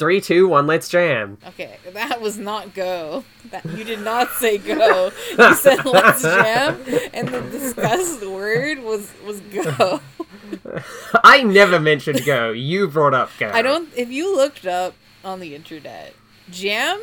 Three, 0.00 0.22
two, 0.22 0.48
one, 0.48 0.66
let's 0.66 0.88
jam. 0.88 1.36
Okay, 1.48 1.76
that 1.92 2.22
was 2.22 2.38
not 2.38 2.72
go. 2.72 3.22
That 3.50 3.66
you 3.66 3.84
did 3.84 4.00
not 4.00 4.30
say 4.30 4.56
go. 4.56 5.12
You 5.38 5.54
said 5.54 5.84
let's 5.84 6.22
jam, 6.22 6.82
and 7.12 7.28
the 7.28 7.42
discussed 7.42 8.26
word 8.26 8.78
was 8.78 9.12
was 9.26 9.40
go. 9.40 10.00
I 11.22 11.42
never 11.42 11.78
mentioned 11.78 12.24
go. 12.24 12.50
You 12.50 12.88
brought 12.88 13.12
up 13.12 13.30
go. 13.38 13.50
I 13.50 13.60
don't. 13.60 13.90
If 13.94 14.10
you 14.10 14.34
looked 14.34 14.64
up 14.64 14.94
on 15.22 15.38
the 15.38 15.54
internet, 15.54 16.14
jam 16.50 16.98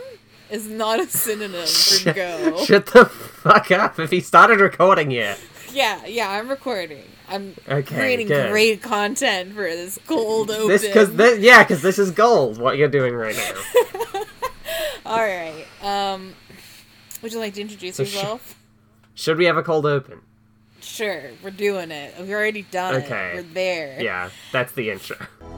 is 0.50 0.68
not 0.68 1.00
a 1.00 1.06
synonym 1.06 1.68
for 1.68 2.14
go. 2.14 2.66
Shut 2.66 2.88
the 2.88 3.06
fuck 3.06 3.70
up. 3.70 4.00
If 4.00 4.10
he 4.10 4.22
started 4.22 4.60
recording 4.60 5.12
yet. 5.12 5.40
Yeah, 5.72 6.04
yeah, 6.08 6.32
I'm 6.32 6.50
recording. 6.50 7.04
I'm 7.30 7.56
Okay, 7.68 7.96
creating 7.96 8.28
good. 8.28 8.50
great 8.52 8.82
content 8.82 9.54
for 9.54 9.64
this 9.64 10.00
gold 10.08 10.50
open. 10.52 10.68
This, 10.70 10.92
cause 10.94 11.14
this, 11.16 11.40
yeah, 11.40 11.64
because 11.64 11.82
this 11.82 12.00
is 12.00 12.12
gold. 12.12 12.58
What 12.60 12.78
you're 12.78 12.88
doing 12.88 13.14
right 13.14 13.36
now. 13.36 14.24
All 15.06 15.18
right. 15.20 15.66
Um, 15.82 16.34
would 17.22 17.32
you 17.34 17.40
like 17.40 17.54
to 17.56 17.62
introduce 17.62 17.96
So 17.96 18.04
sh- 18.04 18.14
yourself? 18.16 18.56
Should 19.16 19.38
we 19.38 19.46
have 19.46 19.58
a 19.58 19.64
cold 19.64 19.86
open? 19.86 20.22
Sure, 20.80 21.32
we're 21.44 21.50
doing 21.52 21.92
it. 21.92 22.14
We've 22.20 22.30
already 22.30 22.62
done 22.62 22.96
Okay. 23.04 23.32
it. 23.32 23.36
We're 23.36 23.54
there. 23.54 24.02
Yeah, 24.02 24.30
that's 24.52 24.72
the 24.74 24.92
intro. 24.92 25.18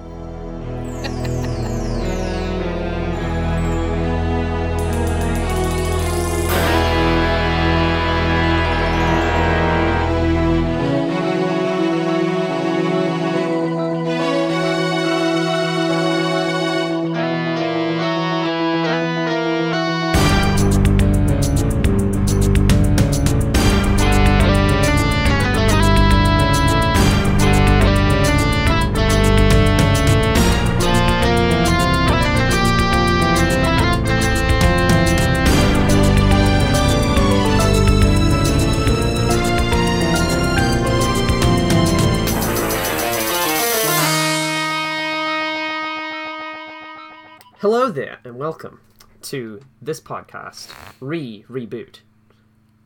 and 48.29 48.37
welcome 48.37 48.79
to 49.23 49.59
this 49.81 49.99
podcast, 49.99 50.71
Re 50.99 51.43
Reboot. 51.49 52.01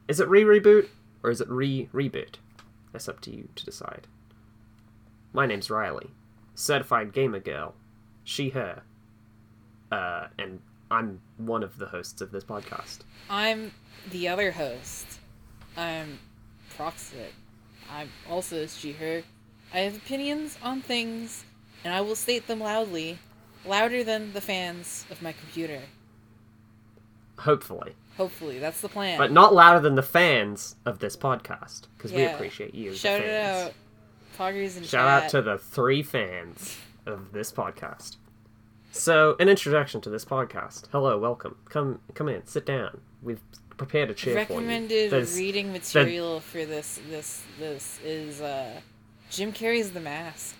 Is 0.07 0.21
it 0.21 0.29
Re 0.29 0.43
Reboot 0.43 0.87
or 1.21 1.31
is 1.31 1.41
it 1.41 1.49
Re 1.49 1.89
Reboot? 1.93 2.35
That's 2.93 3.09
up 3.09 3.19
to 3.21 3.35
you 3.35 3.49
to 3.55 3.65
decide. 3.65 4.07
My 5.33 5.45
name's 5.45 5.69
Riley, 5.69 6.11
certified 6.55 7.11
gamer 7.11 7.41
girl, 7.41 7.75
she, 8.23 8.51
her, 8.51 8.83
uh, 9.91 10.27
and 10.39 10.61
I'm 10.89 11.19
one 11.35 11.61
of 11.61 11.77
the 11.77 11.87
hosts 11.87 12.21
of 12.21 12.31
this 12.31 12.45
podcast. 12.45 12.99
I'm 13.29 13.73
the 14.11 14.29
other 14.29 14.49
host. 14.49 15.19
I'm 15.75 16.19
Proxen. 16.77 17.33
I'm 17.91 18.09
also 18.29 18.65
she, 18.67 18.93
her. 18.93 19.23
I 19.73 19.79
have 19.79 19.97
opinions 19.97 20.57
on 20.63 20.79
things, 20.79 21.43
and 21.83 21.93
I 21.93 21.99
will 21.99 22.15
state 22.15 22.47
them 22.47 22.61
loudly, 22.61 23.19
louder 23.65 24.03
than 24.03 24.33
the 24.33 24.41
fans 24.41 25.05
of 25.09 25.21
my 25.21 25.31
computer. 25.33 25.81
Hopefully. 27.39 27.93
Hopefully, 28.17 28.59
that's 28.59 28.81
the 28.81 28.89
plan. 28.89 29.17
But 29.17 29.31
not 29.31 29.53
louder 29.53 29.79
than 29.79 29.95
the 29.95 30.03
fans 30.03 30.75
of 30.85 30.99
this 30.99 31.17
podcast, 31.17 31.87
because 31.97 32.13
we 32.13 32.25
appreciate 32.25 32.75
you. 32.75 32.91
the 32.91 32.97
Shout 32.97 33.21
it 33.21 33.43
out, 33.43 33.73
Poggers 34.37 34.77
and 34.77 34.85
Shout 34.85 35.07
out 35.07 35.29
to 35.31 35.41
the 35.41 35.57
three 35.57 36.03
fans 36.03 36.77
of 37.05 37.31
this 37.31 37.51
podcast. 37.51 38.17
So, 38.91 39.35
an 39.39 39.49
introduction 39.49 39.99
to 40.01 40.11
this 40.11 40.23
podcast. 40.23 40.85
Hello, 40.91 41.17
welcome. 41.17 41.55
Come, 41.69 41.99
come 42.13 42.29
in. 42.29 42.45
Sit 42.45 42.67
down. 42.67 43.01
We've 43.23 43.41
prepared 43.77 44.11
a 44.11 44.13
chair 44.13 44.45
for 44.45 44.53
you. 44.53 44.59
recommended 44.59 45.11
reading 45.35 45.71
material 45.71 46.39
for 46.39 46.65
this. 46.65 46.99
This 47.09 47.41
this 47.59 47.99
is 48.03 48.41
uh, 48.41 48.79
Jim 49.31 49.51
Carrey's 49.51 49.91
The 49.91 49.99
Mask. 49.99 50.55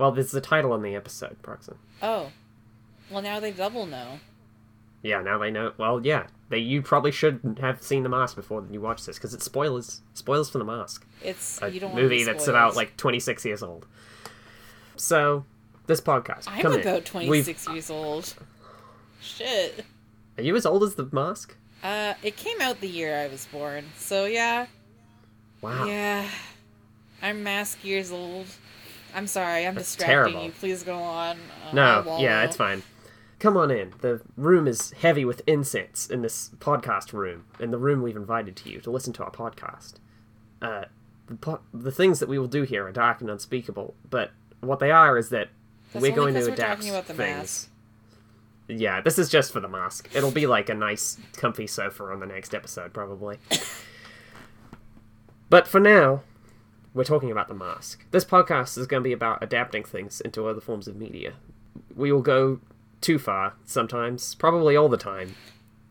Well, 0.00 0.12
there's 0.12 0.30
the 0.30 0.40
title 0.40 0.72
on 0.72 0.80
the 0.82 0.94
episode, 0.94 1.36
Proxen. 1.42 1.76
Oh, 2.02 2.30
well 3.10 3.20
now 3.20 3.38
they 3.38 3.50
double 3.50 3.84
know. 3.84 4.18
Yeah, 5.02 5.20
now 5.20 5.36
they 5.36 5.50
know. 5.50 5.72
Well, 5.76 6.00
yeah, 6.04 6.26
they. 6.48 6.56
You 6.58 6.80
probably 6.80 7.10
should 7.12 7.58
have 7.60 7.82
seen 7.82 8.02
the 8.02 8.08
mask 8.08 8.34
before 8.36 8.64
you 8.70 8.80
watch 8.80 9.04
this, 9.04 9.16
because 9.16 9.34
it's 9.34 9.44
spoilers. 9.44 10.00
Spoilers 10.14 10.48
for 10.48 10.56
the 10.56 10.64
mask. 10.64 11.06
It's 11.22 11.60
A 11.60 11.68
you 11.70 11.80
don't 11.80 11.94
movie 11.94 12.24
that's 12.24 12.48
about 12.48 12.76
like 12.76 12.96
26 12.96 13.44
years 13.44 13.62
old. 13.62 13.86
So, 14.96 15.44
this 15.86 16.00
podcast. 16.00 16.44
I'm 16.48 16.62
come 16.62 16.72
in. 16.74 16.80
about 16.80 17.12
We've- 17.14 17.44
26 17.44 17.68
years 17.68 17.90
old. 17.90 18.34
Shit. 19.20 19.84
Are 20.38 20.42
you 20.42 20.56
as 20.56 20.64
old 20.64 20.82
as 20.82 20.94
the 20.94 21.08
mask? 21.12 21.56
Uh, 21.82 22.14
it 22.22 22.36
came 22.36 22.58
out 22.62 22.80
the 22.80 22.88
year 22.88 23.18
I 23.18 23.28
was 23.28 23.46
born, 23.52 23.84
so 23.98 24.24
yeah, 24.24 24.66
Wow. 25.60 25.84
yeah. 25.86 26.26
I'm 27.22 27.42
mask 27.42 27.84
years 27.84 28.10
old. 28.10 28.46
I'm 29.14 29.26
sorry, 29.26 29.66
I'm 29.66 29.74
That's 29.74 29.88
distracting 29.94 30.14
terrible. 30.32 30.44
you. 30.44 30.52
Please 30.52 30.82
go 30.82 30.96
on. 30.98 31.36
Uh, 31.68 31.72
No, 31.74 32.16
yeah, 32.20 32.44
it's 32.44 32.56
fine. 32.56 32.82
Come 33.38 33.56
on 33.56 33.70
in. 33.70 33.94
The 34.00 34.20
room 34.36 34.66
is 34.68 34.90
heavy 34.92 35.24
with 35.24 35.42
incense 35.46 36.06
in 36.06 36.22
this 36.22 36.50
podcast 36.58 37.12
room, 37.12 37.44
in 37.58 37.70
the 37.70 37.78
room 37.78 38.02
we've 38.02 38.16
invited 38.16 38.54
to 38.56 38.68
you 38.70 38.80
to 38.80 38.90
listen 38.90 39.12
to 39.14 39.24
our 39.24 39.30
podcast. 39.30 39.94
Uh, 40.60 40.84
the, 41.26 41.36
po- 41.36 41.60
the 41.72 41.90
things 41.92 42.20
that 42.20 42.28
we 42.28 42.38
will 42.38 42.48
do 42.48 42.62
here 42.64 42.86
are 42.86 42.92
dark 42.92 43.20
and 43.22 43.30
unspeakable, 43.30 43.94
but 44.10 44.32
what 44.60 44.78
they 44.78 44.90
are 44.90 45.16
is 45.16 45.30
that 45.30 45.48
That's 45.92 46.02
we're 46.02 46.14
going 46.14 46.34
to 46.34 46.40
we're 46.40 46.52
adapt 46.52 46.80
talking 46.82 46.90
about 46.90 47.06
the 47.06 47.14
things. 47.14 47.36
mask. 47.38 47.66
Yeah, 48.68 49.00
this 49.00 49.18
is 49.18 49.28
just 49.30 49.52
for 49.52 49.60
the 49.60 49.68
mask. 49.68 50.10
It'll 50.14 50.30
be 50.30 50.46
like 50.46 50.68
a 50.68 50.74
nice, 50.74 51.16
comfy 51.32 51.66
sofa 51.66 52.04
on 52.04 52.20
the 52.20 52.26
next 52.26 52.54
episode, 52.54 52.92
probably. 52.92 53.38
but 55.48 55.66
for 55.66 55.80
now, 55.80 56.22
we're 56.94 57.04
talking 57.04 57.30
about 57.30 57.48
the 57.48 57.54
mask. 57.54 58.04
This 58.10 58.24
podcast 58.24 58.76
is 58.78 58.86
going 58.86 59.02
to 59.02 59.08
be 59.08 59.12
about 59.12 59.42
adapting 59.42 59.84
things 59.84 60.20
into 60.20 60.46
other 60.46 60.60
forms 60.60 60.88
of 60.88 60.96
media. 60.96 61.34
We 61.94 62.12
will 62.12 62.22
go 62.22 62.60
too 63.00 63.18
far 63.18 63.54
sometimes, 63.64 64.34
probably 64.34 64.76
all 64.76 64.88
the 64.88 64.96
time, 64.96 65.34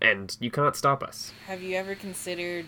and 0.02 0.36
you 0.40 0.52
can't 0.52 0.76
stop 0.76 1.04
us. 1.04 1.32
Have 1.48 1.62
you 1.62 1.76
ever 1.76 1.96
considered 1.96 2.66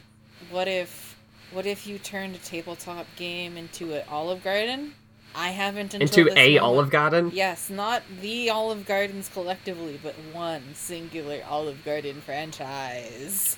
what 0.50 0.68
if 0.68 1.18
what 1.52 1.66
if 1.66 1.86
you 1.86 2.00
turned 2.00 2.36
a 2.36 2.40
tabletop 2.40 3.06
game 3.18 3.58
into 3.58 3.94
an 3.94 4.04
Olive 4.10 4.44
Garden? 4.44 4.94
I 5.36 5.50
haven't 5.50 5.94
Into 5.94 6.30
a 6.32 6.36
moment. 6.36 6.60
Olive 6.60 6.90
Garden? 6.90 7.32
Yes, 7.34 7.70
not 7.70 8.04
the 8.22 8.50
Olive 8.50 8.86
Gardens 8.86 9.30
collectively, 9.30 10.00
but 10.02 10.14
one 10.34 10.62
singular 10.74 11.42
Olive 11.48 11.84
Garden 11.86 12.22
franchise. 12.22 13.58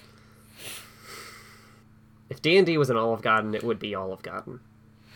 If 2.34 2.42
D&D 2.42 2.80
was 2.80 2.90
an 2.90 2.98
Olive 2.98 3.22
Garden, 3.22 3.54
it 3.54 3.64
would 3.64 3.78
be 3.78 3.94
Olive 3.94 4.24
Garden. 4.24 4.60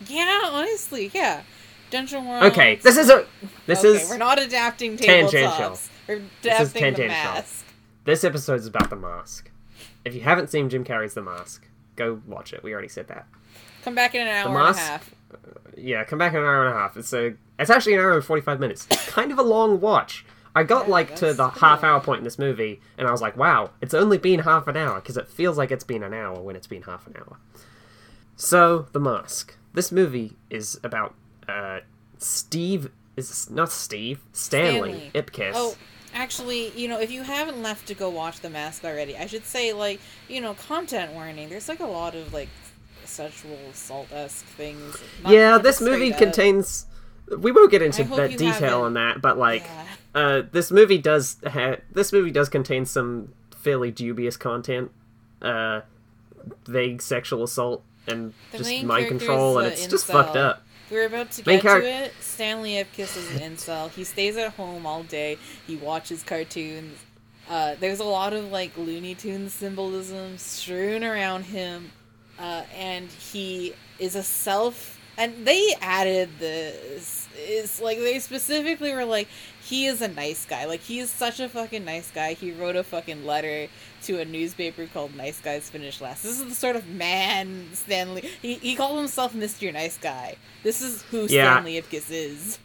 Yeah, 0.06 0.42
honestly, 0.52 1.10
yeah. 1.12 1.42
Dungeon 1.90 2.24
World. 2.28 2.44
Okay, 2.44 2.76
this 2.76 2.96
is 2.96 3.10
a 3.10 3.26
this 3.66 3.80
okay, 3.80 3.88
is 4.00 4.08
we're 4.08 4.18
not 4.18 4.38
adapting 4.40 4.96
tangential. 4.96 5.50
tabletops. 5.50 5.88
We're 6.06 6.22
This 6.42 6.60
is 6.60 6.70
adapting 6.76 6.94
the 6.94 7.08
mask. 7.08 7.66
This 8.04 8.22
episode 8.22 8.60
is 8.60 8.68
about 8.68 8.88
the 8.88 8.94
mask. 8.94 9.50
If 10.04 10.14
you 10.14 10.20
haven't 10.20 10.48
seen 10.48 10.68
Jim 10.70 10.84
Carrey's 10.84 11.14
The 11.14 11.22
Mask, 11.22 11.66
go 11.96 12.22
watch 12.24 12.52
it. 12.52 12.62
We 12.62 12.72
already 12.72 12.86
said 12.88 13.08
that. 13.08 13.26
Come 13.82 13.96
back 13.96 14.14
in 14.14 14.20
an 14.22 14.28
hour 14.28 14.46
and 14.46 14.54
a 14.54 14.58
mask? 14.58 14.78
half. 14.78 15.14
Yeah, 15.76 16.04
come 16.04 16.20
back 16.20 16.34
in 16.34 16.38
an 16.38 16.44
hour 16.44 16.66
and 16.68 16.76
a 16.76 16.78
half. 16.78 16.96
It's 16.96 17.12
a 17.12 17.34
it's 17.58 17.68
actually 17.70 17.94
an 17.94 18.00
hour 18.00 18.14
and 18.14 18.24
forty 18.24 18.42
five 18.42 18.60
minutes. 18.60 18.86
kind 19.08 19.32
of 19.32 19.40
a 19.40 19.42
long 19.42 19.80
watch. 19.80 20.24
I 20.58 20.64
got 20.64 20.86
Yeah, 20.86 20.92
like 20.92 21.16
to 21.16 21.32
the 21.32 21.48
pretty 21.48 21.60
half 21.60 21.84
hour 21.84 22.00
point 22.00 22.18
in 22.18 22.24
this 22.24 22.38
movie, 22.38 22.80
and 22.96 23.06
I 23.06 23.12
was 23.12 23.22
like, 23.22 23.36
"Wow, 23.36 23.70
it's 23.80 23.94
only 23.94 24.18
been 24.18 24.40
half 24.40 24.66
an 24.66 24.76
hour," 24.76 25.00
because 25.00 25.16
it 25.16 25.28
feels 25.28 25.56
like 25.56 25.70
it's 25.70 25.84
been 25.84 26.02
an 26.02 26.12
hour 26.12 26.40
when 26.40 26.56
it's 26.56 26.66
been 26.66 26.82
half 26.82 27.06
an 27.06 27.14
hour. 27.16 27.38
So, 28.36 28.86
The 28.92 29.00
Mask. 29.00 29.56
This 29.74 29.92
movie 29.92 30.36
is 30.50 30.78
about 30.82 31.14
uh, 31.48 31.80
Steve. 32.18 32.90
Is 33.16 33.50
not 33.50 33.72
Steve 33.72 34.20
Stanley, 34.32 35.10
Stanley. 35.10 35.10
Ipkiss. 35.12 35.52
Oh, 35.54 35.76
actually, 36.14 36.70
you 36.76 36.86
know, 36.86 37.00
if 37.00 37.10
you 37.10 37.22
haven't 37.22 37.60
left 37.60 37.88
to 37.88 37.94
go 37.94 38.08
watch 38.08 38.40
The 38.40 38.50
Mask 38.50 38.84
already, 38.84 39.16
I 39.16 39.26
should 39.26 39.44
say, 39.44 39.72
like, 39.72 40.00
you 40.28 40.40
know, 40.40 40.54
content 40.54 41.12
warning. 41.14 41.48
There's 41.48 41.68
like 41.68 41.80
a 41.80 41.86
lot 41.86 42.14
of 42.14 42.32
like 42.32 42.48
sexual 43.04 43.58
assault 43.72 44.12
esque 44.12 44.44
things. 44.44 44.96
Not- 45.24 45.32
yeah, 45.32 45.58
this 45.58 45.80
movie 45.80 46.12
up. 46.12 46.18
contains. 46.18 46.86
We 47.36 47.52
won't 47.52 47.70
get 47.70 47.82
into 47.82 48.04
that 48.04 48.30
detail 48.32 48.52
haven't- 48.52 48.72
on 48.72 48.94
that, 48.94 49.20
but 49.20 49.36
like, 49.38 49.64
Yeah. 49.64 49.84
uh, 50.20 50.42
this 50.50 50.70
movie 50.70 50.98
does 50.98 51.36
ha- 51.46 51.76
this 51.92 52.12
movie 52.12 52.30
does 52.30 52.48
contain 52.48 52.86
some 52.86 53.32
fairly 53.54 53.90
dubious 53.90 54.36
content, 54.36 54.90
uh, 55.42 55.80
vague 56.66 57.02
sexual 57.02 57.42
assault 57.42 57.82
and 58.06 58.32
The 58.52 58.58
just 58.58 58.82
mind 58.84 59.08
control, 59.08 59.58
and 59.58 59.66
it's 59.72 59.86
just 59.86 60.06
fucked 60.06 60.36
up. 60.36 60.62
We're 60.90 61.04
about 61.04 61.30
to 61.32 61.42
Main 61.46 61.56
get 61.58 61.62
char- 61.64 61.80
to 61.82 61.86
it. 61.86 62.14
Stanley 62.20 62.72
Ipkiss 62.72 63.16
is 63.18 63.36
an 63.36 63.54
incel. 63.56 63.90
He 63.90 64.04
stays 64.04 64.38
at 64.38 64.52
home 64.54 64.86
all 64.86 65.02
day. 65.02 65.36
He 65.66 65.76
watches 65.76 66.22
cartoons. 66.22 66.98
Uh, 67.50 67.74
there's 67.78 68.00
a 68.00 68.04
lot 68.04 68.32
of 68.32 68.50
like 68.50 68.76
Looney 68.78 69.14
Tunes 69.14 69.52
symbolism 69.52 70.38
strewn 70.38 71.04
around 71.04 71.44
him, 71.44 71.92
uh, 72.38 72.62
and 72.74 73.10
he 73.10 73.74
is 73.98 74.16
a 74.16 74.22
self. 74.22 74.97
And 75.18 75.46
they 75.46 75.74
added 75.82 76.30
this. 76.38 77.16
Is 77.40 77.80
like 77.80 77.98
they 77.98 78.18
specifically 78.18 78.92
were 78.92 79.04
like 79.04 79.28
he 79.62 79.86
is 79.86 80.02
a 80.02 80.08
nice 80.08 80.44
guy. 80.44 80.64
Like 80.64 80.80
he 80.80 80.98
is 80.98 81.08
such 81.08 81.38
a 81.38 81.48
fucking 81.48 81.84
nice 81.84 82.10
guy. 82.10 82.32
He 82.32 82.50
wrote 82.52 82.74
a 82.74 82.82
fucking 82.82 83.24
letter 83.26 83.68
to 84.04 84.20
a 84.20 84.24
newspaper 84.24 84.86
called 84.86 85.14
Nice 85.14 85.40
Guys 85.40 85.70
Finish 85.70 86.00
Last. 86.00 86.24
This 86.24 86.40
is 86.40 86.48
the 86.48 86.54
sort 86.54 86.74
of 86.74 86.88
man 86.88 87.68
Stanley. 87.74 88.28
He 88.42 88.54
he 88.54 88.74
called 88.74 88.98
himself 88.98 89.34
Mr. 89.34 89.72
Nice 89.72 89.96
Guy. 89.98 90.34
This 90.64 90.82
is 90.82 91.02
who 91.02 91.26
Yeah. 91.26 91.54
Stanley 91.60 91.80
Ipkiss 91.80 92.10
is. 92.10 92.58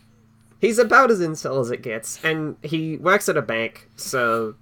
He's 0.60 0.80
about 0.80 1.12
as 1.12 1.20
incel 1.20 1.62
as 1.62 1.70
it 1.70 1.82
gets, 1.84 2.24
and 2.24 2.56
he 2.64 2.98
works 2.98 3.30
at 3.30 3.38
a 3.38 3.42
bank, 3.44 3.90
so 3.98 4.56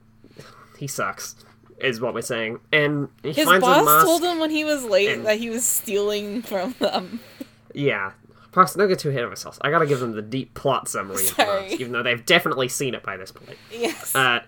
he 0.78 0.88
sucks, 0.88 1.36
is 1.80 2.02
what 2.02 2.14
we're 2.14 2.22
saying. 2.22 2.60
And 2.74 3.08
His 3.24 3.46
boss 3.46 4.04
told 4.04 4.24
him 4.24 4.40
when 4.40 4.50
he 4.50 4.66
was 4.66 4.84
late 4.84 5.10
and- 5.10 5.26
that 5.26 5.38
he 5.40 5.50
was 5.50 5.64
stealing 5.64 6.42
from 6.42 6.76
them. 6.80 7.20
Yeah. 7.74 8.12
Perhaps 8.52 8.76
don't 8.76 8.90
get 8.90 9.00
too 9.00 9.10
ahead 9.10 9.24
of 9.24 9.30
ourselves. 9.30 9.58
I 9.62 9.72
gotta 9.72 9.86
give 9.86 10.00
them 10.02 10.12
the 10.12 10.22
deep 10.22 10.54
plot 10.54 10.88
summary 10.90 11.28
of 11.28 11.36
the 11.38 11.44
Sorry. 11.46 11.62
mask, 11.70 11.80
even 11.80 11.94
though 11.94 12.04
they've 12.04 12.26
definitely 12.26 12.68
seen 12.68 12.94
it 12.94 13.04
by 13.04 13.16
this 13.18 13.32
point. 13.32 13.58
Yes. 13.72 14.14
Uh, 14.14 14.42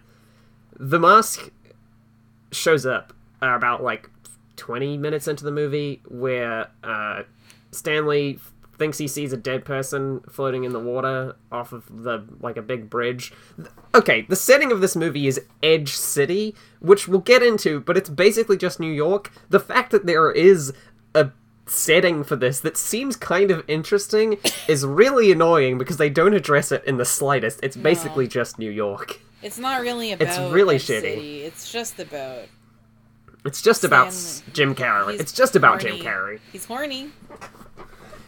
the 0.77 0.99
mask 0.99 1.49
shows 2.51 2.85
up 2.85 3.13
uh, 3.41 3.47
about 3.47 3.81
like 3.81 4.09
20 4.57 4.97
minutes 4.97 5.27
into 5.27 5.43
the 5.45 5.51
movie 5.51 6.01
where 6.07 6.67
uh, 6.83 7.23
Stanley 7.71 8.39
thinks 8.77 8.97
he 8.97 9.07
sees 9.07 9.31
a 9.31 9.37
dead 9.37 9.63
person 9.63 10.19
floating 10.29 10.63
in 10.63 10.73
the 10.73 10.79
water 10.79 11.35
off 11.51 11.71
of 11.71 11.85
the 12.03 12.25
like 12.41 12.57
a 12.57 12.61
big 12.61 12.89
bridge. 12.89 13.31
Okay, 13.95 14.23
the 14.23 14.35
setting 14.35 14.71
of 14.71 14.81
this 14.81 14.95
movie 14.95 15.27
is 15.27 15.39
Edge 15.61 15.93
City, 15.93 16.55
which 16.79 17.07
we'll 17.07 17.19
get 17.21 17.41
into, 17.43 17.79
but 17.81 17.95
it's 17.95 18.09
basically 18.09 18.57
just 18.57 18.79
New 18.79 18.91
York. 18.91 19.31
The 19.49 19.59
fact 19.59 19.91
that 19.91 20.05
there 20.05 20.31
is 20.31 20.73
a 21.15 21.29
setting 21.65 22.23
for 22.23 22.35
this 22.35 22.59
that 22.59 22.77
seems 22.77 23.15
kind 23.15 23.49
of 23.51 23.63
interesting 23.67 24.37
is 24.67 24.85
really 24.85 25.31
annoying 25.31 25.77
because 25.77 25.97
they 25.97 26.09
don't 26.09 26.33
address 26.33 26.71
it 26.71 26.83
in 26.85 26.97
the 26.97 27.05
slightest. 27.05 27.59
It's 27.63 27.77
basically 27.77 28.27
just 28.27 28.59
New 28.59 28.69
York. 28.71 29.19
it's 29.41 29.57
not 29.57 29.81
really 29.81 30.11
about. 30.11 30.27
It's 30.27 30.53
really 30.53 30.75
shitty. 30.75 31.01
City. 31.01 31.41
It's 31.43 31.71
just 31.71 31.99
about. 31.99 32.47
It's 33.45 33.61
just 33.61 33.83
about. 33.83 34.07
Jim 34.53 34.75
Carrey. 34.75 35.19
It's 35.19 35.31
just 35.31 35.55
about 35.55 35.81
Jim. 35.81 35.97
Carrey. 35.97 36.39
He's 36.51 36.65
horny. 36.65 37.11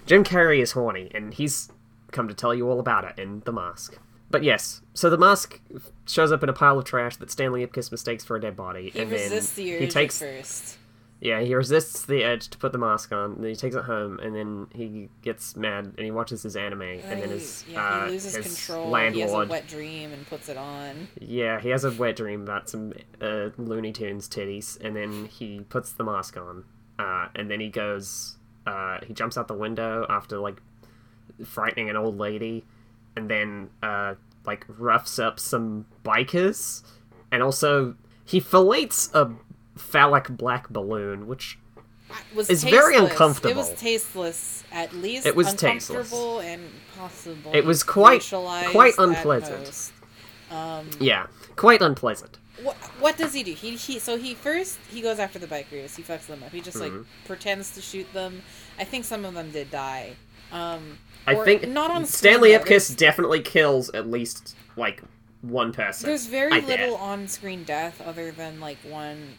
Jim 0.05 0.23
Carrey 0.23 0.59
is 0.59 0.73
horny, 0.73 1.09
and 1.13 1.33
he's 1.33 1.69
come 2.11 2.27
to 2.27 2.33
tell 2.33 2.53
you 2.53 2.69
all 2.69 2.79
about 2.79 3.03
it 3.03 3.19
in 3.19 3.41
The 3.45 3.51
Mask. 3.51 3.97
But 4.29 4.43
yes, 4.43 4.81
so 4.93 5.09
the 5.09 5.17
mask 5.17 5.61
shows 6.07 6.31
up 6.31 6.43
in 6.43 6.49
a 6.49 6.53
pile 6.53 6.77
of 6.79 6.85
trash 6.85 7.15
that 7.17 7.31
Stanley 7.31 7.65
Ipkiss 7.65 7.91
mistakes 7.91 8.23
for 8.23 8.35
a 8.35 8.41
dead 8.41 8.55
body, 8.55 8.89
He 8.89 8.99
and 8.99 9.11
then 9.11 9.29
the 9.29 9.77
he 9.79 9.87
takes 9.87 10.19
first. 10.19 10.77
Yeah 11.21 11.39
he 11.41 11.55
resists 11.55 12.05
the 12.05 12.23
urge 12.23 12.49
to 12.49 12.57
put 12.57 12.71
the 12.71 12.77
mask 12.77 13.11
on. 13.11 13.41
Then 13.41 13.49
he 13.49 13.55
takes 13.55 13.75
it 13.75 13.83
home, 13.83 14.19
and 14.19 14.35
then 14.35 14.67
he 14.73 15.09
gets 15.21 15.55
mad 15.55 15.93
and 15.97 16.05
he 16.05 16.11
watches 16.11 16.43
his 16.43 16.55
anime, 16.55 16.81
and, 16.81 17.21
then 17.21 17.29
his 17.29 17.63
yeah, 17.67 17.83
uh, 17.83 18.05
he 18.05 18.11
loses 18.11 18.35
his 18.35 18.45
control. 18.45 18.89
landlord 18.89 19.15
He 19.15 19.21
has 19.21 19.33
a 19.33 19.45
wet 19.47 19.67
dream 19.67 20.13
and 20.13 20.27
puts 20.27 20.49
it 20.49 20.57
on. 20.57 21.07
Yeah, 21.19 21.59
he 21.59 21.69
has 21.69 21.83
a 21.83 21.91
wet 21.91 22.15
dream 22.15 22.41
about 22.43 22.69
some 22.69 22.93
uh, 23.21 23.49
Looney 23.57 23.91
Tunes 23.91 24.27
titties, 24.27 24.79
and 24.83 24.95
then 24.95 25.25
he 25.25 25.61
puts 25.69 25.91
the 25.91 26.03
mask 26.03 26.37
on, 26.37 26.63
uh, 26.99 27.29
and 27.35 27.49
then 27.49 27.59
he 27.59 27.69
goes, 27.69 28.37
uh, 28.67 28.99
he 29.05 29.13
jumps 29.13 29.37
out 29.37 29.47
the 29.47 29.53
window 29.53 30.05
after 30.09 30.37
like 30.39 30.61
frightening 31.43 31.89
an 31.89 31.95
old 31.95 32.17
lady, 32.17 32.65
and 33.15 33.29
then 33.29 33.69
uh, 33.83 34.15
like 34.45 34.65
roughs 34.67 35.19
up 35.19 35.39
some 35.39 35.85
bikers, 36.03 36.83
and 37.31 37.41
also 37.41 37.95
he 38.23 38.39
fillets 38.39 39.09
a 39.13 39.31
phallic 39.75 40.27
black 40.29 40.69
balloon, 40.69 41.27
which 41.27 41.57
was 42.33 42.49
It's 42.49 42.63
very 42.63 42.95
uncomfortable. 42.95 43.51
It 43.51 43.55
was 43.57 43.73
tasteless, 43.73 44.63
at 44.71 44.93
least. 44.93 45.25
It 45.25 45.35
was 45.35 45.51
uncomfortable 45.51 46.39
and 46.39 46.61
possible. 46.97 47.51
It 47.53 47.65
was 47.65 47.83
quite- 47.83 48.23
quite 48.71 48.93
unpleasant. 48.97 49.91
Um, 50.51 50.89
yeah, 50.99 51.27
quite 51.55 51.81
unpleasant. 51.81 52.37
what 52.61 52.75
what 52.99 53.17
does 53.17 53.33
he 53.33 53.43
do? 53.43 53.53
He 53.53 53.71
he. 53.75 53.99
So 53.99 54.17
he 54.17 54.33
first 54.33 54.77
he 54.89 55.01
goes 55.01 55.19
after 55.19 55.39
the 55.39 55.47
bikers. 55.47 55.95
He 55.95 56.03
fucks 56.03 56.27
them 56.27 56.41
up. 56.43 56.51
He 56.51 56.61
just 56.61 56.77
like 56.77 56.91
Mhm. 56.91 57.05
pretends 57.25 57.71
to 57.75 57.81
shoot 57.81 58.11
them. 58.13 58.43
I 58.79 58.83
think 58.85 59.03
some 59.03 59.25
of 59.25 59.33
them 59.33 59.51
did 59.51 59.71
die. 59.71 60.13
Um, 60.51 60.99
I 61.27 61.35
think 61.43 61.67
not 61.67 61.89
on 61.91 62.05
Stanley 62.05 62.53
screen. 62.53 62.65
Ipkiss 62.77 62.95
definitely 62.95 63.41
kills 63.41 63.89
at 63.89 64.09
least 64.09 64.55
like 64.77 65.01
one 65.41 65.73
person. 65.73 66.07
There's 66.07 66.27
very 66.27 66.53
I 66.53 66.59
little 66.59 66.95
on-screen 66.95 67.63
death 67.65 67.99
other 68.01 68.31
than 68.31 68.59
like 68.59 68.77
one, 68.83 69.33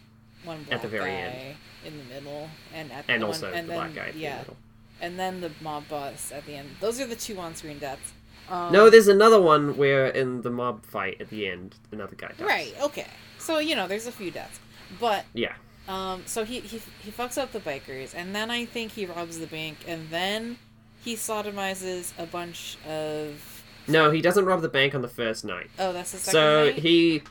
one 0.47 0.63
black 0.65 0.77
At 0.77 0.83
the 0.83 0.89
very 0.89 1.11
guy 1.11 1.17
end. 1.17 1.57
in 1.85 1.99
the 1.99 2.05
middle, 2.15 2.49
and 2.75 2.91
at 2.93 3.05
and 3.09 3.23
one, 3.23 3.29
also 3.33 3.53
and 3.53 3.69
the 3.69 3.73
then, 3.75 3.93
black 3.93 3.95
guy. 4.07 4.13
the 4.13 4.19
Yeah, 4.19 4.39
middle. 4.39 4.57
and 5.01 5.19
then 5.19 5.41
the 5.41 5.51
mob 5.61 5.89
boss 5.89 6.33
at 6.33 6.47
the 6.47 6.55
end. 6.55 6.71
Those 6.81 7.01
are 7.01 7.07
the 7.07 7.17
two 7.17 7.39
on-screen 7.39 7.79
deaths. 7.79 8.13
Um, 8.49 8.73
No, 8.73 8.89
there's 8.91 9.09
another 9.09 9.41
one 9.41 9.77
where 9.77 10.07
in 10.07 10.43
the 10.43 10.51
mob 10.51 10.85
fight 10.87 11.21
at 11.21 11.29
the 11.31 11.49
end, 11.49 11.75
another 11.93 12.15
guy 12.17 12.29
dies. 12.39 12.41
right. 12.47 12.75
Okay, 12.81 13.07
so 13.39 13.59
you 13.59 13.75
know, 13.77 13.87
there's 13.89 14.07
a 14.07 14.13
few 14.13 14.31
deaths, 14.31 14.61
but 15.01 15.25
Yeah. 15.35 15.55
um, 15.89 16.23
so 16.27 16.45
he 16.45 16.61
he 16.61 16.81
he 17.03 17.11
fucks 17.11 17.37
up 17.37 17.53
the 17.53 17.61
bikers, 17.61 18.15
and 18.15 18.35
then 18.35 18.51
I 18.51 18.65
think 18.65 18.93
he 18.93 19.05
robs 19.07 19.39
the 19.39 19.47
bank, 19.49 19.79
and 19.87 20.09
then 20.11 20.59
he 21.05 21.15
sodomizes 21.17 22.13
a 22.19 22.27
bunch 22.27 22.79
of. 22.87 23.63
No, 23.89 24.11
he 24.11 24.21
doesn't 24.21 24.45
rob 24.45 24.63
the 24.63 24.69
bank 24.69 24.95
on 24.97 25.03
the 25.03 25.09
first 25.09 25.45
night. 25.45 25.71
Oh, 25.79 25.93
that's 25.93 26.11
the 26.13 26.19
second 26.19 26.33
So 26.33 26.65
night? 26.67 26.79
he, 26.79 27.23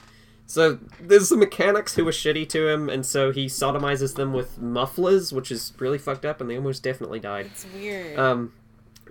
so 0.47 0.80
there's 1.00 1.30
some 1.30 1.39
mechanics 1.39 1.95
who 1.95 2.07
are 2.07 2.12
shitty 2.12 2.47
to 2.50 2.68
him, 2.68 2.89
and 2.89 3.06
so 3.06 3.31
he 3.31 3.47
sodomizes 3.47 4.15
them 4.15 4.33
with 4.33 4.59
mufflers, 4.59 5.33
which 5.33 5.51
is 5.51 5.74
really 5.80 5.97
fucked 5.97 6.25
up, 6.25 6.39
and 6.42 6.50
they 6.50 6.56
almost 6.57 6.83
definitely 6.83 7.19
died. 7.19 7.47
It's 7.47 7.65
weird. 7.74 8.19
Um, 8.19 8.53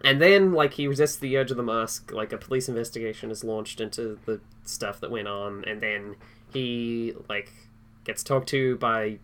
and 0.04 0.20
then 0.20 0.52
like 0.52 0.75
he 0.75 0.86
resists 0.86 1.16
the 1.16 1.36
urge 1.36 1.50
of 1.50 1.56
the 1.56 1.62
mask. 1.62 2.12
Like 2.12 2.32
a 2.32 2.38
police 2.38 2.69
investigation 2.69 3.31
is 3.31 3.42
launched 3.42 3.81
into 3.81 4.19
the 4.26 4.40
stuff 4.64 5.00
that 5.00 5.10
went 5.10 5.28
on, 5.28 5.64
and 5.66 5.81
then 5.81 6.16
he 6.52 7.14
like 7.28 7.50
gets 8.04 8.22
talked 8.22 8.48
to 8.50 8.76
by 8.76 9.19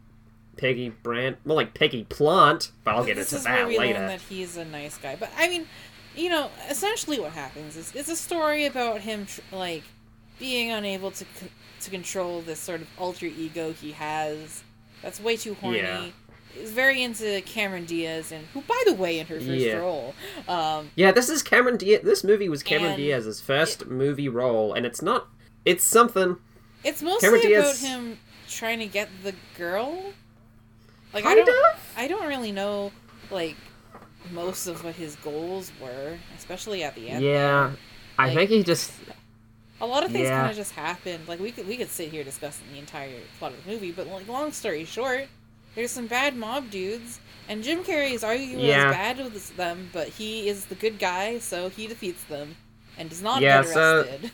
Peggy 0.56 0.88
Brandt. 0.88 1.38
Well, 1.44 1.56
like 1.56 1.74
Peggy 1.74 2.04
Plant, 2.04 2.72
but 2.82 2.94
I'll 2.94 3.04
get 3.04 3.16
this 3.16 3.32
into 3.32 3.44
that 3.44 3.68
later. 3.68 4.00
that 4.00 4.20
he's 4.22 4.56
a 4.56 4.64
nice 4.64 4.96
guy. 4.98 5.16
But 5.16 5.30
I 5.36 5.48
mean, 5.48 5.66
you 6.16 6.28
know, 6.28 6.50
essentially 6.68 7.20
what 7.20 7.32
happens 7.32 7.76
is 7.76 7.94
it's 7.94 8.08
a 8.08 8.16
story 8.16 8.66
about 8.66 9.02
him 9.02 9.26
tr- 9.26 9.40
like 9.52 9.84
being 10.40 10.72
unable 10.72 11.10
to 11.12 11.24
c- 11.24 11.50
to 11.82 11.90
control 11.90 12.40
this 12.42 12.58
sort 12.58 12.80
of 12.80 12.88
alter 12.98 13.26
ego 13.26 13.72
he 13.72 13.92
has. 13.92 14.64
That's 15.02 15.20
way 15.20 15.36
too 15.36 15.54
horny. 15.54 15.78
Yeah. 15.78 16.06
He's 16.52 16.72
very 16.72 17.00
into 17.02 17.40
Cameron 17.42 17.84
Diaz, 17.84 18.32
and 18.32 18.44
who, 18.52 18.60
by 18.62 18.82
the 18.84 18.92
way, 18.94 19.20
in 19.20 19.26
her 19.28 19.36
first 19.36 19.46
Yeah. 19.46 19.74
role, 19.76 20.14
um, 20.48 20.90
Yeah, 20.96 21.12
this 21.12 21.28
is 21.30 21.42
Cameron 21.44 21.76
Diaz. 21.76 22.00
This 22.02 22.24
movie 22.24 22.48
was 22.48 22.64
Cameron 22.64 22.96
Diaz's 22.96 23.40
first 23.40 23.86
movie 23.86 24.28
role, 24.28 24.72
and 24.74 24.84
it's 24.84 25.00
not. 25.00 25.28
It's 25.64 25.84
something. 25.84 26.36
it's 26.82 27.02
mostly 27.02 27.28
Cameron 27.28 27.46
about 27.52 27.62
Diaz- 27.66 27.80
him 27.82 28.18
trying 28.48 28.78
to 28.80 28.86
get 28.86 29.08
the 29.22 29.34
girl. 29.56 30.12
Like 31.14 31.24
Kind 31.24 31.40
I 31.40 31.44
don't, 31.44 31.74
of? 31.74 31.92
I 31.96 32.08
don't 32.08 32.26
really 32.26 32.52
know, 32.52 32.90
like 33.30 33.56
most 34.32 34.66
of 34.66 34.82
what 34.84 34.94
his 34.96 35.16
goals 35.16 35.70
were, 35.80 36.18
especially 36.36 36.82
at 36.82 36.94
the 36.94 37.08
end. 37.10 37.24
Yeah, 37.24 37.72
I 38.18 38.34
think 38.34 38.50
he 38.50 38.62
just. 38.62 38.92
A 39.80 39.86
lot 39.86 40.04
of 40.04 40.12
things 40.12 40.28
Yeah. 40.28 40.38
kind 40.40 40.50
of 40.50 40.56
just 40.56 40.72
happened. 40.72 41.26
Like 41.26 41.40
we 41.40 41.52
could 41.52 41.66
we 41.66 41.76
could 41.76 41.88
sit 41.90 42.10
here 42.10 42.22
discussing 42.24 42.66
the 42.72 42.78
entire 42.78 43.10
plot 43.38 43.52
of 43.52 43.64
the 43.64 43.70
movie, 43.72 43.92
but 43.92 44.06
like 44.06 44.28
long 44.28 44.52
story 44.52 44.84
short, 44.84 45.26
there's 45.74 45.90
some 45.90 46.06
bad 46.06 46.36
mob 46.36 46.70
dudes, 46.70 47.20
and 47.48 47.62
Jim 47.62 47.82
Carrey 47.84 48.12
is 48.12 48.22
arguably 48.22 48.66
Yeah. 48.68 48.88
as 48.90 48.94
bad 48.94 49.18
with 49.32 49.56
them, 49.56 49.88
but 49.92 50.08
he 50.08 50.48
is 50.48 50.66
the 50.66 50.74
good 50.74 50.98
guy, 50.98 51.38
so 51.38 51.68
he 51.68 51.86
defeats 51.86 52.24
them, 52.24 52.56
and 52.98 53.08
does 53.08 53.22
not 53.22 53.40
Yeah, 53.40 53.62
get 53.62 53.72
so- 53.72 54.00
arrested. 54.00 54.30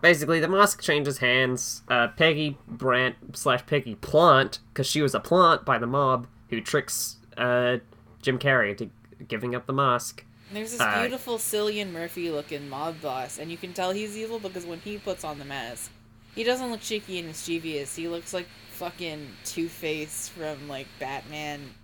Basically, 0.00 0.38
the 0.38 0.46
mask 0.46 0.80
changes 0.80 1.18
hands. 1.18 1.82
Uh, 1.88 2.06
Peggy 2.06 2.56
Brandt 2.68 3.16
slash 3.32 3.66
Peggy 3.66 3.96
Plant, 3.96 4.60
because 4.72 4.86
she 4.86 5.02
was 5.02 5.12
a 5.12 5.18
plant 5.18 5.64
by 5.64 5.76
the 5.76 5.88
mob 5.88 6.28
who 6.50 6.60
tricks 6.60 7.16
uh, 7.36 7.78
Jim 8.22 8.38
Carrey 8.38 8.70
into 8.70 8.90
giving 9.26 9.56
up 9.56 9.66
the 9.66 9.72
mask. 9.72 10.24
There's 10.52 10.72
this 10.72 10.80
uh, 10.80 11.00
beautiful 11.00 11.36
Cillian 11.38 11.92
Murphy 11.92 12.30
looking 12.30 12.68
mob 12.68 13.00
boss, 13.00 13.38
and 13.38 13.50
you 13.50 13.56
can 13.56 13.72
tell 13.72 13.90
he's 13.92 14.16
evil 14.16 14.38
because 14.38 14.64
when 14.64 14.80
he 14.80 14.96
puts 14.98 15.24
on 15.24 15.38
the 15.38 15.44
mask, 15.44 15.90
he 16.34 16.44
doesn't 16.44 16.70
look 16.70 16.80
cheeky 16.80 17.18
and 17.18 17.28
mischievous. 17.28 17.94
He 17.96 18.08
looks 18.08 18.32
like 18.32 18.46
fucking 18.72 19.28
Two 19.44 19.68
Face 19.68 20.28
from 20.28 20.68
like 20.68 20.86
Batman. 20.98 21.74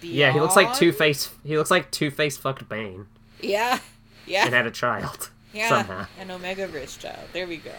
Beyond. 0.00 0.16
Yeah, 0.16 0.32
he 0.32 0.40
looks 0.40 0.56
like 0.56 0.74
Two 0.74 0.92
Face. 0.92 1.30
He 1.44 1.56
looks 1.58 1.70
like 1.70 1.90
Two 1.90 2.10
Face 2.10 2.36
fucked 2.36 2.68
Bane 2.68 3.06
Yeah, 3.40 3.78
yeah. 4.26 4.44
and 4.46 4.54
had 4.54 4.66
a 4.66 4.70
child. 4.70 5.30
Yeah, 5.54 5.68
somehow. 5.68 6.06
an 6.18 6.32
Omega 6.32 6.66
Rich 6.66 6.98
child. 6.98 7.28
There 7.32 7.46
we 7.46 7.58
go. 7.58 7.70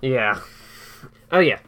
Yeah. 0.00 0.38
Oh 1.32 1.40
yeah. 1.40 1.58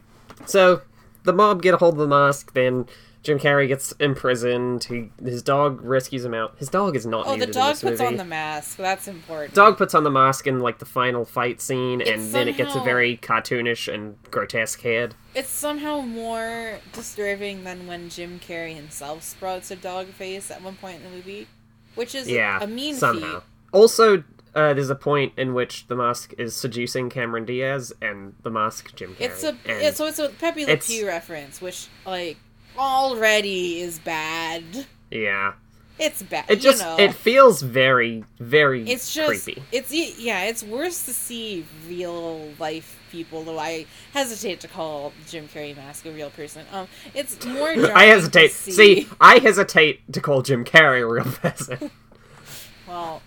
So 0.45 0.81
the 1.23 1.33
mob 1.33 1.61
get 1.61 1.73
a 1.73 1.77
hold 1.77 1.95
of 1.95 1.99
the 1.99 2.07
mask. 2.07 2.53
Then 2.53 2.85
Jim 3.23 3.37
Carrey 3.37 3.67
gets 3.67 3.91
imprisoned. 3.99 4.83
He 4.85 5.11
his 5.23 5.43
dog 5.43 5.81
rescues 5.83 6.25
him 6.25 6.33
out. 6.33 6.55
His 6.57 6.69
dog 6.69 6.95
is 6.95 7.05
not 7.05 7.27
Oh, 7.27 7.37
the 7.37 7.45
dog 7.45 7.73
puts 7.79 7.83
movie. 7.83 8.05
on 8.05 8.17
the 8.17 8.25
mask. 8.25 8.77
That's 8.77 9.07
important. 9.07 9.53
Dog 9.53 9.77
puts 9.77 9.93
on 9.93 10.03
the 10.03 10.09
mask 10.09 10.47
in 10.47 10.59
like 10.59 10.79
the 10.79 10.85
final 10.85 11.23
fight 11.23 11.61
scene, 11.61 12.01
It's 12.01 12.09
and 12.09 12.31
then 12.33 12.47
it 12.47 12.57
gets 12.57 12.73
a 12.75 12.79
very 12.79 13.17
cartoonish 13.17 13.93
and 13.93 14.15
grotesque 14.31 14.81
head. 14.81 15.13
It's 15.35 15.49
somehow 15.49 16.01
more 16.01 16.79
disturbing 16.93 17.63
than 17.63 17.85
when 17.85 18.09
Jim 18.09 18.39
Carrey 18.39 18.73
himself 18.75 19.21
sprouts 19.23 19.69
a 19.71 19.75
dog 19.75 20.07
face 20.07 20.49
at 20.49 20.63
one 20.63 20.75
point 20.75 20.97
in 20.97 21.03
the 21.03 21.09
movie, 21.15 21.47
which 21.95 22.15
is 22.15 22.27
a- 22.27 22.31
Yeah, 22.31 22.59
a 22.61 22.65
mean 22.67 22.95
somehow. 22.95 23.41
feat. 23.41 23.43
Also, 23.71 24.23
uh, 24.55 24.73
there's 24.73 24.89
a 24.89 24.95
point 24.95 25.33
in 25.37 25.53
which 25.53 25.87
the 25.87 25.95
mask 25.95 26.33
is 26.37 26.55
seducing 26.55 27.09
Cameron 27.09 27.45
Diaz, 27.45 27.93
and 28.01 28.33
the 28.41 28.49
mask 28.49 28.95
Jim 28.95 29.13
Carrey. 29.15 29.21
It's 29.21 29.43
a 29.43 29.49
and 29.49 29.59
it's, 29.83 29.97
so 29.97 30.07
it's 30.07 30.19
a 30.19 30.29
Pepe 30.29 30.65
Le 30.65 30.75
Pew 30.77 31.05
reference, 31.07 31.61
which 31.61 31.87
like 32.05 32.37
already 32.77 33.79
is 33.81 33.99
bad. 33.99 34.63
yeah, 35.09 35.53
It's 35.99 36.23
bad. 36.23 36.45
it 36.49 36.57
just 36.57 36.81
know. 36.81 36.97
it 36.97 37.13
feels 37.13 37.61
very 37.61 38.23
very 38.39 38.89
it's 38.89 39.13
just 39.13 39.43
creepy. 39.45 39.61
it's 39.71 39.91
yeah 39.93 40.43
it's 40.43 40.63
worse 40.63 41.05
to 41.05 41.13
see 41.13 41.65
real 41.87 42.49
life 42.59 42.97
people 43.11 43.43
though 43.43 43.59
i 43.59 43.85
hesitate 44.13 44.59
to 44.61 44.67
call 44.69 45.11
jim 45.27 45.47
carrey 45.49 45.75
mask 45.75 46.05
a 46.05 46.11
real 46.11 46.29
person 46.29 46.65
um 46.71 46.87
it's 47.13 47.45
more 47.45 47.67
I 47.95 48.05
hesitate. 48.05 48.51
see, 48.51 48.71
See, 48.71 49.07
I 49.19 49.39
hesitate 49.39 49.99
to 50.13 50.21
call 50.21 50.41
Jim 50.41 50.63
Carrey 50.63 51.01
a 51.01 51.05
real 51.05 51.25
person. 51.25 51.91
well 52.87 53.21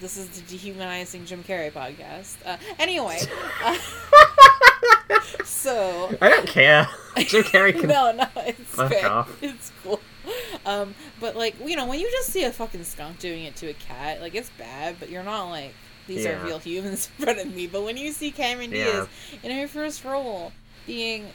this 0.00 0.16
is 0.16 0.28
the 0.28 0.40
dehumanizing 0.42 1.24
jim 1.26 1.42
carrey 1.44 1.70
podcast 1.72 2.36
uh, 2.46 2.56
anyway 2.78 3.18
uh, 3.64 3.76
so 5.44 6.16
I 6.20 6.28
don't 6.28 6.46
care. 6.48 6.88
Jim 7.18 7.42
Carrey 7.44 7.78
can. 7.78 7.88
no 7.88 8.12
no 8.12 8.26
it's 8.36 8.60
Fuck 8.60 8.88
great 8.90 9.04
off. 9.04 9.42
it's 9.42 9.70
cool 9.82 10.00
um 10.64 10.94
but 11.20 11.36
like 11.36 11.54
you 11.64 11.76
know 11.76 11.86
when 11.86 12.00
you 12.00 12.10
just 12.10 12.28
see 12.30 12.44
a 12.44 12.52
fucking 12.52 12.84
skunk 12.84 13.18
doing 13.18 13.44
it 13.44 13.54
to 13.56 13.66
a 13.68 13.74
cat 13.74 14.20
like 14.20 14.34
it's 14.34 14.50
bad 14.58 14.96
but 14.98 15.10
you're 15.10 15.22
not 15.22 15.50
like 15.50 15.74
these 16.06 16.24
Yeah. 16.24 16.40
are 16.42 16.44
real 16.46 16.58
humans 16.58 17.10
in 17.18 17.24
front 17.24 17.38
of 17.40 17.54
me 17.54 17.66
but 17.66 17.82
when 17.82 17.96
you 17.98 18.12
see 18.12 18.30
cameron 18.30 18.70
diaz 18.70 19.08
in 19.42 19.50
her 19.50 19.68
first 19.68 20.04
role 20.04 20.52
being 20.86 21.26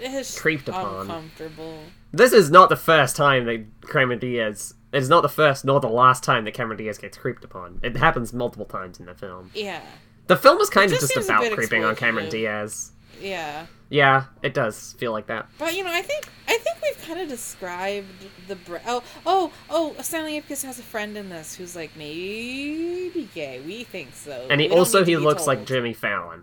it's 0.00 0.38
Creeped 0.38 0.68
upon. 0.68 1.02
uncomfortable 1.02 1.78
This 2.12 2.32
is 2.32 2.50
not 2.50 2.68
the 2.68 2.76
first 2.76 3.16
time 3.16 3.44
that 3.46 3.64
Cameron 3.90 4.18
Diaz. 4.18 4.74
It's 4.92 5.08
not 5.08 5.22
the 5.22 5.28
first 5.28 5.64
nor 5.64 5.80
the 5.80 5.88
last 5.88 6.22
time 6.22 6.44
that 6.44 6.52
Cameron 6.52 6.76
Diaz 6.78 6.98
gets 6.98 7.16
creeped 7.16 7.44
upon. 7.44 7.80
It 7.82 7.96
happens 7.96 8.32
multiple 8.34 8.66
times 8.66 9.00
in 9.00 9.06
the 9.06 9.14
film. 9.14 9.50
yeah 9.54 9.80
The 10.26 10.36
film 10.36 10.58
is 10.60 10.68
kind 10.70 10.92
of 10.92 10.98
just 10.98 11.16
about 11.16 11.50
creeping 11.52 11.84
on 11.84 11.94
Cameron. 11.96 12.28
Diaz. 12.28 12.92
yeah 13.20 13.66
Yeah, 13.88 14.24
it 14.42 14.52
does 14.54 14.94
feel 14.94 15.12
like 15.12 15.26
that. 15.28 15.46
but 15.58 15.74
you 15.74 15.84
know 15.84 15.92
i 15.92 16.02
think 16.02 16.28
i 16.48 16.56
think 16.58 16.76
we've 16.82 17.06
kind 17.06 17.20
of 17.20 17.28
described 17.28 18.08
the 18.48 18.56
bre- 18.56 18.76
oh 18.86 19.02
oh 19.24 19.52
oh 19.70 19.94
stanley 20.02 20.40
ipkiss 20.40 20.64
has 20.64 20.78
a 20.78 20.82
friend 20.82 21.16
in 21.16 21.28
this 21.28 21.54
who's 21.54 21.74
like 21.76 21.90
maybe 21.96 23.28
gay 23.34 23.60
we 23.60 23.84
think 23.84 24.12
so 24.14 24.46
And 24.50 24.60
he 24.60 24.68
also 24.70 25.04
he 25.04 25.16
looks 25.16 25.46
like. 25.46 25.64
Jimmy 25.66 25.92
Fallon. 25.92 26.42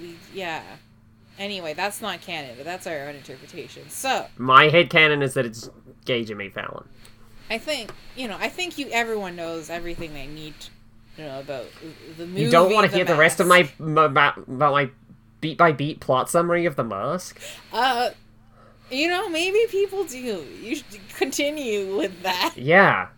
We, 0.00 0.16
yeah. 0.34 0.62
Anyway, 1.38 1.72
that's 1.74 2.00
not 2.02 2.20
canon, 2.20 2.54
but 2.56 2.64
that's 2.64 2.86
our 2.86 3.08
own 3.08 3.14
interpretation. 3.14 3.88
So, 3.88 4.26
My 4.36 4.68
head 4.68 4.90
canon 4.90 5.22
is 5.22 5.34
that 5.34 5.46
it's 5.46 5.70
gay 6.04 6.24
Jimmy 6.24 6.50
Fallon. 6.50 6.86
I 7.50 7.58
think, 7.58 7.90
you 8.16 8.28
know, 8.28 8.36
I 8.38 8.48
think 8.48 8.78
you 8.78 8.88
everyone 8.90 9.34
knows 9.36 9.70
everything 9.70 10.12
they 10.14 10.26
need 10.26 10.54
to 11.16 11.22
know 11.22 11.40
about 11.40 11.66
the 12.16 12.26
movie. 12.26 12.42
You 12.42 12.50
don't 12.50 12.72
want 12.72 12.90
to 12.90 12.96
hear 12.96 13.04
the 13.04 13.16
rest 13.16 13.40
of 13.40 13.46
my 13.46 13.70
Mask. 13.78 14.36
about, 14.38 14.48
my 14.48 14.90
beat 15.40 15.58
by 15.58 15.72
beat 15.72 16.00
plot 16.00 16.30
summary 16.30 16.66
of 16.66 16.76
The 16.76 16.84
Mask? 16.84 17.40
Uh, 17.72 18.10
you 18.90 19.08
know, 19.08 19.28
maybe 19.28 19.60
people 19.68 20.04
do. 20.04 20.44
You 20.62 20.76
should 20.76 21.08
continue 21.16 21.96
with 21.96 22.22
that. 22.22 22.54
Yeah. 22.56 23.08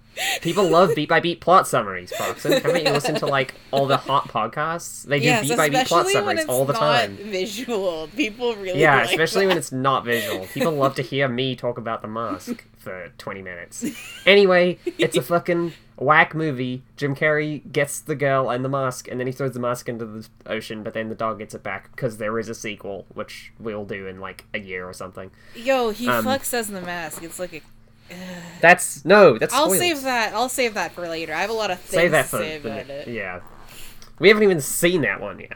People 0.42 0.68
love 0.70 0.94
beat 0.94 1.08
by 1.08 1.18
beat 1.18 1.40
plot 1.40 1.66
summaries, 1.66 2.12
Proxen. 2.12 2.62
Haven't 2.62 2.84
you 2.86 2.92
listened 2.92 3.18
to 3.18 3.26
like 3.26 3.54
all 3.72 3.86
the 3.86 3.96
hot 3.96 4.28
podcasts? 4.28 5.02
They 5.04 5.18
do 5.18 5.24
yes, 5.24 5.48
beat 5.48 5.56
by 5.56 5.68
beat 5.68 5.86
plot 5.88 6.06
summaries 6.06 6.40
it's 6.40 6.48
all 6.48 6.64
the 6.64 6.72
not 6.72 6.78
time. 6.78 7.16
visual. 7.16 8.08
People 8.14 8.54
really 8.54 8.80
Yeah, 8.80 8.98
like 8.98 9.10
especially 9.10 9.48
when 9.48 9.56
it's 9.58 9.72
not 9.72 10.04
visual. 10.04 10.46
People 10.46 10.72
love 10.72 10.94
to 10.96 11.02
hear 11.02 11.26
me 11.28 11.56
talk 11.56 11.78
about 11.78 12.00
the 12.00 12.06
mask 12.08 12.64
for 12.76 13.10
20 13.18 13.42
minutes. 13.42 13.84
Anyway, 14.24 14.78
it's 14.98 15.16
a 15.16 15.22
fucking 15.22 15.72
whack 15.96 16.34
movie. 16.34 16.82
Jim 16.96 17.14
Carrey 17.14 17.70
gets 17.72 18.00
the 18.00 18.14
girl 18.14 18.50
and 18.50 18.64
the 18.64 18.68
mask, 18.68 19.08
and 19.08 19.18
then 19.20 19.26
he 19.26 19.32
throws 19.32 19.52
the 19.52 19.60
mask 19.60 19.88
into 19.88 20.04
the 20.04 20.26
ocean, 20.46 20.82
but 20.82 20.94
then 20.94 21.08
the 21.08 21.14
dog 21.14 21.38
gets 21.38 21.54
it 21.54 21.62
back 21.62 21.90
because 21.92 22.16
there 22.18 22.38
is 22.38 22.48
a 22.48 22.54
sequel, 22.54 23.06
which 23.14 23.52
we'll 23.58 23.84
do 23.84 24.06
in 24.06 24.20
like 24.20 24.44
a 24.54 24.58
year 24.58 24.88
or 24.88 24.92
something. 24.92 25.30
Yo, 25.54 25.90
he 25.90 26.08
um, 26.08 26.24
fucks 26.24 26.52
as 26.54 26.68
the 26.68 26.80
mask. 26.80 27.22
It's 27.22 27.38
like 27.38 27.52
a. 27.54 27.60
That's 28.60 29.04
no, 29.04 29.38
that's 29.38 29.54
I'll 29.54 29.64
spoilers. 29.66 29.78
save 29.80 30.02
that. 30.02 30.34
I'll 30.34 30.48
save 30.50 30.74
that 30.74 30.92
for 30.92 31.08
later. 31.08 31.32
I 31.32 31.40
have 31.40 31.50
a 31.50 31.54
lot 31.54 31.70
of 31.70 31.78
things 31.80 32.02
Save 32.02 32.10
that 32.10 32.22
to 32.24 32.28
for 32.28 32.36
say 32.38 32.58
the- 32.58 32.68
about 32.70 32.90
it. 32.90 33.08
yeah. 33.08 33.40
We 34.18 34.28
haven't 34.28 34.42
even 34.44 34.60
seen 34.60 35.00
that 35.02 35.20
one 35.20 35.40
yet. 35.40 35.54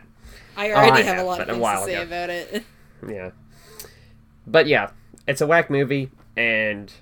I 0.56 0.70
Oh, 0.70 0.74
already 0.76 1.02
I 1.02 1.04
have, 1.04 1.18
a 1.18 1.22
lot 1.24 1.40
of 1.40 1.46
things 1.48 1.60
to 1.62 1.84
say 1.84 1.94
ago. 1.94 2.02
about 2.02 2.30
it. 2.30 2.64
Yeah. 3.08 3.30
But 4.46 4.66
yeah, 4.66 4.90
it's 5.28 5.40
a 5.40 5.46
whack 5.46 5.70
movie, 5.70 6.10
and 6.36 6.92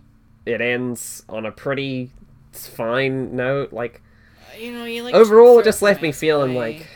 it 0.45 0.61
ends 0.61 1.23
on 1.29 1.47
a 1.47 1.53
pretty 1.53 2.11
fine 2.65 3.35
note. 3.35 3.73
Like 3.73 4.01
You 4.57 4.71
know, 4.73 4.85
you 4.85 5.03
like 5.03 5.15
overall, 5.15 5.59
it 5.59 5.65
just 5.65 5.83
left 5.83 6.01
me 6.01 6.13
feeling 6.13 6.55
like 6.55 6.87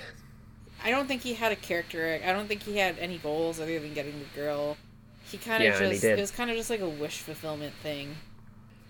I 0.84 0.90
don't 0.90 1.06
think 1.08 1.22
he 1.22 1.34
had 1.34 1.50
a 1.50 1.56
character. 1.56 2.20
I 2.24 2.32
don't 2.32 2.46
think 2.46 2.62
he 2.62 2.78
had 2.78 2.98
any 3.00 3.18
goals 3.18 3.58
other 3.58 3.78
than 3.80 3.92
getting 3.94 4.14
the 4.20 4.40
girl. 4.40 4.76
He 5.24 5.38
kind 5.38 5.62
of 5.62 5.68
Yeah, 5.80 5.88
just 5.90 6.04
it 6.04 6.18
was 6.18 6.30
kind 6.30 6.50
of 6.50 6.56
just 6.56 6.70
like 6.70 6.80
a 6.80 6.88
wish 6.88 7.18
fulfillment 7.18 7.74
thing. 7.82 8.16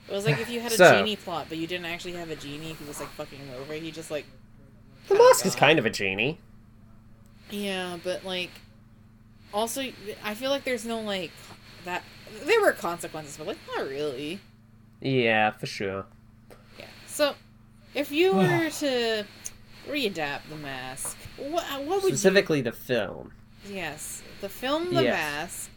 It 0.09 0.13
was 0.13 0.25
like 0.27 0.39
if 0.41 0.51
you 0.51 0.61
had 0.61 0.73
a 0.73 0.77
So- 0.77 0.93
genie 0.99 1.17
plot, 1.17 1.47
but 1.49 1.59
you 1.59 1.67
didn't 1.67 1.87
actually 1.87 2.13
have 2.15 2.31
a 2.31 2.37
genie 2.37 2.73
who 2.75 2.85
was 2.87 3.01
like 3.01 3.09
fucking 3.11 3.41
over. 3.61 3.73
He 3.75 3.91
just 3.91 4.11
like 4.11 4.27
the 5.09 5.15
mask 5.17 5.47
is 5.47 5.55
kind 5.57 5.79
of 5.79 5.87
a 5.87 5.91
genie. 5.91 6.39
Yeah, 7.51 7.99
but 8.05 8.25
like, 8.25 8.51
also, 9.53 9.83
I 10.25 10.35
feel 10.35 10.51
like 10.51 10.65
there's 10.65 10.85
no 10.85 11.01
like 11.01 11.33
that. 11.85 12.03
There 12.45 12.61
were 12.61 12.73
consequences, 12.73 13.37
but 13.37 13.47
like 13.49 13.59
not 13.77 13.89
really. 13.89 14.39
Yeah, 15.01 15.51
for 15.51 15.67
sure. 15.67 16.07
So, 17.21 17.35
if 17.95 18.11
you 18.11 18.33
were 18.33 18.71
to 18.71 19.27
readapt 19.87 20.49
the 20.49 20.57
mask, 20.57 21.19
what 21.37 21.65
what 21.85 22.03
would 22.03 22.05
Specifically, 22.05 22.63
the 22.63 22.73
film. 22.73 23.33
Yes, 23.69 24.23
the 24.41 24.49
film 24.49 24.95
The 24.95 25.03
Yes. 25.03 25.13
Mask. 25.13 25.71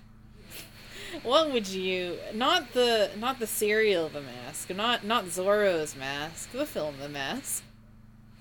What 1.24 1.52
would 1.52 1.68
you? 1.68 2.18
Not 2.34 2.72
the 2.72 3.10
not 3.20 3.40
the 3.40 3.48
serial 3.48 4.08
The 4.08 4.22
Mask, 4.22 4.70
not 4.70 5.04
not 5.04 5.26
Zorro's 5.26 5.98
Mask. 5.98 6.50
The 6.54 6.66
film 6.66 6.96
The 7.02 7.10
Mask. 7.10 7.62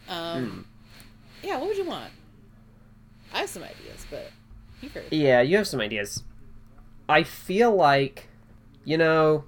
Um. 0.08 0.68
Hmm. 1.42 1.46
Yeah. 1.48 1.58
What 1.58 1.70
would 1.70 1.78
you 1.78 1.86
want? 1.86 2.12
I 3.34 3.40
have 3.40 3.48
some 3.48 3.64
ideas, 3.64 4.06
but 4.12 4.30
you. 4.80 4.90
Yeah, 5.10 5.40
you 5.40 5.56
have 5.56 5.66
some 5.66 5.80
ideas. 5.80 6.22
I 7.08 7.24
feel 7.24 7.74
like, 7.74 8.28
you 8.84 8.96
know, 8.96 9.42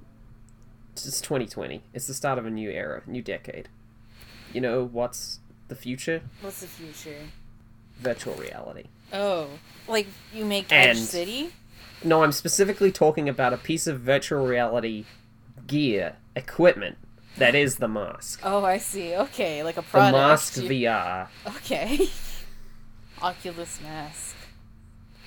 it's 1.07 1.21
2020. 1.21 1.83
It's 1.93 2.07
the 2.07 2.15
start 2.15 2.39
of 2.39 2.47
a 2.47 2.51
new 2.51 2.71
era, 2.71 3.03
new 3.07 3.23
decade. 3.23 3.69
You 4.53 4.61
know 4.61 4.85
what's 4.85 5.41
the 5.69 5.75
future? 5.75 6.23
What's 6.41 6.61
the 6.61 6.67
future? 6.67 7.19
Virtual 8.01 8.35
reality. 8.35 8.85
Oh, 9.13 9.49
like 9.89 10.07
you 10.33 10.45
make 10.45 10.71
And- 10.73 10.91
Edge 10.91 10.99
City? 10.99 11.53
No, 12.03 12.23
I'm 12.23 12.33
specifically 12.33 12.93
talking 12.93 13.29
about 13.29 13.53
a 13.53 13.57
piece 13.57 13.87
of 13.87 14.01
virtual 14.01 14.47
reality 14.47 15.05
gear, 15.67 16.17
equipment 16.37 16.99
that 17.39 17.55
is 17.55 17.77
the 17.77 17.89
mask. 17.89 18.41
Oh, 18.45 18.65
I 18.65 18.79
see. 18.79 19.15
Okay, 19.15 19.63
like 19.63 19.77
a 19.77 19.83
product. 19.83 20.13
The 20.13 20.19
mask 20.19 20.57
You- 20.71 20.87
VR. 20.89 21.29
Okay. 21.57 22.09
Oculus 23.23 23.81
Mask. 23.81 24.37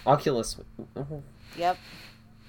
Oculus. 0.05 0.57
Yep. 1.57 1.77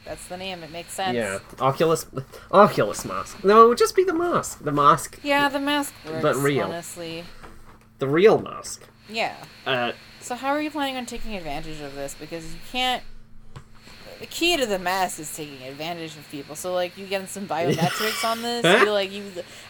That's 0.08 0.26
the 0.26 0.36
name. 0.38 0.62
It 0.62 0.70
makes 0.72 0.92
sense. 0.94 1.14
Yeah, 1.14 1.38
Oculus. 1.60 2.06
Oculus 2.50 3.04
mask. 3.04 3.44
No, 3.44 3.66
it 3.66 3.68
would 3.68 3.78
just 3.78 3.94
be 3.94 4.04
the 4.04 4.14
mask. 4.14 4.64
The 4.64 4.72
mask. 4.72 5.20
Yeah, 5.22 5.48
the 5.50 5.60
mask 5.60 5.92
works. 6.06 6.22
But 6.22 6.36
real. 6.36 6.64
Honestly. 6.64 7.24
The 7.98 8.08
real 8.08 8.40
mask. 8.40 8.82
Yeah. 9.10 9.36
Uh, 9.66 9.92
So 10.20 10.34
how 10.34 10.48
are 10.48 10.62
you 10.62 10.70
planning 10.70 10.96
on 10.96 11.04
taking 11.06 11.34
advantage 11.36 11.80
of 11.80 11.94
this? 11.94 12.14
Because 12.18 12.44
you 12.54 12.60
can't. 12.72 13.02
The 14.20 14.26
key 14.26 14.56
to 14.56 14.66
the 14.66 14.78
mask 14.78 15.20
is 15.20 15.34
taking 15.36 15.62
advantage 15.66 16.16
of 16.16 16.28
people. 16.30 16.56
So 16.56 16.72
like 16.74 16.96
you 16.98 17.06
getting 17.06 17.26
some 17.28 17.46
biometrics 17.46 18.24
on 18.24 18.40
this. 18.42 18.64
You 18.84 18.90
like 18.90 19.12
you. 19.12 19.22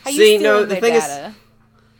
How 0.05 0.11
you 0.11 0.17
See, 0.17 0.37
stealing 0.39 0.43
no, 0.43 0.61
the 0.61 0.67
their 0.67 0.81
thing 0.81 0.95
is- 0.95 1.05
data? 1.05 1.35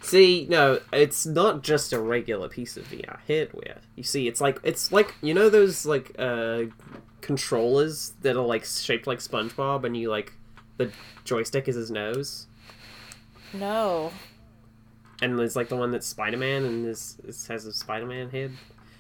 See, 0.01 0.47
no, 0.49 0.81
it's 0.93 1.27
not 1.27 1.63
just 1.63 1.93
a 1.93 2.01
regular 2.01 2.49
piece 2.49 2.77
of 2.77 2.85
VR 2.89 3.19
hardware. 3.27 3.79
You 3.97 4.05
see, 4.05 4.29
it's 4.29 4.41
like 4.41 4.59
it's 4.63 4.93
like 4.93 5.15
you 5.23 5.35
know 5.35 5.51
those 5.51 5.85
like 5.85 6.15
uh 6.19 6.65
controllers 7.21 8.13
that 8.23 8.37
are 8.37 8.47
like 8.47 8.65
shaped 8.65 9.07
like 9.07 9.19
SpongeBob, 9.19 9.85
and 9.85 9.97
you 9.97 10.09
like 10.11 10.33
the 10.77 10.91
joystick 11.25 11.67
is 11.69 11.75
his 11.77 11.91
nose, 11.91 12.47
No. 13.53 14.13
and 15.21 15.37
there's 15.39 15.57
like 15.57 15.69
the 15.69 15.77
one 15.77 15.91
that's 15.91 16.07
Spider 16.07 16.37
Man, 16.37 16.65
and 16.65 16.87
this, 16.87 17.19
has 17.49 17.67
a 17.67 17.73
Spider 17.73 18.07
Man 18.07 18.31
head. 18.31 18.53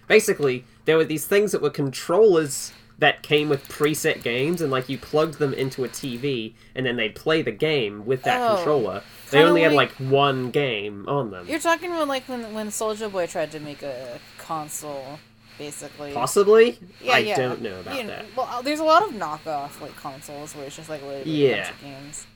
Basically, 0.08 0.64
there 0.84 0.96
were 0.96 1.04
these 1.04 1.26
things 1.26 1.52
that 1.52 1.62
were 1.62 1.70
controllers 1.70 2.72
that 2.98 3.22
came 3.22 3.48
with 3.48 3.68
preset 3.68 4.22
games, 4.22 4.60
and 4.60 4.70
like 4.70 4.88
you 4.88 4.98
plugged 4.98 5.38
them 5.38 5.54
into 5.54 5.84
a 5.84 5.88
TV, 5.88 6.54
and 6.74 6.84
then 6.84 6.96
they'd 6.96 7.14
play 7.14 7.42
the 7.42 7.52
game 7.52 8.04
with 8.06 8.22
that 8.24 8.40
Oh. 8.40 8.56
controller. 8.56 9.02
They 9.30 9.42
only 9.42 9.62
had 9.62 9.72
like- 9.72 9.98
like 10.00 10.10
one 10.10 10.50
game 10.50 11.04
on 11.08 11.30
them. 11.30 11.46
You're 11.48 11.58
talking 11.60 11.92
about 11.92 12.08
like 12.08 12.28
when 12.28 12.52
when 12.54 12.68
Soulja 12.68 13.10
Boy 13.10 13.26
tried 13.26 13.52
to 13.52 13.60
make 13.60 13.82
a 13.82 14.18
console, 14.38 15.18
basically. 15.58 16.12
Possibly, 16.12 16.78
Yeah, 17.00 17.12
I 17.14 17.18
yeah. 17.18 17.36
don't 17.36 17.60
know 17.62 17.80
about 17.80 17.96
You 17.96 18.02
know, 18.04 18.08
that. 18.08 18.24
Well, 18.36 18.62
there's 18.62 18.80
a 18.80 18.84
lot 18.84 19.02
of 19.02 19.10
knockoff 19.14 19.80
like 19.80 19.96
consoles 19.96 20.54
where 20.56 20.64
it's 20.66 20.76
just 20.76 20.88
like 20.88 21.02
literally 21.02 21.22
a 21.22 21.48
Yeah. 21.50 21.56
bunch 21.64 21.70
of 21.70 21.80
games. 21.82 22.26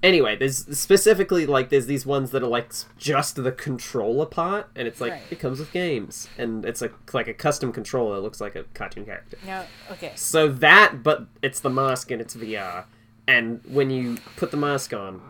Anyway, 0.00 0.36
there's 0.36 0.58
specifically 0.78 1.44
like 1.44 1.70
there's 1.70 1.86
these 1.86 2.06
ones 2.06 2.30
that 2.30 2.42
are 2.42 2.46
like 2.48 2.72
just 2.98 3.34
the 3.34 3.50
controller 3.50 4.26
part, 4.26 4.68
and 4.76 4.86
it's 4.86 5.00
like 5.00 5.12
Right. 5.12 5.22
it 5.30 5.40
comes 5.40 5.58
with 5.58 5.72
games, 5.72 6.28
and 6.38 6.64
it's 6.64 6.80
like 6.80 6.92
like 7.12 7.26
a 7.26 7.34
custom 7.34 7.72
controller. 7.72 8.14
that 8.16 8.20
looks 8.22 8.40
like 8.40 8.54
a 8.54 8.62
cartoon 8.74 9.04
character. 9.04 9.36
Now, 9.44 9.64
okay, 9.90 10.12
So 10.14 10.46
that, 10.48 11.02
but 11.02 11.26
it's 11.42 11.58
the 11.60 11.70
mask 11.70 12.10
and 12.12 12.20
it's 12.20 12.34
VR. 12.36 12.84
And 13.26 13.60
when 13.66 13.90
you 13.90 14.18
put 14.36 14.50
the 14.52 14.56
mask 14.56 14.94
on, 14.94 15.20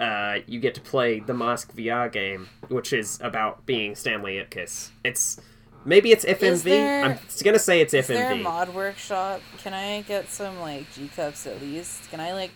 uh, 0.00 0.38
you 0.46 0.60
get 0.60 0.74
to 0.74 0.80
play 0.80 1.20
the 1.20 1.34
Mask 1.34 1.72
VR 1.74 2.10
game, 2.12 2.48
which 2.68 2.92
is 2.92 3.18
about 3.22 3.64
being 3.66 3.94
Stanley 3.94 4.34
Ipkiss. 4.44 4.90
It's 5.04 5.40
maybe 5.84 6.12
it's 6.12 6.24
FMV. 6.24 6.62
there- 6.64 7.04
I'm 7.04 7.18
gonna 7.42 7.58
say 7.58 7.80
it's 7.80 7.94
is 7.94 8.06
there 8.08 8.32
a 8.32 8.36
mod 8.36 8.74
workshop? 8.74 9.40
Can 9.62 9.72
I 9.72 10.02
get 10.02 10.28
some 10.28 10.60
like 10.60 10.92
G 10.94 11.08
cups 11.14 11.46
at 11.46 11.60
least? 11.62 12.10
Can 12.10 12.20
I 12.20 12.32
like, 12.32 12.50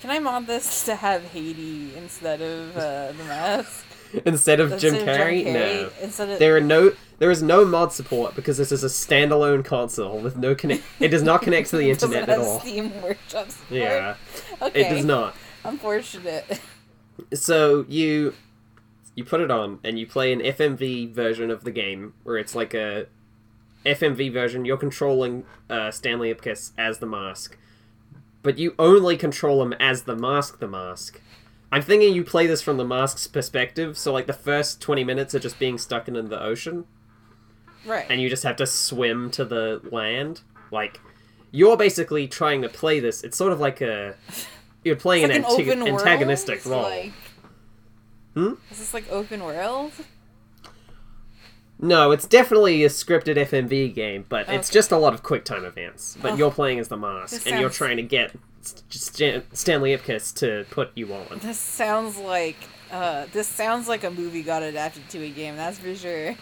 can 0.00 0.10
I 0.10 0.18
mod 0.18 0.46
this 0.46 0.84
to 0.84 0.94
have 0.96 1.24
Haiti 1.24 1.96
instead 1.96 2.40
of 2.42 2.76
uh, 2.76 3.12
the 3.12 3.24
mask? 3.24 3.84
Instead 4.24 4.60
of 4.60 4.78
Jim 4.78 4.94
Instead 4.94 5.08
of 5.20 5.20
Carrey, 5.26 5.44
no. 5.52 5.90
Instead 6.00 6.30
of 6.30 6.38
There 6.38 6.56
are 6.56 6.60
no. 6.60 6.92
There 7.18 7.30
is 7.30 7.42
no 7.42 7.64
mod 7.64 7.92
support 7.92 8.34
because 8.36 8.56
this 8.56 8.70
is 8.70 8.84
a 8.84 8.86
standalone 8.86 9.64
console 9.64 10.20
with 10.20 10.36
no 10.36 10.54
connect. 10.54 10.84
It 11.00 11.08
does 11.08 11.22
not 11.24 11.42
connect 11.42 11.70
to 11.70 11.76
the 11.76 11.90
internet 11.90 12.28
at 12.28 12.38
all. 12.38 12.60
Steam 12.60 12.92
workshop 13.02 13.50
support. 13.50 13.70
Yeah, 13.70 14.14
Okay. 14.62 14.80
it 14.86 14.90
does 14.90 15.04
not. 15.04 15.34
Unfortunate. 15.64 16.60
so 17.34 17.84
you 17.88 18.34
you 19.16 19.24
put 19.24 19.40
it 19.40 19.50
on 19.50 19.80
and 19.82 19.98
you 19.98 20.06
play 20.06 20.32
an 20.32 20.40
FMV 20.40 21.12
version 21.12 21.50
of 21.50 21.64
the 21.64 21.70
game 21.72 22.14
where 22.22 22.36
it's 22.38 22.54
like 22.54 22.74
a 22.74 23.06
FMV 23.84 24.32
version. 24.32 24.64
You're 24.64 24.76
controlling 24.76 25.44
uh, 25.68 25.90
Stanley 25.90 26.32
Ipkiss 26.32 26.72
as 26.78 26.98
the 26.98 27.06
mask, 27.06 27.58
but 28.46 28.56
you 28.58 28.74
only 28.78 29.16
control 29.16 29.60
him 29.62 29.72
as 29.74 30.02
the 30.02 30.14
mask. 30.16 30.58
The 30.60 30.68
mask. 30.68 31.20
I'm 31.72 31.82
thinking 31.82 32.14
you 32.14 32.22
play 32.22 32.46
this 32.46 32.62
from 32.62 32.76
the 32.76 32.84
mask's 32.84 33.26
perspective. 33.26 33.98
So 33.98 34.12
like 34.12 34.26
the 34.26 34.32
first 34.32 34.80
twenty 34.80 35.02
minutes 35.04 35.34
are 35.34 35.40
just 35.40 35.58
being 35.58 35.76
stuck 35.78 36.06
in 36.08 36.14
the 36.14 36.40
ocean, 36.42 36.84
Right. 37.84 38.06
and 38.08 38.20
you 38.20 38.28
just 38.30 38.44
have 38.44 38.56
to 38.56 38.66
swim 38.66 39.30
to 39.32 39.44
the 39.44 39.80
land. 39.90 40.42
Like 40.70 41.00
you're 41.50 41.76
basically 41.76 42.28
trying 42.28 42.62
to 42.62 42.68
play 42.68 43.00
this. 43.00 43.22
It's 43.24 43.36
sort 43.36 43.52
of 43.52 43.58
like 43.60 43.80
a 43.80 44.14
you're 44.84 44.96
playing 44.96 45.24
It's 45.24 45.36
an, 45.38 45.44
an 45.44 45.50
open 45.50 45.80
world, 45.84 46.00
antagonistic 46.00 46.64
role. 46.64 46.82
Like, 46.82 47.12
Hmm? 48.34 48.52
Is 48.70 48.78
this 48.78 48.94
like 48.94 49.10
open 49.10 49.42
world? 49.42 49.92
No, 51.78 52.10
it's 52.10 52.26
definitely 52.26 52.84
a 52.84 52.88
scripted 52.88 53.36
FMV 53.36 53.94
game, 53.94 54.24
but 54.28 54.48
it's 54.48 54.70
just 54.70 54.92
a 54.92 54.96
lot 54.96 55.12
of 55.12 55.22
quick 55.22 55.44
time 55.44 55.64
events. 55.64 56.16
But 56.20 56.32
Oh. 56.32 56.36
you're 56.36 56.50
playing 56.50 56.78
as 56.78 56.88
the 56.88 56.96
mask, 56.96 57.46
and 57.46 57.60
you're 57.60 57.68
trying 57.70 57.98
to 57.98 58.02
get 58.02 58.32
St- 58.62 59.44
Stanley 59.56 59.94
Ipkiss 59.96 60.34
to 60.36 60.64
put 60.70 60.90
you 60.94 61.12
on. 61.12 61.38
This 61.40 61.58
sounds 61.58 62.16
like 62.16 62.56
uh, 62.90 63.26
this 63.32 63.46
sounds 63.48 63.88
like 63.88 64.04
a 64.04 64.10
movie 64.10 64.42
got 64.42 64.62
adapted 64.62 65.08
to 65.10 65.22
a 65.22 65.28
game. 65.30 65.56
That's 65.56 65.78
for 65.78 65.94
sure. 65.94 66.34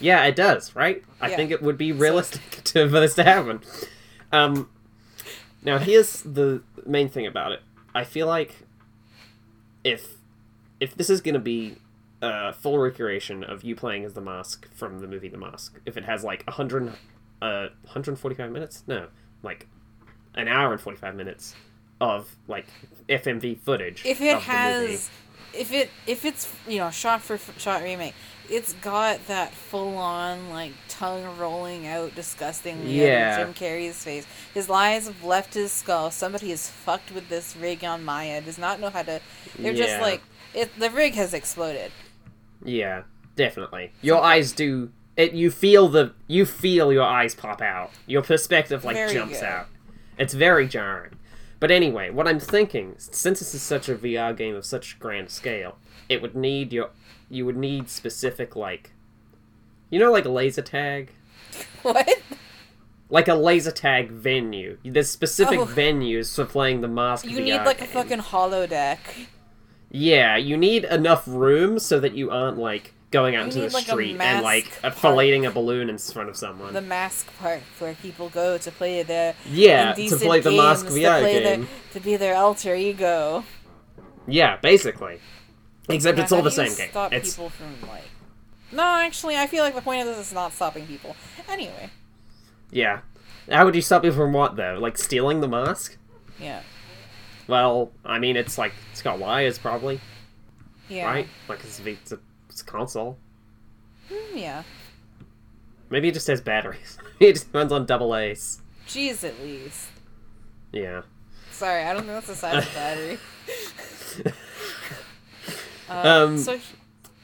Yeah, 0.00 0.24
it 0.24 0.34
does, 0.34 0.74
right? 0.74 1.04
I 1.20 1.28
Yeah. 1.30 1.36
think 1.36 1.50
it 1.50 1.62
would 1.62 1.78
be 1.78 1.92
realistic 1.92 2.42
to, 2.64 2.88
for 2.88 2.98
this 3.00 3.14
to 3.14 3.24
happen. 3.24 3.60
Um, 4.32 4.68
now, 5.62 5.78
here's 5.78 6.22
the 6.22 6.62
main 6.86 7.08
thing 7.08 7.26
about 7.26 7.52
it. 7.52 7.60
I 7.94 8.04
feel 8.04 8.26
like 8.26 8.56
if 9.84 10.16
if 10.80 10.94
this 10.96 11.08
is 11.10 11.20
going 11.20 11.34
to 11.34 11.38
be 11.40 11.76
a 12.22 12.52
full 12.52 12.78
recreation 12.78 13.42
of 13.44 13.64
you 13.64 13.74
playing 13.74 14.04
as 14.04 14.14
the 14.14 14.20
mask 14.20 14.68
from 14.74 14.98
the 15.00 15.06
movie 15.06 15.28
The 15.28 15.38
Mask, 15.38 15.80
if 15.86 15.96
it 15.96 16.04
has 16.04 16.22
like 16.24 16.44
100, 16.46 16.88
uh, 17.42 17.68
145 17.82 18.50
minutes? 18.50 18.84
No, 18.86 19.06
like 19.42 19.66
an 20.34 20.48
hour 20.48 20.72
and 20.72 20.80
45 20.80 21.14
minutes 21.14 21.54
of 22.00 22.36
like 22.48 22.66
FMV 23.08 23.58
footage. 23.58 24.02
If 24.04 24.20
it 24.20 24.36
of 24.36 24.46
the 24.46 24.52
movie. 24.52 24.92
has, 24.92 25.10
if 25.52 25.72
it 25.72 25.90
if 26.06 26.24
it's 26.24 26.52
you 26.68 26.78
know 26.78 26.90
shot 26.90 27.20
for 27.22 27.38
shot 27.58 27.82
remake, 27.82 28.14
it's 28.48 28.72
got 28.74 29.26
that 29.28 29.52
full 29.52 29.96
on 29.96 30.50
like 30.50 30.72
tongue 30.88 31.38
rolling 31.38 31.86
out 31.86 32.14
disgustingly 32.14 33.00
Yeah. 33.04 33.38
Jim 33.42 33.54
Carrey's 33.54 34.02
face. 34.02 34.26
His 34.54 34.70
eyes 34.70 35.06
have 35.06 35.22
left 35.24 35.54
his 35.54 35.72
skull. 35.72 36.10
Somebody 36.10 36.50
has 36.50 36.68
fucked 36.68 37.12
with 37.12 37.28
this 37.28 37.56
rig 37.56 37.84
on 37.84 38.04
Maya. 38.04 38.40
Does 38.40 38.58
not 38.58 38.80
know 38.80 38.90
how 38.90 39.02
to. 39.02 39.20
They're 39.58 39.74
just 39.74 40.00
like 40.00 40.22
it. 40.54 40.70
The 40.78 40.90
rig 40.90 41.14
has 41.14 41.34
exploded. 41.34 41.92
Yeah, 42.64 43.02
definitely. 43.36 43.92
Your 44.02 44.22
eyes 44.22 44.52
do 44.52 44.90
it. 45.16 45.32
You 45.32 45.50
feel 45.50 45.88
the 45.88 46.12
you 46.26 46.44
feel 46.46 46.92
your 46.92 47.04
eyes 47.04 47.34
pop 47.34 47.60
out. 47.62 47.90
Your 48.06 48.22
perspective 48.22 48.84
like 48.84 48.96
Very 48.96 49.12
jumps 49.14 49.40
good. 49.40 49.46
out. 49.48 49.66
It's 50.18 50.34
very 50.34 50.66
jarring. 50.68 51.16
But 51.58 51.70
anyway, 51.70 52.08
what 52.10 52.26
I'm 52.26 52.40
thinking, 52.40 52.94
since 52.98 53.38
this 53.40 53.54
is 53.54 53.60
such 53.62 53.88
a 53.88 53.94
VR 53.94 54.34
game 54.36 54.54
of 54.54 54.64
such 54.64 54.98
grand 54.98 55.28
scale, 55.30 55.76
it 56.08 56.22
would 56.22 56.34
need 56.34 56.72
your 56.72 56.90
you 57.28 57.46
would 57.46 57.56
need 57.56 57.88
specific 57.88 58.56
like 58.56 58.92
you 59.90 59.98
know 59.98 60.10
like 60.10 60.24
laser 60.24 60.62
tag 60.62 61.12
What? 61.82 62.08
like 63.08 63.28
a 63.28 63.34
laser 63.34 63.70
tag 63.72 64.10
venue 64.10 64.78
there's 64.84 65.10
specific 65.10 65.58
Oh. 65.60 65.66
venues 65.66 66.34
for 66.34 66.44
playing 66.44 66.80
the 66.80 66.88
mask 66.88 67.24
You 67.26 67.38
VR 67.38 67.44
need 67.44 67.56
like 67.64 67.80
a 67.80 67.86
fucking 67.86 68.18
holodeck. 68.18 68.98
Yeah, 69.90 70.36
you 70.36 70.56
need 70.56 70.84
enough 70.84 71.24
room 71.26 71.78
so 71.78 71.98
that 72.00 72.14
you 72.14 72.30
aren't 72.30 72.58
like 72.58 72.94
going 73.10 73.34
out 73.34 73.40
You 73.40 73.46
into 73.46 73.60
the 73.62 73.74
like, 73.74 73.86
street 73.86 74.20
and 74.20 74.44
like 74.44 74.80
park. 74.82 74.94
filleting 74.94 75.46
a 75.46 75.50
balloon 75.50 75.90
in 75.90 75.98
front 75.98 76.28
of 76.28 76.36
someone. 76.36 76.72
The 76.72 76.80
mask 76.80 77.26
park 77.38 77.62
where 77.80 77.94
people 77.94 78.28
go 78.28 78.56
to 78.58 78.70
play 78.70 79.02
their 79.02 79.34
yeah, 79.46 79.92
to 79.94 80.16
play 80.16 80.40
the 80.40 80.52
mask 80.52 80.86
games, 80.86 80.96
VR 80.98 81.16
to 81.16 81.20
play 81.20 81.42
game. 81.42 81.60
Their, 81.62 81.68
to 81.94 82.00
be 82.00 82.16
their 82.16 82.36
alter 82.36 82.74
ego. 82.74 83.44
Yeah, 84.28 84.56
basically. 84.58 85.20
Except 85.88 86.18
it's 86.20 86.30
all 86.30 86.42
the 86.42 86.50
same 86.52 86.72
game. 86.76 86.90
Stop 86.90 87.12
It's 87.12 87.34
people 87.34 87.50
from 87.50 87.88
like. 87.88 88.04
No, 88.70 88.84
actually, 88.84 89.36
I 89.36 89.48
feel 89.48 89.64
like 89.64 89.74
the 89.74 89.82
point 89.82 90.02
of 90.02 90.06
this 90.06 90.28
is 90.28 90.32
not 90.32 90.52
stopping 90.52 90.86
people. 90.86 91.16
Anyway, 91.48 91.90
yeah. 92.70 93.00
How 93.50 93.64
would 93.64 93.74
you 93.74 93.82
stop 93.82 94.02
people 94.02 94.16
from 94.16 94.32
what 94.32 94.54
though? 94.54 94.78
Like 94.80 94.96
stealing 94.96 95.40
the 95.40 95.48
mask? 95.48 95.96
yeah, 96.38 96.62
Well, 97.50 97.90
I 98.04 98.18
mean, 98.18 98.36
it's 98.36 98.56
like 98.56 98.72
it's 98.92 99.02
got 99.02 99.18
wires 99.18 99.58
probably, 99.58 100.00
yeah, 100.88 101.04
right? 101.06 101.28
Like 101.48 101.60
it's, 101.64 101.80
it's, 101.80 102.12
a, 102.12 102.18
it's 102.48 102.62
a 102.62 102.64
console. 102.64 103.18
Mm, 104.10 104.16
yeah. 104.40 104.62
Maybe 105.90 106.08
it 106.08 106.14
just 106.14 106.28
has 106.28 106.40
batteries. 106.40 106.96
it 107.20 107.32
just 107.32 107.48
runs 107.52 107.72
on 107.72 107.84
double 107.86 108.14
A's. 108.14 108.60
Jeez, 108.86 109.24
at 109.24 109.40
least. 109.42 109.88
Yeah. 110.72 111.02
Sorry, 111.50 111.82
I 111.84 111.92
don't 111.92 112.02
think 112.02 112.12
that's 112.12 112.28
the 112.28 112.34
size 112.36 112.64
of 112.66 112.72
the 112.72 112.78
battery. 114.24 114.32
Uh, 115.88 116.24
Um, 116.28 116.38
so, 116.38 116.56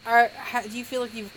are 0.05 0.27
how, 0.35 0.61
do 0.61 0.77
you 0.77 0.85
feel 0.85 1.01
like 1.01 1.15
you've 1.15 1.33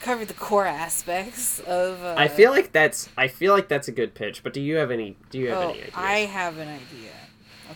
covered 0.00 0.28
the 0.28 0.34
core 0.34 0.64
aspects 0.66 1.58
of? 1.58 2.00
Uh, 2.04 2.14
I 2.16 2.28
feel 2.28 2.52
like 2.52 2.70
that's 2.70 3.08
I 3.16 3.26
feel 3.26 3.52
like 3.52 3.66
that's 3.66 3.88
a 3.88 3.92
good 3.92 4.14
pitch. 4.14 4.44
But 4.44 4.52
do 4.52 4.60
you 4.60 4.76
have 4.76 4.92
any? 4.92 5.16
Do 5.30 5.40
you 5.40 5.48
have 5.48 5.58
Oh, 5.58 5.62
any 5.70 5.78
ideas? 5.80 5.94
I 5.96 6.18
have 6.20 6.58
an 6.58 6.68
idea. 6.68 7.10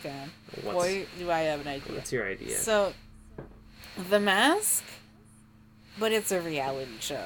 Okay. 0.01 0.23
What's, 0.63 0.77
Boy, 0.79 1.07
do 1.19 1.31
I 1.31 1.41
have 1.41 1.61
an 1.61 1.69
idea. 1.69 1.95
what's 1.95 2.13
your 2.13 2.27
idea? 2.27 2.57
So, 2.57 2.93
The 4.11 4.21
Mask, 4.21 4.85
but 5.99 6.13
it's 6.13 6.31
a 6.33 6.41
reality 6.41 6.93
show. 7.01 7.25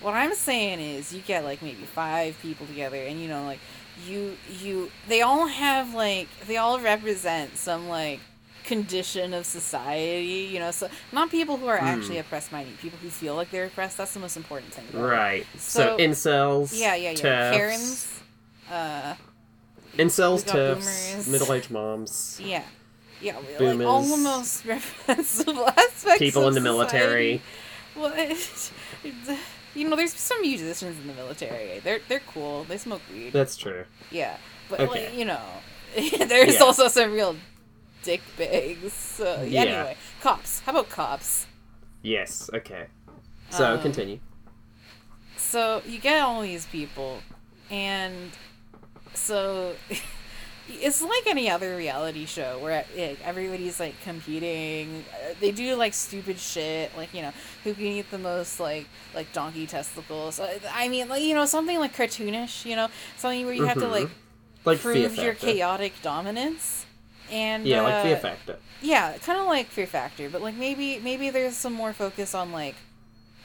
What 0.00 0.14
I'm 0.14 0.34
saying 0.34 0.80
is, 0.80 1.12
you 1.14 1.22
get 1.22 1.44
like 1.44 1.62
maybe 1.62 1.82
five 1.84 2.38
people 2.42 2.66
together, 2.66 2.96
and 2.96 3.20
you 3.20 3.28
know, 3.28 3.44
like 3.44 3.60
you 4.06 4.36
you 4.60 4.90
they 5.08 5.22
all 5.22 5.46
have 5.46 5.94
like 5.94 6.28
they 6.46 6.56
all 6.56 6.78
represent 6.80 7.56
some 7.56 7.88
like 7.88 8.20
condition 8.64 9.32
of 9.32 9.46
society. 9.46 10.50
You 10.52 10.58
know, 10.58 10.70
so 10.72 10.88
not 11.12 11.30
people 11.30 11.56
who 11.56 11.68
are 11.68 11.78
actually 11.78 12.18
oppressed 12.18 12.52
minded, 12.52 12.78
people 12.80 12.98
who 13.02 13.08
feel 13.08 13.34
like 13.34 13.50
they're 13.50 13.66
oppressed. 13.66 13.96
That's 13.96 14.12
the 14.12 14.20
most 14.20 14.36
important 14.36 14.72
thing. 14.74 15.00
Right. 15.00 15.46
So, 15.58 15.96
So- 15.96 15.98
incels. 15.98 16.78
Yeah, 16.78 16.94
yeah, 16.96 17.10
yeah. 17.10 17.16
TERFs, 17.16 17.52
Karens. 17.56 18.20
Uh, 18.70 19.14
Incels, 19.98 20.38
We 20.38 20.52
got 20.52 20.56
TERFs, 20.56 21.10
boomers. 21.10 21.28
middle-aged 21.28 21.70
moms, 21.70 22.40
yeah. 22.42 22.62
Yeah, 23.20 23.36
like 23.36 23.44
all 23.86 24.02
the 24.02 24.16
Boomers. 24.16 24.64
most 24.66 24.66
aspects. 25.08 26.18
people 26.18 26.46
in 26.48 26.54
the 26.54 26.60
military. 26.60 27.40
Well, 27.96 28.12
you 29.74 29.88
know, 29.88 29.96
there's 29.96 30.12
some 30.14 30.40
musicians 30.42 30.98
in 31.00 31.06
the 31.06 31.14
military. 31.14 31.80
They're 31.80 32.00
they're 32.08 32.20
cool. 32.20 32.64
They 32.64 32.76
smoke 32.78 33.00
weed. 33.12 33.32
That's 33.32 33.56
true. 33.56 33.84
yeah, 34.10 34.36
but 34.68 34.80
Okay. 34.80 35.06
like, 35.06 35.16
you 35.16 35.24
know, 35.24 35.40
there's 35.94 36.54
Yeah. 36.54 36.60
also 36.62 36.88
some 36.88 37.12
real 37.12 37.36
dick 38.02 38.20
bags. 38.36 38.92
So 38.92 39.42
Yeah. 39.42 39.60
anyway, 39.62 39.96
cops. 40.20 40.60
How 40.60 40.72
about 40.72 40.90
cops? 40.90 41.46
Yes. 42.02 42.50
Okay. 42.52 42.86
So 43.50 43.74
Um, 43.74 43.80
continue. 43.80 44.18
So 45.36 45.82
you 45.86 45.98
get 45.98 46.20
all 46.22 46.42
these 46.42 46.66
people, 46.66 47.20
and 47.70 48.30
so 49.14 49.74
it's 50.68 51.02
like 51.02 51.26
any 51.26 51.50
other 51.50 51.76
reality 51.76 52.24
show 52.26 52.58
where 52.58 52.84
like, 52.96 53.18
everybody's 53.24 53.78
like 53.78 54.00
competing. 54.02 55.04
Uh, 55.12 55.34
They 55.40 55.50
do 55.52 55.76
like 55.76 55.94
stupid 55.94 56.38
shit, 56.38 56.96
like 56.96 57.12
you 57.14 57.22
know 57.22 57.32
who 57.64 57.74
can 57.74 57.84
eat 57.84 58.10
the 58.10 58.18
most 58.18 58.58
like 58.60 58.86
like 59.14 59.32
donkey 59.32 59.66
testicles. 59.66 60.40
Uh, 60.40 60.58
I 60.72 60.88
mean, 60.88 61.08
like 61.08 61.22
you 61.22 61.34
know 61.34 61.44
something 61.46 61.78
like 61.78 61.94
cartoonish, 61.94 62.64
you 62.64 62.76
know, 62.76 62.88
something 63.16 63.44
where 63.44 63.54
you 63.54 63.66
have 63.66 63.78
to 63.78 63.84
Mhm. 63.86 63.90
like 63.90 64.08
Like 64.64 64.80
prove 64.80 65.16
your 65.16 65.34
chaotic 65.34 65.92
dominance. 66.02 66.86
And 67.30 67.66
Yeah, 67.66 67.80
uh, 67.80 67.84
like 67.84 68.02
Fear 68.02 68.16
Factor. 68.18 68.56
yeah, 68.82 69.16
kind 69.18 69.38
of 69.40 69.46
like 69.46 69.68
Fear 69.68 69.86
Factor, 69.86 70.28
but 70.28 70.42
like 70.42 70.54
maybe 70.54 70.98
maybe 70.98 71.30
there's 71.30 71.56
some 71.56 71.72
more 71.72 71.92
focus 71.94 72.34
on 72.34 72.52
like 72.52 72.74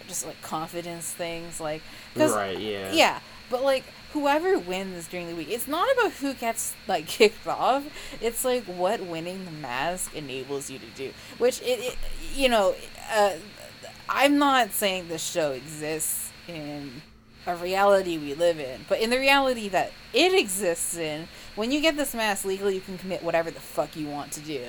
just 0.08 0.26
like 0.26 0.42
confidence 0.42 1.12
things, 1.12 1.60
like 1.62 1.82
Right, 2.16 2.58
yeah. 2.60 2.92
yeah, 2.92 3.20
but 3.50 3.64
like 3.64 3.84
whoever 4.14 4.58
wins 4.58 5.08
during 5.08 5.28
the 5.28 5.36
week, 5.36 5.50
it's 5.50 5.68
not 5.68 5.88
about 5.94 6.12
who 6.14 6.34
gets 6.34 6.74
like 6.88 7.08
kicked 7.18 7.48
off. 7.48 7.86
It's 8.22 8.44
like 8.46 8.64
what 8.66 9.02
winning 9.06 9.46
the 9.46 9.52
mask 9.52 10.16
enables 10.16 10.70
you 10.70 10.80
to 10.80 10.86
do. 10.96 11.12
Which 11.38 11.62
it, 11.62 11.80
it 11.80 11.98
you 12.36 12.50
know, 12.50 12.76
uh, 13.12 13.34
I'm 14.08 14.38
not 14.38 14.72
saying 14.72 15.08
this 15.08 15.24
show 15.24 15.52
exists 15.52 16.32
in 16.48 17.02
a 17.46 17.56
reality 17.56 18.18
we 18.18 18.34
live 18.34 18.60
in, 18.60 18.82
but 18.90 19.00
in 19.00 19.10
the 19.10 19.18
reality 19.20 19.70
that 19.70 19.92
it 20.14 20.34
exists 20.34 20.98
in, 20.98 21.28
when 21.56 21.72
you 21.72 21.82
get 21.82 21.96
this 21.96 22.14
mask 22.14 22.46
legally, 22.46 22.76
you 22.76 22.82
can 22.82 22.98
commit 22.98 23.24
whatever 23.24 23.52
the 23.52 23.60
fuck 23.60 23.96
you 23.96 24.08
want 24.08 24.32
to 24.34 24.40
do. 24.42 24.64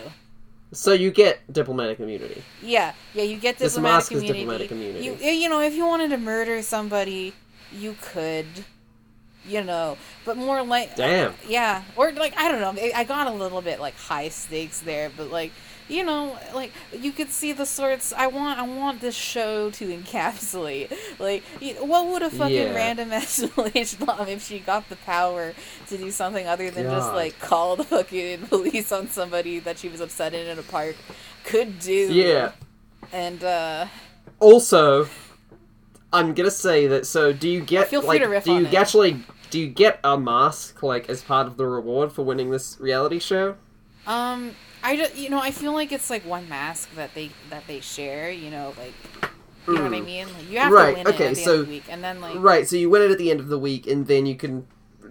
So 0.72 0.92
you 0.92 1.10
get 1.10 1.40
diplomatic 1.52 1.98
immunity. 1.98 2.42
Yeah, 2.62 2.92
yeah, 3.12 3.24
you 3.24 3.38
get 3.38 3.58
This 3.58 3.74
diplomatic 3.74 3.96
mask 3.96 4.12
is 4.12 4.18
immunity. 4.18 4.40
diplomatic 4.40 4.70
immunity. 4.70 5.04
You, 5.04 5.30
you 5.32 5.48
know, 5.48 5.60
if 5.60 5.74
you 5.74 5.84
wanted 5.86 6.10
to 6.10 6.16
murder 6.18 6.62
somebody, 6.62 7.32
you 7.72 7.96
could, 8.00 8.46
you 9.48 9.62
know, 9.64 9.96
but 10.24 10.36
more 10.36 10.62
like 10.62 10.96
Damn. 10.96 11.34
yeah, 11.48 11.82
or 11.96 12.12
like 12.12 12.36
I 12.38 12.50
don't 12.50 12.60
know. 12.60 12.80
I- 12.82 12.92
I 12.94 13.04
got 13.04 13.26
a 13.26 13.32
little 13.32 13.62
bit 13.62 13.80
like 13.80 13.96
high 13.96 14.28
stakes 14.28 14.80
there, 14.80 15.10
but 15.16 15.30
like 15.30 15.52
you 15.88 16.04
know, 16.04 16.38
like 16.54 16.72
you 16.92 17.10
could 17.10 17.30
see 17.30 17.50
the 17.52 17.66
sorts. 17.66 18.12
I 18.12 18.28
want, 18.28 18.60
I 18.60 18.62
want 18.62 19.00
this 19.00 19.16
show 19.16 19.70
to 19.72 19.88
encapsulate. 19.88 20.92
Like, 21.18 21.42
you- 21.60 21.74
what 21.84 22.06
would 22.06 22.22
a 22.22 22.30
fucking 22.30 22.54
Yeah. 22.54 22.74
random 22.74 23.10
SLH 23.10 24.06
mom 24.06 24.28
if 24.28 24.46
she 24.46 24.60
got 24.60 24.88
the 24.88 24.94
power 24.96 25.52
to 25.88 25.96
do 25.98 26.10
something 26.12 26.46
other 26.46 26.70
than 26.70 26.84
just 26.86 27.12
like 27.12 27.38
call 27.40 27.74
the 27.76 27.84
fucking 27.84 28.46
police 28.48 28.92
on 28.92 29.08
somebody 29.08 29.58
that 29.58 29.78
she 29.78 29.88
was 29.88 30.00
upset 30.00 30.32
in 30.32 30.46
in 30.46 30.58
a 30.58 30.62
park 30.62 30.94
could 31.44 31.78
do? 31.80 32.12
Yeah. 32.12 32.52
and 33.12 33.42
uh 33.42 33.86
Also, 34.38 35.08
I'm 36.12 36.34
gonna 36.34 36.50
say 36.50 36.86
that. 36.88 37.06
So, 37.06 37.32
do 37.32 37.48
you 37.48 37.60
get 37.60 37.88
Feel 37.88 38.00
free 38.00 38.08
like? 38.08 38.22
to 38.22 38.28
riff 38.28 38.44
do 38.44 38.52
you 38.52 38.56
on 38.58 38.66
it. 38.66 38.74
actually 38.74 39.22
do 39.50 39.58
you 39.60 39.66
get 39.68 39.98
a 40.04 40.18
mask 40.18 40.82
like 40.82 41.08
as 41.08 41.22
part 41.22 41.46
of 41.46 41.56
the 41.56 41.66
reward 41.66 42.12
for 42.12 42.22
winning 42.24 42.50
this 42.50 42.76
reality 42.80 43.18
show? 43.18 43.56
Um, 44.06 44.52
I 44.82 44.96
just, 44.96 45.16
you 45.16 45.28
know, 45.28 45.40
I 45.40 45.50
feel 45.50 45.72
like 45.72 45.92
it's 45.92 46.08
like 46.10 46.24
one 46.24 46.48
mask 46.48 46.88
that 46.96 47.14
they 47.14 47.30
that 47.50 47.66
they 47.66 47.80
share. 47.80 48.30
You 48.30 48.50
know, 48.50 48.74
like 48.78 48.94
you 49.68 49.74
know 49.74 49.82
what 49.84 49.92
I 49.92 50.00
Mm. 50.00 50.04
mean. 50.06 50.26
Like, 50.34 50.50
you 50.50 50.58
have 50.58 50.72
Right, 50.72 50.90
to 50.96 50.98
win 51.04 51.06
okay, 51.08 51.24
it 51.26 51.28
at 51.30 51.34
the 51.36 51.42
so- 51.44 51.50
end 51.52 51.60
of 51.60 51.66
the 51.66 51.72
week, 51.72 51.84
and 51.90 52.02
then 52.04 52.20
like 52.20 52.36
Right. 52.38 52.68
So 52.68 52.76
you 52.76 52.90
win 52.90 53.02
it 53.02 53.10
at 53.10 53.18
the 53.18 53.30
end 53.30 53.40
of 53.40 53.48
the 53.48 53.58
week, 53.58 53.86
and 53.86 54.06
then 54.06 54.26
you 54.26 54.34
can 54.34 54.66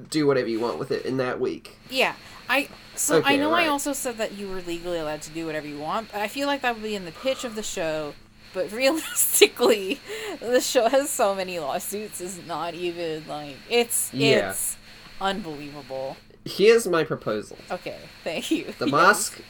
do 0.09 0.25
whatever 0.27 0.47
you 0.47 0.59
want 0.59 0.79
with 0.79 0.91
it 0.91 1.05
in 1.05 1.17
that 1.17 1.39
week. 1.39 1.77
yeah, 1.89 2.13
I 2.49 2.67
so 2.95 3.15
I 3.17 3.19
Okay, 3.19 3.37
know 3.37 3.49
I 3.51 3.59
right. 3.59 3.67
also 3.69 3.93
said 3.93 4.17
that 4.17 4.33
you 4.33 4.47
were 4.49 4.61
legally 4.61 4.97
allowed 4.99 5.21
to 5.23 5.29
do 5.31 5.45
whatever 5.45 5.67
you 5.67 5.77
want. 5.79 6.11
But 6.11 6.21
I 6.21 6.27
feel 6.27 6.47
like 6.47 6.61
that 6.61 6.73
would 6.73 6.83
be 6.83 6.95
in 6.95 7.05
the 7.05 7.11
pitch 7.11 7.43
of 7.43 7.55
the 7.55 7.63
show. 7.63 8.13
But 8.53 8.71
realistically, 8.71 9.99
the 10.39 10.59
show 10.61 10.89
has 10.89 11.09
so 11.09 11.35
many 11.35 11.59
lawsuits. 11.59 12.21
Is 12.21 12.39
not 12.47 12.73
even 12.73 13.27
like 13.27 13.55
it's 13.69 14.13
Yeah. 14.13 14.49
it's 14.51 14.77
unbelievable. 15.21 16.17
Here's 16.45 16.87
my 16.87 17.03
proposal. 17.03 17.57
Okay, 17.69 17.97
thank 18.23 18.49
you. 18.49 18.73
The 18.79 18.85
Yes. 18.87 18.91
mask, 18.91 19.41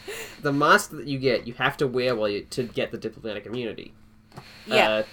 the 0.41 0.51
mask 0.51 0.91
that 0.91 1.05
you 1.07 1.17
get, 1.19 1.47
you 1.47 1.53
have 1.53 1.77
to 1.77 1.87
wear 1.87 2.15
while 2.15 2.27
you 2.29 2.41
to 2.49 2.63
get 2.63 2.91
the 2.91 2.97
diplomatic 2.97 3.45
immunity. 3.45 3.93
Yeah. 4.65 4.89
Uh, 4.89 5.03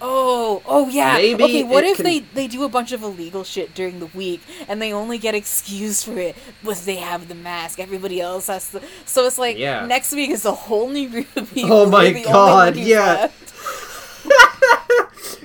Oh, 0.00 0.62
oh 0.66 0.88
yeah. 0.88 1.14
Maybe 1.14 1.44
okay, 1.44 1.64
what 1.64 1.84
if 1.84 1.96
can- 1.96 2.04
they 2.04 2.18
they 2.20 2.46
do 2.46 2.64
a 2.64 2.68
bunch 2.68 2.92
of 2.92 3.02
illegal 3.02 3.44
shit 3.44 3.74
during 3.74 3.98
the 3.98 4.06
week 4.06 4.42
and 4.68 4.80
they 4.80 4.92
only 4.92 5.18
get 5.18 5.34
excused 5.34 6.04
for 6.04 6.18
it 6.18 6.36
because 6.60 6.84
they 6.84 6.96
have 6.96 7.28
the 7.28 7.34
mask. 7.34 7.80
Everybody 7.80 8.20
else 8.20 8.46
has 8.48 8.70
to. 8.72 8.82
So 9.06 9.26
it's 9.26 9.38
like 9.38 9.56
Yeah. 9.56 9.86
next 9.86 10.12
week 10.12 10.30
is 10.30 10.44
a 10.44 10.52
whole 10.52 10.90
new 10.90 11.08
group 11.08 11.34
of 11.36 11.52
people. 11.52 11.72
Oh 11.72 11.86
my 11.86 12.04
You're 12.04 12.12
the 12.12 12.18
only 12.26 12.32
God, 12.32 12.76
yeah. 12.76 13.30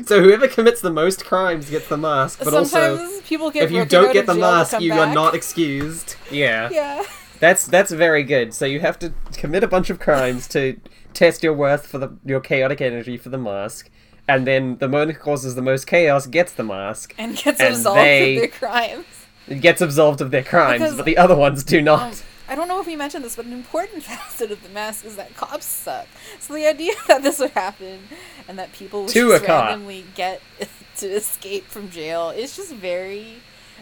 so 0.06 0.22
whoever 0.22 0.48
commits 0.48 0.82
the 0.82 0.92
most 0.92 1.26
crimes 1.26 1.70
gets 1.70 1.88
the 1.88 1.98
mask, 1.98 2.40
but 2.40 2.50
Sometimes 2.50 3.00
also 3.00 3.22
people 3.22 3.52
get 3.52 3.64
if 3.64 3.72
you 3.72 3.86
don't 3.86 4.14
get 4.14 4.26
the 4.26 4.34
mask, 4.34 4.72
come 4.72 4.84
you 4.84 4.94
are 4.94 5.14
not 5.14 5.36
excused. 5.36 6.16
Yeah. 6.30 6.70
Yeah. 6.72 7.04
That's 7.40 7.66
that's 7.66 7.92
very 7.92 8.24
good. 8.24 8.54
So 8.54 8.66
you 8.66 8.80
have 8.82 9.00
to 9.00 9.14
commit 9.34 9.64
a 9.64 9.68
bunch 9.68 9.90
of 9.90 10.00
crimes 10.00 10.48
to 10.50 10.80
test 11.14 11.44
your 11.44 11.54
worth 11.54 11.88
for 11.88 11.98
the 11.98 12.10
your 12.26 12.40
chaotic 12.40 12.82
energy 12.82 13.18
for 13.18 13.30
the 13.30 13.38
mask, 13.38 13.90
and 14.36 14.48
then 14.48 14.78
the 14.78 14.88
one 14.90 15.10
who 15.10 15.16
causes 15.18 15.56
the 15.56 15.62
most 15.62 15.88
chaos 15.88 16.26
gets 16.28 16.52
the 16.54 16.64
mask. 16.64 17.14
And 17.18 17.36
gets 17.36 17.60
And 17.60 17.76
absolved 17.76 18.00
they- 18.00 18.36
of 18.36 18.42
their 18.42 18.48
crimes. 18.60 19.06
It 19.48 19.62
gets 19.62 19.82
absolved 19.82 20.22
of 20.22 20.32
their 20.32 20.44
crimes, 20.44 20.82
Because- 20.82 20.96
but 20.98 21.06
the 21.06 21.18
other 21.18 21.36
ones 21.36 21.64
do 21.64 21.80
Um, 21.80 21.86
not. 21.86 22.24
I 22.48 22.56
don't 22.56 22.68
know 22.68 22.82
if 22.82 22.88
you 22.88 22.98
mentioned 22.98 23.24
this, 23.24 23.36
but 23.38 23.46
an 23.46 23.54
important 23.54 24.04
facet 24.12 24.52
of 24.52 24.62
the 24.62 24.70
mask 24.70 25.06
is 25.06 25.16
that 25.16 25.36
cops 25.38 25.66
suck. 25.66 26.06
So 26.40 26.54
the 26.54 26.68
idea 26.68 26.94
that 27.08 27.24
this 27.24 27.40
would 27.40 27.52
happen 27.52 28.00
and 28.48 28.60
that 28.60 28.74
people 28.74 29.02
would 29.04 29.10
To 29.12 29.30
just 29.32 29.46
cop. 29.46 29.66
randomly 29.70 30.06
get 30.16 30.42
to 30.98 31.08
escape 31.08 31.66
from 31.68 31.90
jail 31.90 32.30
is 32.30 32.56
just 32.56 32.74
very, 32.74 33.38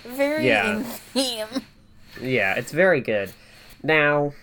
very 0.06 0.48
Yeah. 0.48 0.84
Yeah, 2.22 2.56
it's 2.56 2.72
very 2.72 3.02
good. 3.02 3.32
Now, 3.84 4.34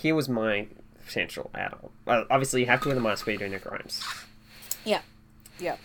here 0.00 0.14
was 0.14 0.28
my 0.28 0.66
potential 1.06 1.50
add-on. 1.54 1.90
Well, 2.04 2.26
obviously, 2.30 2.60
you 2.60 2.66
have 2.66 2.80
to 2.82 2.88
wear 2.88 2.94
the 2.94 3.00
mask 3.00 3.26
when 3.26 3.34
you're 3.34 3.38
doing 3.40 3.52
your 3.52 3.60
crimes. 3.60 4.02
Yeah, 4.84 5.00
yeah. 5.58 5.76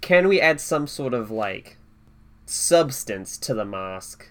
Can 0.00 0.28
we 0.28 0.40
add 0.40 0.60
some 0.60 0.86
sort 0.86 1.14
of 1.14 1.30
like 1.30 1.76
substance 2.46 3.36
to 3.38 3.54
the 3.54 3.64
mask? 3.64 4.26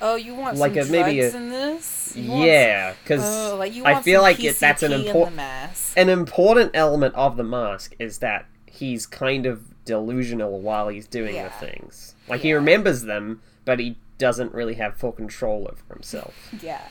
Oh, 0.00 0.14
you 0.16 0.34
want 0.34 0.58
Like 0.58 0.74
some 0.74 0.88
a- 0.88 0.90
maybe 0.90 1.20
drugs 1.20 1.34
a- 1.34 1.36
in 1.38 1.48
this? 1.50 2.12
You 2.16 2.34
Yeah, 2.44 2.94
because 3.02 3.22
oh, 3.24 3.56
like 3.56 3.74
you 3.74 3.84
I 3.86 4.02
feel 4.02 4.20
like 4.20 4.42
it, 4.42 4.58
that's 4.58 4.82
an 4.82 4.90
PCP 4.92 4.94
in 4.94 5.00
the 5.02 5.06
important 5.08 5.36
mask. 5.36 5.92
an 5.96 6.08
important 6.08 6.70
element 6.74 7.14
of 7.14 7.36
the 7.36 7.44
mask 7.44 7.94
is 7.98 8.18
that 8.18 8.46
he's 8.66 9.06
kind 9.06 9.46
of 9.46 9.84
delusional 9.86 10.60
while 10.60 10.88
he's 10.88 11.06
doing 11.06 11.36
Yeah. 11.36 11.48
the 11.48 11.66
things. 11.66 12.14
Like 12.28 12.40
he 12.42 12.52
remembers 12.52 13.02
them, 13.02 13.40
but 13.64 13.78
he 13.78 13.96
doesn't 14.18 14.52
really 14.52 14.74
have 14.74 14.96
full 14.96 15.12
control 15.12 15.68
over 15.70 15.94
himself. 15.94 16.34
Yeah. 16.62 16.82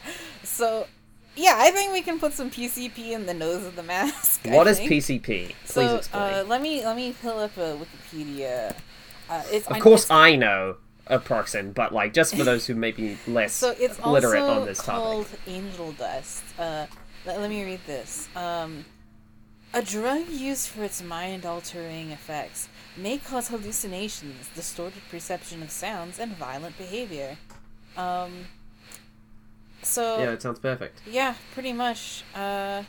So, 0.43 0.87
yeah, 1.35 1.55
I 1.57 1.71
think 1.71 1.91
we 1.93 2.01
can 2.01 2.19
put 2.19 2.33
some 2.33 2.49
PCP 2.49 3.11
in 3.11 3.25
the 3.25 3.33
nose 3.33 3.65
of 3.65 3.75
the 3.75 3.83
mask. 3.83 4.41
What 4.45 4.67
is. 4.67 4.79
PCP? 4.79 5.23
Please 5.23 5.53
So 5.65 5.95
explain. 5.97 6.33
uh, 6.33 6.43
let 6.47 6.61
me 6.61 6.83
let 6.85 6.95
me 6.95 7.13
pull 7.21 7.39
up 7.39 7.55
a 7.57 7.77
Wikipedia. 7.77 8.75
Uh, 9.29 9.43
it's, 9.51 9.67
of 9.67 9.73
I- 9.73 9.79
course, 9.79 10.05
it's- 10.05 10.15
I 10.17 10.35
know 10.35 10.77
a 11.07 11.19
Proxen, 11.19 11.73
but 11.73 11.93
like 11.93 12.13
just 12.13 12.35
for 12.35 12.43
those 12.43 12.65
who 12.67 12.73
may 12.75 12.91
be 12.91 13.17
less 13.27 13.53
so 13.53 13.75
it's 13.79 14.03
literate 14.03 14.41
also 14.41 14.61
on 14.61 14.65
this 14.67 14.81
called 14.81 15.25
topic. 15.27 15.39
angel 15.47 15.91
dust. 15.93 16.43
Uh, 16.57 16.85
let, 17.25 17.39
let 17.41 17.49
me 17.49 17.63
read 17.63 17.79
this. 17.85 18.27
Um, 18.35 18.85
a 19.73 19.81
drug 19.81 20.29
used 20.29 20.69
for 20.69 20.83
its 20.83 21.01
mind-altering 21.03 22.11
effects 22.11 22.69
may 22.97 23.17
cause 23.17 23.49
hallucinations, 23.49 24.47
distorted 24.55 25.01
perception 25.11 25.61
of 25.61 25.69
sounds, 25.69 26.17
and 26.17 26.31
violent 26.37 26.77
behavior. 26.77 27.37
Um, 27.97 28.45
so 29.85 30.19
Yeah, 30.19 30.31
it 30.31 30.41
sounds 30.41 30.59
perfect. 30.59 31.01
Yeah, 31.09 31.35
pretty 31.53 31.73
much. 31.73 32.23
Uh, 32.33 32.83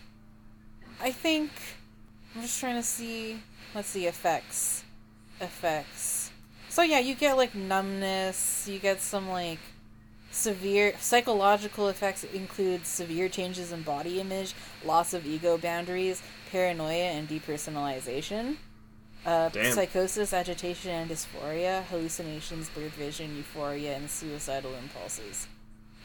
I 1.00 1.10
think 1.12 1.50
I'm 2.34 2.42
just 2.42 2.58
trying 2.58 2.76
to 2.76 2.82
see. 2.82 3.40
Let's 3.74 3.88
see 3.88 4.06
effects. 4.06 4.84
Effects. 5.40 6.30
So 6.68 6.82
yeah, 6.82 6.98
you 6.98 7.14
get 7.14 7.36
like 7.36 7.54
numbness. 7.54 8.68
You 8.70 8.78
get 8.78 9.00
some 9.00 9.28
like 9.28 9.58
severe 10.30 10.94
psychological 10.98 11.88
effects. 11.88 12.24
Include 12.24 12.86
severe 12.86 13.28
changes 13.28 13.72
in 13.72 13.82
body 13.82 14.20
image, 14.20 14.54
loss 14.84 15.14
of 15.14 15.26
ego 15.26 15.58
boundaries, 15.58 16.22
paranoia, 16.50 17.12
and 17.12 17.28
depersonalization. 17.28 18.56
Uh, 19.24 19.50
psychosis, 19.72 20.32
agitation, 20.32 20.92
and 20.92 21.10
dysphoria, 21.10 21.82
hallucinations, 21.86 22.68
blurred 22.68 22.92
vision, 22.92 23.36
euphoria, 23.36 23.96
and 23.96 24.08
suicidal 24.08 24.72
impulses. 24.76 25.48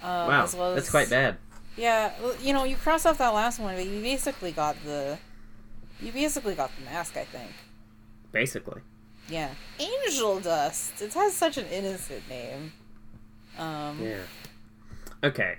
Um, 0.02 0.28
Wow, 0.28 0.44
as 0.44 0.56
well 0.56 0.76
that's 0.76 0.90
quite 0.90 1.10
bad. 1.10 1.38
yeah, 1.78 2.12
well, 2.22 2.36
you 2.42 2.54
know, 2.54 2.64
you 2.64 2.76
cross 2.76 3.06
off 3.06 3.18
that 3.20 3.30
last 3.34 3.60
one, 3.60 3.76
but 3.76 3.86
you 3.86 4.02
basically 4.02 4.52
got 4.52 4.76
the, 4.84 5.18
you 6.02 6.12
basically 6.12 6.56
got 6.56 6.72
the 6.78 6.86
mask. 6.86 7.18
I 7.18 7.26
think. 7.26 7.52
Basically. 8.32 8.82
Yeah, 9.30 9.50
angel 9.80 10.40
dust. 10.40 11.02
It 11.02 11.14
has 11.14 11.34
such 11.34 11.58
an 11.58 11.66
innocent 11.68 12.28
name. 12.30 12.74
Um, 13.58 14.00
yeah. 14.02 14.10
Yeah. 14.10 14.24
Okay, 15.30 15.56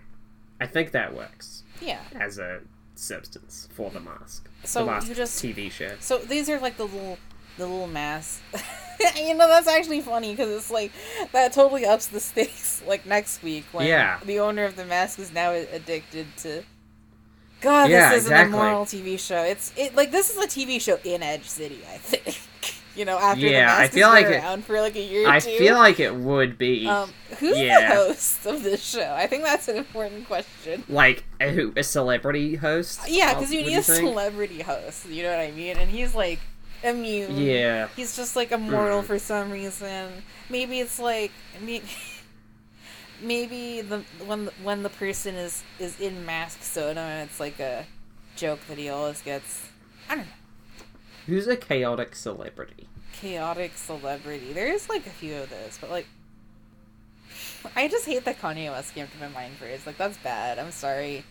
I 0.61 0.67
think 0.67 0.91
that 0.91 1.15
works 1.15 1.63
yeah. 1.81 2.01
as 2.19 2.39
a 2.39 2.61
substance 2.97 3.69
for 3.75 3.91
the 3.91 4.01
mask. 4.01 4.49
So 4.65 4.81
the 4.81 4.87
mask 4.91 5.09
you 5.09 5.15
just- 5.15 5.43
TV 5.43 5.71
show. 5.71 5.93
So 6.01 6.19
these 6.19 6.49
are 6.51 6.59
like 6.59 6.77
the 6.77 6.85
little, 6.85 7.19
the 7.59 7.67
little 7.67 7.87
mask. 7.87 8.41
you 9.17 9.35
know 9.35 9.49
that's 9.49 9.69
actually 9.69 10.01
funny 10.01 10.33
because 10.33 10.51
it's 10.51 10.71
like 10.71 10.93
that 11.33 11.53
totally 11.53 11.85
ups 11.87 12.07
the 12.07 12.21
stakes. 12.21 12.83
Like 12.87 13.07
next 13.07 13.43
week 13.43 13.65
when 13.73 13.87
Yeah. 13.87 14.19
the 14.25 14.41
owner 14.41 14.65
of 14.65 14.77
the 14.77 14.85
mask 14.85 15.19
is 15.19 15.33
now 15.33 15.53
addicted 15.53 16.27
to. 16.38 16.62
God, 17.61 17.91
Yeah, 17.91 18.11
this 18.11 18.23
isn't 18.25 18.33
exactly. 18.33 18.59
a 18.59 18.62
moral 18.62 18.85
TV 18.85 19.19
show. 19.19 19.43
It's 19.43 19.73
it 19.77 19.95
like 19.95 20.11
this 20.11 20.31
is 20.31 20.37
a 20.37 20.47
TV 20.49 20.81
show 20.81 20.99
in 21.05 21.23
Edge 21.23 21.45
City. 21.49 21.81
I 21.93 21.97
think. 21.99 22.41
you 22.97 23.05
know, 23.05 23.17
after 23.19 23.41
the 23.41 23.51
Yeah, 23.53 23.73
I 23.75 23.83
mask 23.83 23.93
feel 23.93 24.09
has 24.11 24.15
like 24.15 24.27
been 24.27 24.35
it- 24.35 24.45
around 24.45 24.65
for 24.65 24.81
like 24.81 24.97
a 24.97 25.01
year 25.01 25.27
or 25.27 25.31
I 25.31 25.41
feel 25.41 25.77
like 25.77 25.99
it 26.01 26.15
would 26.15 26.59
be 26.59 26.87
Um, 26.87 27.11
who's 27.38 27.57
the 27.57 27.87
host 27.87 28.45
of 28.47 28.62
this 28.65 28.83
show? 28.85 29.15
I 29.17 29.27
think 29.29 29.45
that's 29.45 29.69
an 29.69 29.77
important 29.77 30.27
question. 30.27 30.83
like 30.88 31.25
a, 31.41 31.51
who- 31.53 31.73
a 31.77 31.83
celebrity 31.85 32.57
host. 32.57 33.01
Yeah, 33.09 33.33
because 33.35 33.53
you 33.53 33.62
need 33.62 33.77
a 33.77 33.83
think? 33.83 33.99
celebrity 34.09 34.61
host. 34.62 35.09
You 35.09 35.23
know 35.23 35.31
what 35.31 35.41
I 35.41 35.53
mean? 35.53 35.77
And 35.79 35.88
he's 35.91 36.15
like 36.17 36.41
immune. 36.85 37.37
Yeah. 37.38 37.88
He's 37.97 38.16
just 38.16 38.37
like 38.37 38.53
immortal 38.53 39.03
Mm. 39.03 39.07
for 39.07 39.18
some 39.18 39.51
reason. 39.51 40.23
Maybe 40.51 40.81
it's 40.81 40.99
like 40.99 41.33
maybe, 41.61 41.85
maybe 43.23 43.81
the 43.83 43.99
when 44.27 44.49
when 44.62 44.83
the 44.83 44.88
person 44.90 45.35
is 45.35 45.62
is 45.79 45.99
in 46.01 46.25
mask 46.27 46.62
soda, 46.62 47.01
and 47.01 47.29
it's 47.29 47.40
like 47.40 47.59
a 47.61 47.87
joke 48.37 48.61
that 48.68 48.79
he 48.79 48.88
always 48.88 49.21
gets. 49.23 49.68
I 50.09 50.16
don't 50.16 50.25
know. 50.25 50.33
Who's 51.27 51.47
a 51.47 51.57
chaotic 51.57 52.16
celebrity? 52.16 52.88
Chaotic 53.12 53.77
celebrity. 53.77 54.53
There 54.53 54.66
is 54.73 54.88
like 54.88 55.07
a 55.07 55.11
few 55.11 55.37
of 55.37 55.51
those, 55.51 55.79
but 55.81 55.90
like. 55.90 56.07
I 57.77 57.87
just 57.88 58.07
hate 58.07 58.25
that 58.25 58.40
Kanye 58.40 58.71
West 58.71 58.95
came 58.95 59.07
to 59.07 59.18
my 59.21 59.29
mind 59.29 59.55
first. 59.57 59.87
Like 59.87 59.97
that's 59.99 60.18
bad. 60.18 60.59
I'm 60.59 60.73
sorry. 60.73 61.25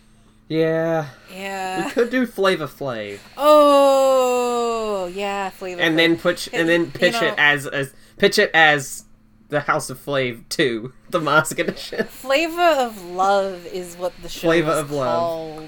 Yeah, 0.48 1.06
Yeah. 1.32 1.86
we 1.86 1.90
could 1.92 2.10
do 2.10 2.26
Flavor 2.26 2.66
Flav, 2.66 3.18
Oh 3.36 5.06
yeah, 5.14 5.50
flavor. 5.50 5.80
and 5.80 5.98
then 5.98 6.18
put 6.18 6.46
and 6.52 6.68
then 6.68 6.82
You 6.82 6.90
pitch 6.90 7.12
know- 7.14 7.28
it 7.28 7.34
as 7.38 7.66
as 7.66 7.92
pitch 8.18 8.38
it 8.38 8.50
as 8.52 9.04
the 9.48 9.60
House 9.60 9.88
of 9.90 9.98
Flav 10.04 10.42
two, 10.48 10.92
the 11.10 11.20
Mask 11.20 11.58
Edition. 11.58 12.04
Flavor 12.06 12.60
of 12.60 13.02
Love 13.04 13.66
is 13.66 13.96
what 13.96 14.12
the 14.22 14.28
show 14.28 14.40
Flavor 14.40 14.70
of 14.72 14.90
Love. 14.90 15.18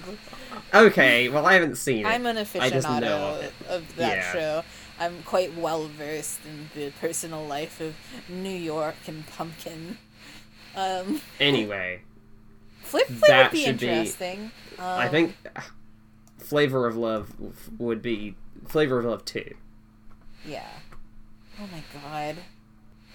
called. 0.02 0.18
Okay, 0.74 1.28
well 1.28 1.46
I 1.46 1.54
haven't 1.54 1.76
seen 1.76 2.04
it. 2.04 2.08
I'm 2.08 2.26
an 2.26 2.36
aficionado 2.36 3.38
of 3.46 3.52
of 3.68 3.96
that 3.96 4.16
Yeah. 4.18 4.32
show. 4.32 4.64
I'm 5.00 5.22
quite 5.24 5.54
well 5.56 5.88
versed 5.88 6.40
in 6.46 6.70
the 6.74 6.90
personal 7.00 7.44
life 7.44 7.80
of 7.80 7.94
New 8.28 8.48
York 8.50 8.94
and 9.06 9.26
Pumpkin. 9.26 9.98
Um, 10.76 11.20
Anyway, 11.40 12.02
Flip 12.84 13.06
Flip 13.06 13.20
That 13.26 13.42
would 13.52 13.52
be 13.58 13.64
should 13.64 13.78
be- 13.78 13.88
interesting. 13.88 14.50
Um, 14.78 14.84
I 14.84 15.08
think 15.08 15.36
Flavor 16.38 16.86
of 16.86 16.96
Love 16.96 17.32
would 17.78 18.02
be 18.02 18.34
Flavor 18.66 18.98
of 19.00 19.04
Love 19.06 19.24
two. 19.24 19.54
Yeah. 20.46 20.68
Oh 21.60 21.68
my 21.72 21.82
god. 22.02 22.36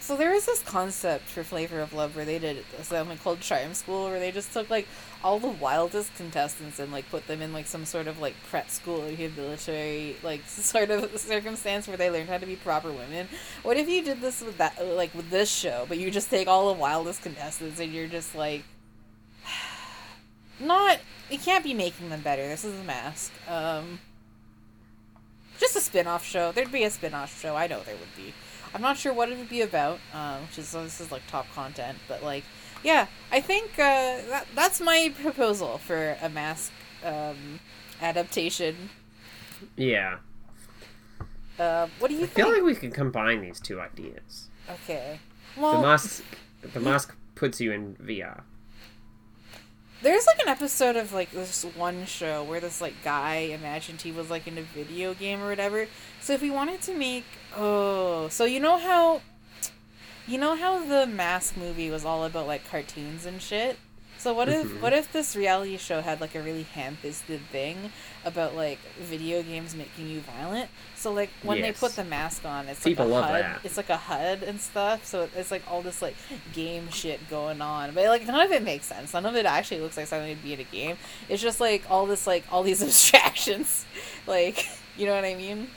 So 0.01 0.15
there 0.15 0.31
was 0.31 0.45
this 0.45 0.63
concept 0.63 1.25
for 1.25 1.43
Flavor 1.43 1.81
of 1.81 1.93
Love 1.93 2.15
where 2.15 2.23
they 2.23 2.39
did 2.39 2.63
something 2.83 3.17
called 3.17 3.41
Charm 3.41 3.73
School, 3.73 4.05
where 4.05 4.19
they 4.19 4.31
just 4.31 4.53
took 4.53 4.69
like 4.69 4.87
all 5.23 5.39
the 5.39 5.49
wildest 5.49 6.15
contestants 6.15 6.79
and 6.79 6.89
like 6.91 7.07
put 7.11 7.27
them 7.27 7.41
in 7.41 7.51
like 7.51 7.67
some 7.67 7.83
sort 7.85 8.07
of 8.07 8.19
like 8.19 8.33
prep 8.49 8.69
school 8.69 9.01
rehabilitatory 9.03 10.15
like 10.23 10.41
sort 10.47 10.89
of 10.89 11.19
circumstance 11.19 11.87
where 11.87 11.97
they 11.97 12.09
learned 12.09 12.29
how 12.29 12.37
to 12.37 12.45
be 12.45 12.55
proper 12.55 12.91
women. 12.91 13.27
What 13.61 13.75
if 13.77 13.89
you 13.89 14.01
did 14.01 14.21
this 14.21 14.41
with 14.41 14.57
that 14.57 14.83
like 14.95 15.13
with 15.13 15.29
this 15.29 15.51
show, 15.53 15.85
but 15.89 15.97
you 15.97 16.09
just 16.09 16.29
take 16.29 16.47
all 16.47 16.73
the 16.73 16.79
wildest 16.79 17.21
contestants 17.21 17.79
and 17.81 17.93
you're 17.93 18.07
just 18.07 18.33
like 18.35 18.63
not 20.59 20.99
it 21.29 21.41
can't 21.41 21.63
be 21.63 21.73
making 21.73 22.09
them 22.09 22.21
better. 22.21 22.47
This 22.47 22.63
is 22.65 22.79
a 22.79 22.83
mask. 22.83 23.31
Um 23.47 23.99
just 25.59 25.75
a 25.75 25.81
spin-off 25.81 26.25
show. 26.25 26.51
There'd 26.53 26.71
be 26.71 26.83
a 26.83 26.89
spin-off 26.89 27.37
show. 27.41 27.55
I 27.57 27.67
know 27.67 27.81
there 27.81 27.95
would 27.97 28.15
be. 28.15 28.33
I'm 28.73 28.81
not 28.81 28.97
sure 28.97 29.11
what 29.13 29.29
it 29.29 29.37
would 29.37 29.49
be 29.49 29.61
about. 29.61 29.99
Um, 30.13 30.43
which 30.43 30.57
is 30.57 30.71
this 30.71 31.01
is 31.01 31.11
like 31.11 31.25
top 31.27 31.51
content, 31.53 31.97
but 32.07 32.23
like, 32.23 32.45
yeah, 32.83 33.07
I 33.31 33.41
think 33.41 33.71
uh, 33.73 34.21
that 34.29 34.47
that's 34.55 34.79
my 34.79 35.13
proposal 35.21 35.77
for 35.79 36.15
a 36.21 36.29
mask 36.29 36.71
um, 37.03 37.59
adaptation. 38.01 38.89
Yeah, 39.75 40.19
Uh, 41.59 41.87
what 41.99 42.07
do 42.07 42.13
you 42.13 42.23
I 42.23 42.27
think? 42.27 42.35
feel 42.47 42.53
like 42.53 42.63
we 42.63 42.75
could 42.75 42.93
combine 42.93 43.41
these 43.41 43.59
two 43.59 43.81
ideas. 43.81 44.47
okay. 44.69 45.19
The 45.55 45.61
mask, 45.81 46.23
the 46.61 46.79
mask 46.79 47.15
puts 47.35 47.59
you 47.59 47.73
in 47.73 47.95
VR. 47.95 48.43
There's 50.01 50.25
like 50.25 50.39
an 50.39 50.47
episode 50.47 50.95
of 50.95 51.13
like 51.13 51.31
this 51.31 51.63
one 51.75 52.05
show 52.05 52.43
where 52.43 52.59
this 52.59 52.79
like 52.81 52.93
guy 53.03 53.35
imagined 53.35 54.01
he 54.01 54.11
was 54.11 54.29
like 54.29 54.47
in 54.47 54.57
a 54.57 54.61
video 54.61 55.13
game 55.13 55.41
or 55.41 55.49
whatever. 55.49 55.87
So 56.21 56.33
if 56.33 56.41
we 56.41 56.49
wanted 56.49 56.81
to 56.83 56.93
make 56.95 57.25
oh, 57.57 58.29
so 58.29 58.45
you 58.45 58.59
know 58.59 58.77
how 58.77 59.21
you 60.27 60.37
know 60.37 60.55
how 60.55 60.85
the 60.85 61.07
mask 61.07 61.57
movie 61.57 61.89
was 61.89 62.05
all 62.05 62.23
about 62.23 62.47
like 62.47 62.69
cartoons 62.69 63.25
and 63.25 63.41
shit? 63.41 63.77
So 64.19 64.33
what 64.33 64.49
if 64.49 64.67
Mhm. 64.67 64.81
what 64.81 64.91
if 64.93 65.11
this 65.13 65.33
reality 65.35 65.77
show 65.77 66.01
had 66.01 66.19
like 66.19 66.35
a 66.35 66.41
really 66.41 66.63
ham-fisted 66.63 67.39
thing 67.53 67.91
about 68.25 68.53
like 68.53 68.79
video 68.99 69.41
games 69.41 69.73
making 69.73 70.09
you 70.09 70.19
violent? 70.19 70.69
So 70.97 71.13
like 71.13 71.29
when 71.41 71.61
they 71.61 71.71
put 71.71 71.95
the 71.95 72.03
mask 72.03 72.43
on, 72.45 72.67
it's 72.67 72.83
People 72.83 73.05
like 73.05 73.11
a 73.11 73.15
love 73.15 73.25
HUD. 73.31 73.41
that. 73.43 73.59
It's 73.63 73.77
like 73.77 73.89
a 73.89 73.95
HUD 73.97 74.43
and 74.43 74.59
stuff. 74.59 75.05
So 75.05 75.29
it's 75.37 75.51
like 75.51 75.63
all 75.71 75.81
this 75.81 76.01
like 76.01 76.15
game 76.53 76.89
shit 76.91 77.29
going 77.29 77.61
on, 77.61 77.93
but 77.93 78.05
like 78.07 78.27
none 78.27 78.41
of 78.41 78.51
it 78.51 78.61
makes 78.61 78.87
sense. 78.87 79.13
None 79.13 79.25
of 79.25 79.35
it 79.37 79.45
actually 79.45 79.79
looks 79.79 79.95
like 79.95 80.07
something 80.07 80.35
to 80.35 80.43
be 80.43 80.51
in 80.53 80.59
a 80.59 80.63
game. 80.65 80.97
It's 81.29 81.41
just 81.41 81.61
like 81.61 81.89
all 81.89 82.05
this 82.05 82.27
like 82.27 82.43
all 82.51 82.61
these 82.63 82.83
abstractions, 82.87 83.85
like 84.27 84.67
you 84.97 85.05
know 85.05 85.15
what 85.15 85.23
I 85.23 85.35
mean. 85.35 85.69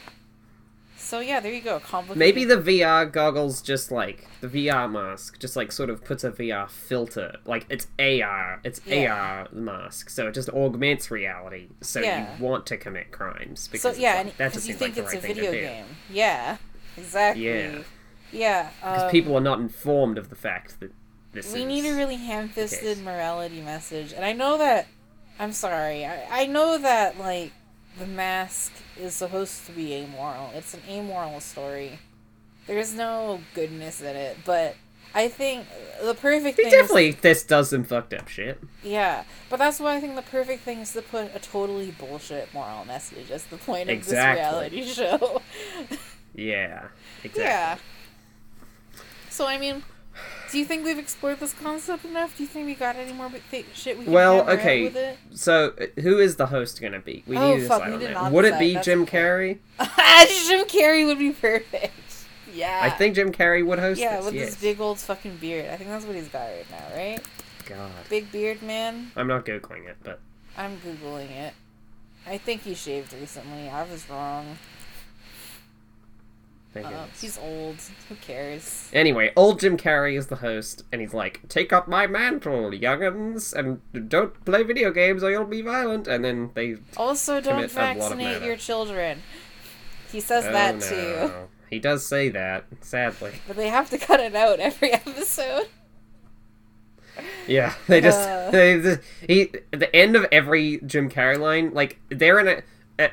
So 1.12 1.20
yeah, 1.20 1.40
there 1.40 1.53
you 1.53 1.61
go. 1.61 1.79
Complicated. 1.79 2.16
Maybe 2.18 2.46
the 2.46 2.57
VR 2.57 3.12
goggles 3.12 3.61
just 3.61 3.90
like 3.92 4.27
the 4.40 4.48
VR 4.48 4.90
mask 4.90 5.38
just 5.38 5.57
like 5.57 5.70
sort 5.70 5.90
of 5.90 6.03
puts 6.03 6.25
a 6.25 6.31
VR 6.31 6.70
filter. 6.70 7.37
Like 7.44 7.66
it's 7.68 7.87
AR, 7.98 8.61
it's 8.64 8.81
Yeah. 8.87 9.12
AR 9.12 9.48
mask, 9.53 10.09
so 10.09 10.29
it 10.29 10.33
just 10.33 10.48
augments 10.48 11.11
reality. 11.11 11.68
So 11.83 12.01
Yeah. 12.01 12.35
you 12.38 12.42
want 12.42 12.64
to 12.68 12.79
commit 12.79 13.12
crimes 13.12 13.68
because 13.68 13.96
so 13.96 14.01
yeah, 14.01 14.12
like, 14.12 14.20
and 14.20 14.29
that 14.31 14.38
because 14.38 14.55
just 14.55 14.68
you 14.68 14.75
think 14.75 14.96
like 14.96 15.05
it's 15.05 15.14
right 15.14 15.22
a 15.22 15.27
video 15.35 15.53
game. 15.53 15.85
Yeah, 16.11 16.57
exactly. 16.96 17.44
Yeah. 17.44 17.79
Yeah. 18.33 18.70
Because 18.81 19.03
um, 19.03 19.11
people 19.11 19.37
are 19.37 19.42
not 19.42 19.61
informed 19.61 20.16
of 20.16 20.31
the 20.31 20.37
fact 20.37 20.81
that 20.81 20.92
this 21.33 21.53
we 21.53 21.66
need 21.66 21.85
a 21.85 21.94
really 21.94 22.16
ham-fisted 22.16 23.05
morality 23.05 23.61
message 23.61 24.12
and 24.12 24.22
i 24.22 24.33
know 24.35 24.59
that 24.59 24.87
i'm 25.38 25.51
sorry 25.53 26.05
I, 26.05 26.42
I 26.42 26.46
know 26.46 26.77
that 26.77 27.18
like 27.18 27.53
the 27.98 28.07
mask 28.07 28.72
is 28.98 29.14
supposed 29.14 29.66
to 29.66 29.72
be 29.72 29.94
amoral 29.94 30.50
it's 30.55 30.74
an 30.74 30.81
amoral 30.88 31.40
story 31.40 31.98
there's 32.66 32.94
no 32.94 33.40
goodness 33.55 34.00
in 34.00 34.16
it 34.16 34.37
but 34.44 34.74
i 35.14 35.28
think 35.28 35.66
the 36.02 36.14
perfect 36.14 36.57
They 36.57 36.64
thing 36.64 36.72
is- 36.72 36.72
definitely 36.81 37.11
this 37.12 37.44
does 37.44 37.70
some 37.70 37.85
fucked 37.85 38.14
up 38.14 38.28
shit. 38.28 38.61
yeah 38.83 39.24
but 39.50 39.59
that's 39.59 39.78
why 39.78 39.96
i 39.96 40.00
think 40.00 40.16
the 40.16 40.22
perfect 40.22 40.62
thing 40.62 40.78
is 40.78 40.92
to 40.94 41.02
put 41.02 41.35
a 41.35 41.38
totally 41.38 41.90
bullshit 41.90 42.52
moral 42.55 42.85
message 42.85 43.31
as 43.31 43.44
the 43.44 43.57
point 43.59 43.90
of 43.90 43.96
Exactly. 43.96 44.81
this 44.81 44.96
reality 44.96 45.18
show 45.18 45.42
Yeah, 46.35 46.87
exactly. 47.24 47.42
yeah 47.44 47.76
so 49.28 49.46
i 49.46 49.59
mean 49.59 49.83
do 50.53 50.59
you 50.59 50.65
think 50.65 50.85
we've 50.85 50.99
explored 50.99 51.41
this 51.41 51.53
concept 51.55 52.05
enough? 52.05 52.37
Do 52.37 52.43
you 52.43 52.49
think 52.49 52.67
we 52.67 52.75
got 52.75 52.95
any 52.97 53.12
more 53.12 53.31
th- 53.51 53.67
shit 53.75 53.99
we 53.99 54.05
can 54.05 54.12
Well, 54.12 54.49
okay. 54.51 54.85
with 54.85 54.97
it? 54.97 55.19
So, 55.33 55.73
uh, 55.81 56.01
who 56.03 56.19
is 56.19 56.37
the 56.37 56.47
host 56.47 56.81
gonna 56.81 57.01
be? 57.01 57.25
We 57.27 57.37
Oh, 57.37 57.55
need 57.55 57.62
to 57.62 57.67
fuck, 57.69 57.87
we 57.87 57.97
did 57.99 58.12
not 58.12 58.31
Would 58.33 58.45
it 58.45 58.59
be 58.59 58.77
Jim. 58.83 59.07
Carrey? 59.07 59.59
Jim 59.81 60.67
Carrey 60.67 61.07
would 61.07 61.19
be 61.19 61.33
perfect. 61.33 61.93
Yeah. 62.53 62.81
I 62.83 62.91
think 62.91 63.15
Jim 63.15 63.33
Carrey 63.33 63.65
would 63.67 63.79
host 63.79 63.99
Yeah, 63.99 64.17
this. 64.17 64.27
with 64.27 64.35
yes. 64.35 64.47
his 64.51 64.57
big 64.57 64.81
old 64.81 64.99
fucking 64.99 65.37
beard. 65.38 65.71
I 65.71 65.77
think 65.77 65.88
that's 65.88 66.05
what 66.05 66.15
he's 66.15 66.29
got 66.29 66.43
right 66.45 66.67
now, 66.71 66.97
right? 66.97 67.21
God, 67.67 67.91
Big 68.11 68.31
beard 68.31 68.61
man. 68.62 69.11
I'm 69.17 69.27
not 69.29 69.47
googling 69.47 69.88
it, 69.88 69.97
but 70.05 70.21
I'm 70.59 70.77
googling 70.79 71.31
it. 71.31 71.55
I 72.27 72.37
think 72.38 72.62
he 72.62 72.75
shaved 72.75 73.15
recently. 73.15 73.69
I 73.71 73.85
was 73.85 74.09
wrong. 74.11 74.59
Thank 76.72 76.87
Uh, 76.87 77.06
he's 77.20 77.38
old. 77.38 77.76
Who 78.08 78.14
cares? 78.16 78.88
Anyway, 78.92 79.32
old 79.37 79.61
Jim 79.61 79.76
Carrey 79.76 80.16
is 80.16 80.28
the 80.28 80.37
host, 80.37 80.85
and 80.92 81.00
he's 81.00 81.14
like, 81.14 81.48
"Take 81.48 81.72
up 81.72 81.88
my 81.88 82.06
mantle, 82.06 82.74
young'uns, 82.74 83.52
and 83.52 83.80
don't 84.08 84.44
play 84.44 84.62
video 84.62 84.90
games 84.90 85.22
or 85.22 85.30
you'll 85.30 85.44
be 85.44 85.62
violent." 85.62 86.06
And 86.08 86.24
then 86.24 86.50
they 86.54 86.76
Also, 86.96 87.40
don't 87.40 87.68
Commit 87.68 87.74
a 87.74 87.78
lot 87.98 88.12
of 88.12 88.18
vaccinate 88.18 88.42
your 88.42 88.56
children. 88.56 89.22
He 90.11 90.20
says 90.20 90.44
oh, 90.46 90.52
that 90.52 90.76
no. 90.76 90.80
too. 90.80 91.32
He 91.70 91.78
does 91.78 92.04
say 92.06 92.28
that, 92.28 92.66
sadly. 92.82 93.32
But 93.46 93.56
they 93.56 93.68
have 93.68 93.88
to 93.90 93.98
cut 93.98 94.20
it 94.20 94.35
out 94.35 94.61
every 94.61 94.92
episode. 94.92 95.68
Yeah, 97.46 97.74
they 97.88 98.00
just 98.00 98.28
Uh. 98.28 98.50
they 98.50 98.98
he 99.26 99.50
at 99.72 99.80
the 99.80 99.96
end 99.96 100.16
of 100.16 100.26
every 100.30 100.80
Jim 100.85 101.08
Carrey 101.11 101.38
line, 101.38 101.72
like 101.72 101.98
they're 102.08 102.38
in 102.38 102.48
a. 102.48 102.62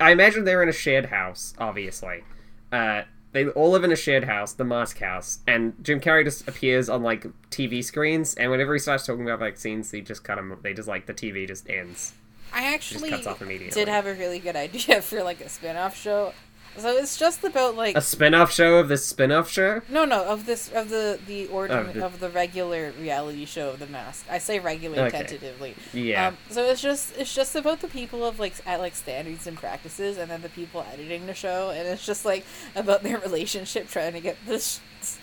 I 0.04 0.12
imagine 0.12 0.44
they're 0.44 0.62
in 0.62 0.70
a 0.70 0.74
shared 0.74 1.06
house, 1.06 1.54
obviously. 1.58 2.24
Uh, 2.72 3.04
they 3.32 3.48
all 3.50 3.72
live 3.72 3.84
in 3.84 3.92
a 3.92 3.96
shared 3.96 4.24
house, 4.24 4.54
the 4.54 4.64
Mask 4.64 5.00
House, 5.00 5.40
and 5.46 5.74
Jim 5.82 6.00
Carrey 6.00 6.24
just 6.24 6.48
appears 6.48 6.90
on 6.90 7.04
like 7.04 7.28
TV 7.52 7.84
screens, 7.84 8.34
and 8.36 8.50
whenever 8.50 8.74
he 8.74 8.80
starts 8.80 9.06
talking 9.06 9.24
about 9.24 9.40
vaccines, 9.40 9.92
they 9.92 10.02
just 10.02 10.24
cut 10.24 10.38
him. 10.38 10.58
They 10.62 10.74
just 10.74 10.88
like 10.88 11.06
the 11.06 11.14
TV 11.14 11.48
just 11.48 11.70
ends. 11.70 12.14
I 12.52 12.74
actually 12.74 13.12
cuts 13.12 13.28
off 13.28 13.42
immediately. 13.42 13.80
did 13.80 13.88
have 13.88 14.08
a 14.08 14.14
really 14.14 14.40
good 14.40 14.56
idea 14.56 15.02
for 15.04 15.24
like 15.24 15.42
a 15.42 15.50
spin-off 15.50 15.96
show. 15.96 16.34
So 16.78 16.96
it's 16.96 17.18
just 17.18 17.44
about 17.44 17.76
like 17.76 17.98
A 17.98 18.02
spin-off 18.02 18.52
show 18.54 18.76
of 18.78 18.88
this 18.88 19.06
spin-off 19.06 19.50
show? 19.50 19.82
no, 19.90 20.06
no 20.06 20.24
of 20.26 20.46
this 20.46 20.72
of 20.72 20.90
the 20.90 21.20
the 21.28 21.48
origin 21.48 21.78
Of 21.88 21.94
the- 21.94 22.06
of 22.06 22.20
the 22.20 22.30
regular 22.30 22.92
reality 23.00 23.46
show 23.46 23.70
of 23.72 23.80
the 23.80 23.88
mask. 23.88 24.26
I 24.30 24.38
say 24.38 24.60
regular 24.60 25.00
Okay. 25.04 25.18
tentatively. 25.18 25.76
Yeah. 25.94 26.28
Um, 26.28 26.38
so 26.50 26.64
it's 26.66 26.82
just 26.82 27.18
it's 27.18 27.34
just 27.34 27.56
about 27.56 27.82
the 27.82 27.88
people 27.88 28.24
of 28.26 28.40
like 28.40 28.54
at 28.66 28.80
like 28.80 28.96
standards 28.96 29.46
and 29.48 29.58
practices, 29.58 30.18
and 30.18 30.30
then 30.32 30.42
the 30.42 30.50
people 30.50 30.86
editing 30.94 31.26
the 31.26 31.34
show, 31.34 31.72
and 31.72 31.88
it's 31.88 32.06
just 32.06 32.24
like 32.26 32.46
about 32.76 33.04
their 33.04 33.18
relationship 33.28 33.90
trying 33.90 34.14
to 34.14 34.20
get 34.22 34.38
this 34.46 34.80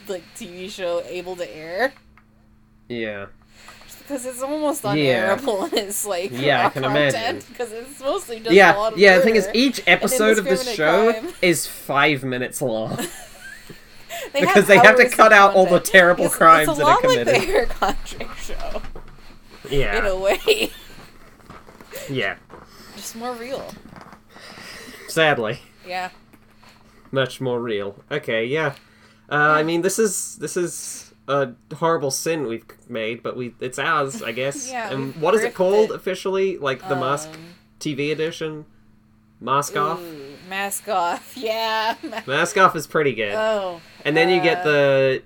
like 0.09 0.25
TV 0.37 0.71
show 0.71 1.03
able 1.07 1.37
to 1.37 1.57
air 1.57 1.93
yeah. 2.89 3.27
Because 4.07 4.25
it's 4.27 4.43
almost 4.43 4.85
Yeah. 4.85 5.37
unairable. 5.37 5.65
and 5.65 5.75
it's 5.89 6.07
like 6.07 6.31
Yeah, 6.33 6.67
I 6.67 6.71
can 6.71 6.85
imagine. 6.85 7.43
because 7.49 7.73
it's 7.73 8.01
mostly 8.01 8.39
just 8.39 8.51
a 8.51 8.55
Yeah, 8.55 8.75
lot 8.77 8.93
of 8.95 8.99
yeah, 8.99 9.17
the 9.19 9.23
thing 9.25 9.37
is 9.37 9.49
each 9.53 9.81
episode 9.87 10.39
of 10.39 10.45
this 10.45 10.69
show 10.75 11.13
crime. 11.13 11.33
is 11.43 11.67
5 11.67 12.23
minutes 12.25 12.63
long. 12.63 12.99
They 14.33 14.41
because 14.41 14.67
they 14.67 14.79
have 14.79 14.97
to 14.97 15.09
cut 15.09 15.33
out 15.33 15.55
all 15.55 15.67
the 15.67 15.79
terrible 15.79 16.25
It's- 16.25 16.37
crimes 16.39 16.69
it's 16.71 16.79
a 16.79 16.81
that 16.81 16.87
are 16.89 16.95
lot 16.95 17.05
like 17.05 17.19
committed. 17.19 17.43
the 17.43 17.49
Eric 17.55 17.83
Andre 17.83 18.27
show 18.41 18.83
Yeah, 19.71 19.99
in 19.99 20.05
yeah. 20.05 20.11
a 20.11 20.17
way, 20.19 20.73
Yeah. 22.09 22.37
just 22.97 23.15
more 23.17 23.35
real. 23.35 23.73
Sadly. 25.09 25.61
Yeah. 25.87 26.11
much 27.13 27.41
more 27.41 27.61
real. 27.61 28.03
Okay, 28.11 28.45
yeah. 28.47 28.75
Uh, 29.31 29.35
I 29.35 29.63
mean, 29.63 29.83
this 29.83 29.99
is 29.99 30.37
this 30.37 30.57
is 30.57 31.06
a 31.29 31.53
horrible 31.75 32.11
sin 32.11 32.47
we've 32.47 32.65
made, 32.89 33.23
but 33.23 33.37
we 33.37 33.55
it's 33.61 33.79
ours, 33.79 34.23
I 34.23 34.33
guess. 34.41 34.71
Yeah, 34.71 34.91
and 34.93 35.15
what 35.17 35.35
is 35.35 35.43
it 35.43 35.55
called 35.55 35.91
it. 35.91 35.95
officially? 35.97 36.59
Like 36.59 36.87
the 36.89 36.97
Mask 36.97 37.29
Um, 37.29 37.55
TV 37.81 38.11
edition? 38.13 38.65
Mask 39.41 39.77
off. 39.77 40.01
Ooh, 40.01 40.35
mask 40.49 40.89
off. 40.89 41.37
Yeah. 41.37 41.95
Mask 42.27 42.57
off 42.57 42.75
is 42.77 42.87
pretty 42.87 43.15
good. 43.15 43.35
oh. 43.35 43.81
and 44.05 44.17
then 44.17 44.31
you 44.31 44.41
get 44.41 44.61
uh, 44.61 44.65
the 44.65 45.23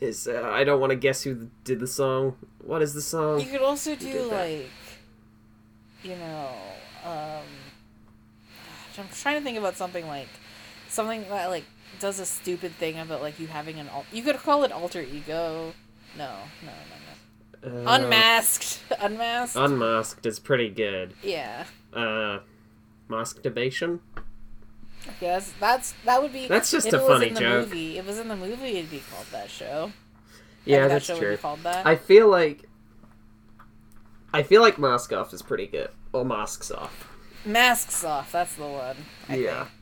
is 0.00 0.28
uh, 0.28 0.42
I 0.52 0.62
don't 0.64 0.78
want 0.80 0.90
to 0.90 0.96
guess 0.96 1.22
who 1.22 1.48
did 1.64 1.80
the 1.80 1.86
song. 1.86 2.36
What 2.62 2.82
is 2.82 2.92
the 2.94 3.00
song? 3.02 3.40
You 3.40 3.46
could 3.46 3.62
also 3.62 3.96
do 3.96 4.22
like, 4.24 4.68
you 6.02 6.16
know, 6.16 6.50
um, 7.04 7.44
I'm 8.98 9.08
trying 9.14 9.38
to 9.38 9.42
think 9.44 9.56
about 9.58 9.76
something 9.76 10.06
like, 10.06 10.28
something 10.88 11.22
that 11.30 11.48
like 11.50 11.64
does 12.00 12.20
a 12.20 12.26
stupid 12.26 12.72
thing 12.72 12.98
about 12.98 13.22
like 13.22 13.38
you 13.40 13.46
having 13.46 13.78
an. 13.78 13.88
Al- 13.88 14.06
you 14.12 14.22
could 14.22 14.36
call 14.36 14.64
it 14.64 14.72
alter 14.72 15.02
ego. 15.02 15.72
No, 16.16 16.36
no, 16.62 16.72
no, 17.62 17.70
no. 17.72 17.90
Uh, 17.90 17.96
Unmasked. 17.96 18.80
Unmasked. 19.00 19.56
Unmasked 19.56 20.26
is 20.26 20.38
pretty 20.38 20.68
good. 20.70 21.14
yeah. 21.22 21.64
Uh, 21.92 22.40
Masturbation. 23.08 24.00
Yes, 25.20 25.52
that's 25.58 25.94
that 26.04 26.20
would 26.22 26.32
be. 26.32 26.46
That's 26.46 26.70
just 26.70 26.86
if 26.88 26.92
a 26.92 26.96
it 26.96 27.00
was 27.00 27.08
funny 27.08 27.28
in 27.28 27.34
the 27.34 27.40
joke. 27.40 27.68
Movie, 27.68 27.98
it 27.98 28.04
was 28.06 28.18
in 28.18 28.28
the 28.28 28.36
movie, 28.36 28.78
it'd 28.78 28.90
be 28.90 29.02
called 29.10 29.26
that 29.32 29.48
show. 29.48 29.92
Yeah, 30.64 30.82
that 30.82 30.88
that's 30.88 31.06
show 31.06 31.14
Would 31.14 31.20
true. 31.20 31.30
be 31.36 31.36
called 31.38 31.60
that. 31.62 31.86
I 31.86 31.96
feel 31.96 32.28
like 32.28 32.68
I 34.34 34.42
feel 34.42 34.60
like 34.60 34.78
Mask 34.78 35.12
Off 35.12 35.32
is 35.32 35.40
pretty 35.40 35.66
good. 35.66 35.88
Or 36.12 36.24
Masks 36.24 36.70
Off. 36.70 37.08
Masks 37.44 38.04
off. 38.04 38.32
That's 38.32 38.54
the 38.56 38.66
one. 38.66 38.96
I 39.28 39.36
yeah. 39.36 39.64
Think. 39.64 39.74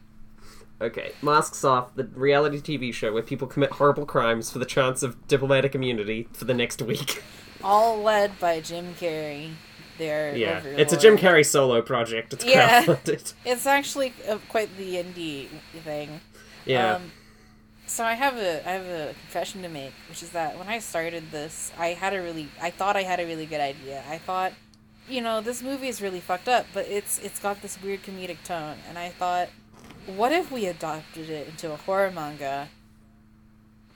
Okay, 0.81 1.13
Masks 1.23 1.65
Off, 1.65 1.95
the 1.95 2.05
reality 2.05 2.59
TV 2.61 2.93
show 2.93 3.13
where 3.13 3.23
people 3.23 3.49
commit 3.49 3.73
horrible 3.73 4.05
crimes 4.05 4.51
for 4.51 4.59
the 4.59 4.67
chance 4.67 5.03
of 5.03 5.27
diplomatic 5.27 5.75
immunity 5.75 6.29
for 6.33 6.45
the 6.45 6.53
next 6.55 6.83
week. 6.83 7.23
All 7.65 8.01
led 8.03 8.39
by 8.39 8.61
Jim 8.61 8.95
Carrey. 8.95 9.53
Their 9.99 10.37
yeah, 10.37 10.63
it's 10.63 10.93
a 10.93 10.99
Jim 10.99 11.17
Carrey 11.17 11.45
solo 11.47 11.81
project. 11.81 12.35
It's 12.35 12.45
Yeah. 12.45 12.85
crowdfunded. 12.85 13.33
It's 13.47 13.67
actually 13.67 14.13
uh, 14.29 14.37
quite 14.51 14.77
the 14.77 14.97
indie 14.97 15.49
thing. 15.83 16.21
Yeah. 16.67 16.97
Um, 16.97 17.13
so 17.87 18.05
I 18.05 18.13
have 18.13 18.37
a 18.37 18.69
I 18.69 18.73
have 18.73 18.85
a 18.85 19.15
confession 19.23 19.63
to 19.63 19.71
make, 19.71 19.95
which 20.11 20.23
is 20.23 20.31
that 20.33 20.59
when 20.59 20.69
I 20.69 20.81
started 20.81 21.31
this, 21.31 21.73
I 21.79 21.89
had 21.95 22.13
a 22.13 22.21
really 22.21 22.49
I 22.61 22.69
thought 22.69 22.95
I 22.97 23.05
had 23.05 23.21
a 23.21 23.25
really 23.25 23.47
good 23.47 23.63
idea. 23.63 24.05
I 24.11 24.19
thought, 24.19 24.53
you 25.09 25.23
know, 25.23 25.41
this 25.41 25.63
movie 25.63 25.89
is 25.89 26.03
really 26.03 26.21
fucked 26.21 26.49
up, 26.49 26.67
but 26.75 26.87
it's 26.89 27.19
it's 27.21 27.41
got 27.41 27.63
this 27.63 27.81
weird 27.83 28.03
comedic 28.03 28.43
tone, 28.45 28.77
and 28.91 28.99
I 28.99 29.09
thought, 29.09 29.49
what 30.07 30.33
if 30.33 30.51
we 30.51 30.67
adopted 30.67 31.29
it 31.31 31.49
into 31.49 31.73
a 31.73 31.77
horror 31.77 32.11
manga? 32.11 32.69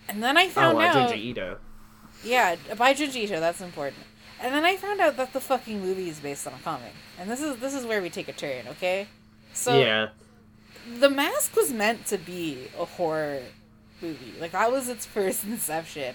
And 0.08 0.22
then 0.22 0.36
I 0.36 0.46
oh, 0.46 0.48
found 0.48 0.78
uh, 0.78 0.80
out, 0.82 1.10
Junji 1.12 1.18
Ito. 1.18 1.58
yeah, 2.24 2.56
by 2.76 2.94
Junji 2.94 3.24
Ito, 3.24 3.40
that's 3.40 3.60
important. 3.60 4.04
And 4.40 4.54
then 4.54 4.64
I 4.64 4.76
found 4.76 5.00
out 5.00 5.16
that 5.16 5.32
the 5.32 5.40
fucking 5.40 5.80
movie 5.80 6.08
is 6.08 6.18
based 6.18 6.46
on 6.46 6.54
a 6.54 6.58
comic, 6.58 6.92
and 7.18 7.30
this 7.30 7.40
is 7.40 7.56
this 7.58 7.74
is 7.74 7.84
where 7.84 8.00
we 8.02 8.10
take 8.10 8.28
a 8.28 8.32
turn, 8.32 8.66
okay? 8.68 9.06
So 9.52 9.78
yeah. 9.78 10.08
the 10.98 11.10
mask 11.10 11.54
was 11.56 11.72
meant 11.72 12.06
to 12.06 12.18
be 12.18 12.68
a 12.78 12.84
horror 12.84 13.42
movie 14.02 14.32
like 14.40 14.52
that 14.52 14.72
was 14.72 14.88
its 14.88 15.06
first 15.06 15.44
inception 15.54 16.14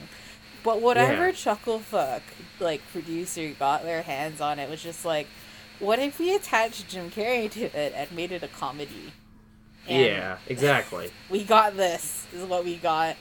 but 0.64 0.82
whatever 0.82 1.28
Yeah. 1.28 1.32
chuckle 1.34 1.80
fuck 1.80 2.24
like 2.60 2.82
producer 2.92 3.52
got 3.60 3.84
their 3.84 4.02
hands 4.02 4.42
on 4.42 4.60
it 4.60 4.70
was 4.70 4.82
just 4.82 5.06
like 5.06 5.28
what 5.80 6.00
if 6.00 6.20
we 6.20 6.34
attached 6.36 6.88
jim 6.88 7.12
carrey 7.12 7.50
to 7.52 7.66
it 7.66 7.94
and 7.96 8.12
made 8.12 8.32
it 8.32 8.44
a 8.44 8.48
comedy 8.48 9.14
yeah, 9.88 10.38
exactly. 10.48 11.12
we 11.30 11.44
got 11.44 11.76
this 11.78 12.26
is 12.34 12.44
what 12.46 12.64
we 12.66 12.76
got 12.78 13.16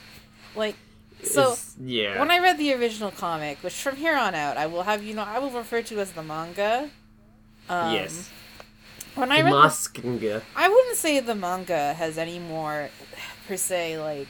like 0.57 0.77
so 1.23 1.41
It's- 1.53 1.75
yeah. 1.83 2.19
when 2.21 2.31
i 2.31 2.39
read 2.39 2.59
the 2.59 2.73
original 2.75 3.11
comic 3.11 3.59
which 3.63 3.75
from 3.75 3.97
here 3.97 4.17
on 4.17 4.35
out 4.35 4.57
i 4.57 4.67
will 4.67 4.83
have 4.83 5.03
you 5.03 5.15
know 5.15 5.23
i 5.25 5.39
will 5.39 5.51
refer 5.51 5.83
to 5.83 6.01
as 6.01 6.13
the 6.13 6.23
manga 6.23 6.91
um, 7.69 7.95
yes. 7.95 8.31
when 9.15 9.33
i 9.33 9.41
read 9.41 9.53
the 9.53 9.57
Maskinga. 9.57 10.43
I 10.55 10.69
wouldn't 10.69 10.97
say 10.97 11.19
the 11.21 11.35
manga 11.35 11.95
has 11.95 12.19
any 12.19 12.39
more, 12.39 12.91
per 13.49 13.57
se, 13.57 13.99
like, 13.99 14.29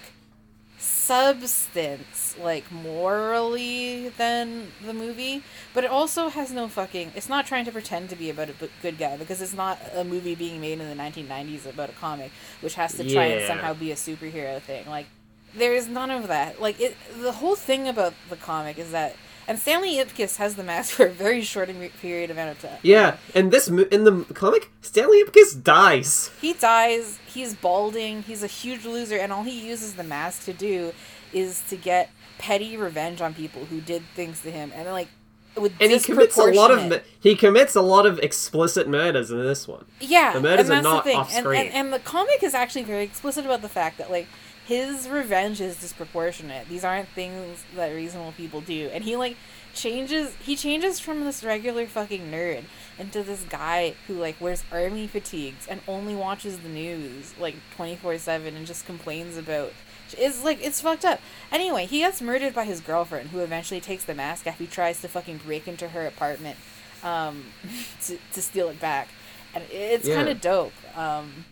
substance, 1.07 2.37
like, 2.43 2.71
morally 2.73 4.09
than 4.11 4.73
the 4.85 4.95
movie. 4.95 5.43
But 5.75 5.85
it 5.85 5.91
also 5.91 6.29
has 6.29 6.51
no 6.51 6.69
fucking. 6.69 7.13
It's 7.15 7.29
not 7.29 7.47
trying 7.47 7.65
to 7.67 7.73
pretend 7.73 8.11
to 8.11 8.17
be 8.17 8.31
about 8.31 8.49
a 8.49 8.55
good 8.83 8.99
guy 8.99 9.17
because 9.17 9.43
it's 9.43 9.55
not 9.55 9.79
a 9.95 10.05
movie 10.05 10.35
being 10.35 10.61
made 10.61 10.81
in 10.81 10.89
the 10.89 10.95
1990s 10.95 11.67
about 11.67 11.91
a 11.91 11.93
comic, 11.93 12.31
which 12.61 12.75
has 12.75 12.95
to 12.95 13.09
try 13.09 13.25
and 13.25 13.47
somehow 13.47 13.75
be 13.75 13.93
a 13.93 13.97
superhero 13.97 14.61
thing. 14.61 14.87
Like, 14.87 15.07
there 15.55 15.75
is 15.75 15.89
none 15.89 16.11
of 16.11 16.29
that. 16.29 16.61
Like, 16.61 16.81
it. 16.81 16.97
The 17.21 17.33
whole 17.33 17.57
thing 17.57 17.89
about 17.89 18.15
the 18.31 18.37
comic 18.37 18.79
is 18.79 18.91
that. 18.93 19.17
And 19.47 19.59
Stanley 19.59 19.97
Ipkiss 19.97 20.37
has 20.37 20.57
the 20.57 20.63
mask 20.63 20.95
for 20.95 21.07
a 21.07 21.11
very 21.11 21.43
short 21.43 21.69
period 22.01 22.31
amount 22.31 22.51
of 22.51 22.61
time. 22.63 22.79
Yeah, 22.83 23.17
and 23.35 23.51
this 23.51 23.69
in 23.69 24.05
the 24.05 24.25
comic, 24.35 24.71
Stanley 24.81 25.23
Ipkiss 25.25 25.63
dies. 25.63 26.31
He 26.41 26.53
dies, 26.55 27.19
he's 27.27 27.55
balding, 27.55 28.23
he's 28.23 28.43
a 28.43 28.47
huge 28.49 28.85
loser, 28.85 29.17
and 29.17 29.33
all 29.33 29.43
he 29.43 29.67
uses 29.67 29.95
the 29.95 30.05
mask 30.05 30.45
to 30.45 30.53
do 30.53 30.93
is 31.33 31.63
to 31.69 31.77
get 31.77 32.11
petty 32.39 32.77
revenge 32.77 33.21
on 33.21 33.35
people 33.35 33.67
who 33.67 33.81
did 33.81 34.03
things 34.15 34.41
to 34.43 34.51
him. 34.51 34.73
And 34.75 34.89
like 34.91 35.09
with 35.57 35.73
And 35.81 35.93
he 35.93 36.01
commits 36.01 36.37
a 36.37 36.45
lot 36.45 36.71
of 36.71 37.03
he 37.21 37.35
commits 37.35 37.75
a 37.75 37.83
lot 37.83 38.07
of 38.07 38.19
explicit 38.21 38.89
murders 38.89 39.31
in 39.31 39.43
this 39.43 39.69
one. 39.69 39.85
Yeah, 40.01 40.33
the 40.33 40.41
murders 40.41 40.69
and 40.69 40.79
are 40.79 40.83
not 40.83 41.09
off 41.09 41.33
And, 41.35 41.45
screen. 41.45 41.67
and 41.67 41.75
and 41.75 41.93
the 41.93 41.99
comic 41.99 42.43
is 42.43 42.55
actually 42.55 42.85
very 42.85 43.05
explicit 43.05 43.45
about 43.45 43.63
the 43.63 43.69
fact 43.69 43.99
that 43.99 44.11
like 44.11 44.27
his 44.67 45.09
revenge 45.09 45.61
is 45.61 45.77
disproportionate. 45.81 46.69
These 46.69 46.85
aren't 46.85 47.09
things 47.11 47.65
that 47.77 47.89
reasonable 47.89 48.33
people 48.33 48.61
do. 48.61 48.91
And 48.93 49.05
he 49.05 49.17
like 49.17 49.37
changes 49.75 50.33
he 50.41 50.55
changes 50.55 51.01
from 51.01 51.25
this 51.25 51.43
regular 51.43 51.85
fucking 51.87 52.31
nerd 52.31 52.63
into 52.99 53.23
this 53.25 53.43
guy 53.49 53.95
who 54.07 54.15
like 54.15 54.41
wears 54.41 54.63
army 54.71 55.07
fatigues 55.09 55.67
and 55.67 55.81
only 55.89 56.15
watches 56.15 56.61
the 56.61 56.69
news 56.69 57.35
like 57.41 57.57
24/7 57.77 58.55
and 58.57 58.67
just 58.67 58.87
complains 58.87 59.37
about 59.37 59.73
it's 60.17 60.45
like 60.45 60.65
it's 60.65 60.81
fucked 60.81 61.05
up. 61.05 61.21
Anyway, 61.51 61.87
he 61.87 61.99
gets 61.99 62.23
murdered 62.23 62.55
by 62.55 62.65
his 62.65 62.81
girlfriend 62.81 63.31
who 63.31 63.41
eventually 63.41 63.81
takes 63.81 64.05
the 64.05 64.15
mask 64.15 64.47
after 64.47 64.63
he 64.65 64.69
tries 64.71 65.01
to 65.01 65.09
fucking 65.09 65.39
break 65.39 65.67
into 65.67 65.89
her 65.89 66.07
apartment 66.07 66.57
um 67.03 67.47
to 68.05 68.17
to 68.33 68.41
steal 68.41 68.69
it 68.69 68.81
back. 68.81 69.09
And 69.55 69.65
it's 69.71 70.07
Yeah. 70.07 70.15
kind 70.17 70.29
of 70.29 70.41
dope. 70.41 70.73
Um 70.97 71.45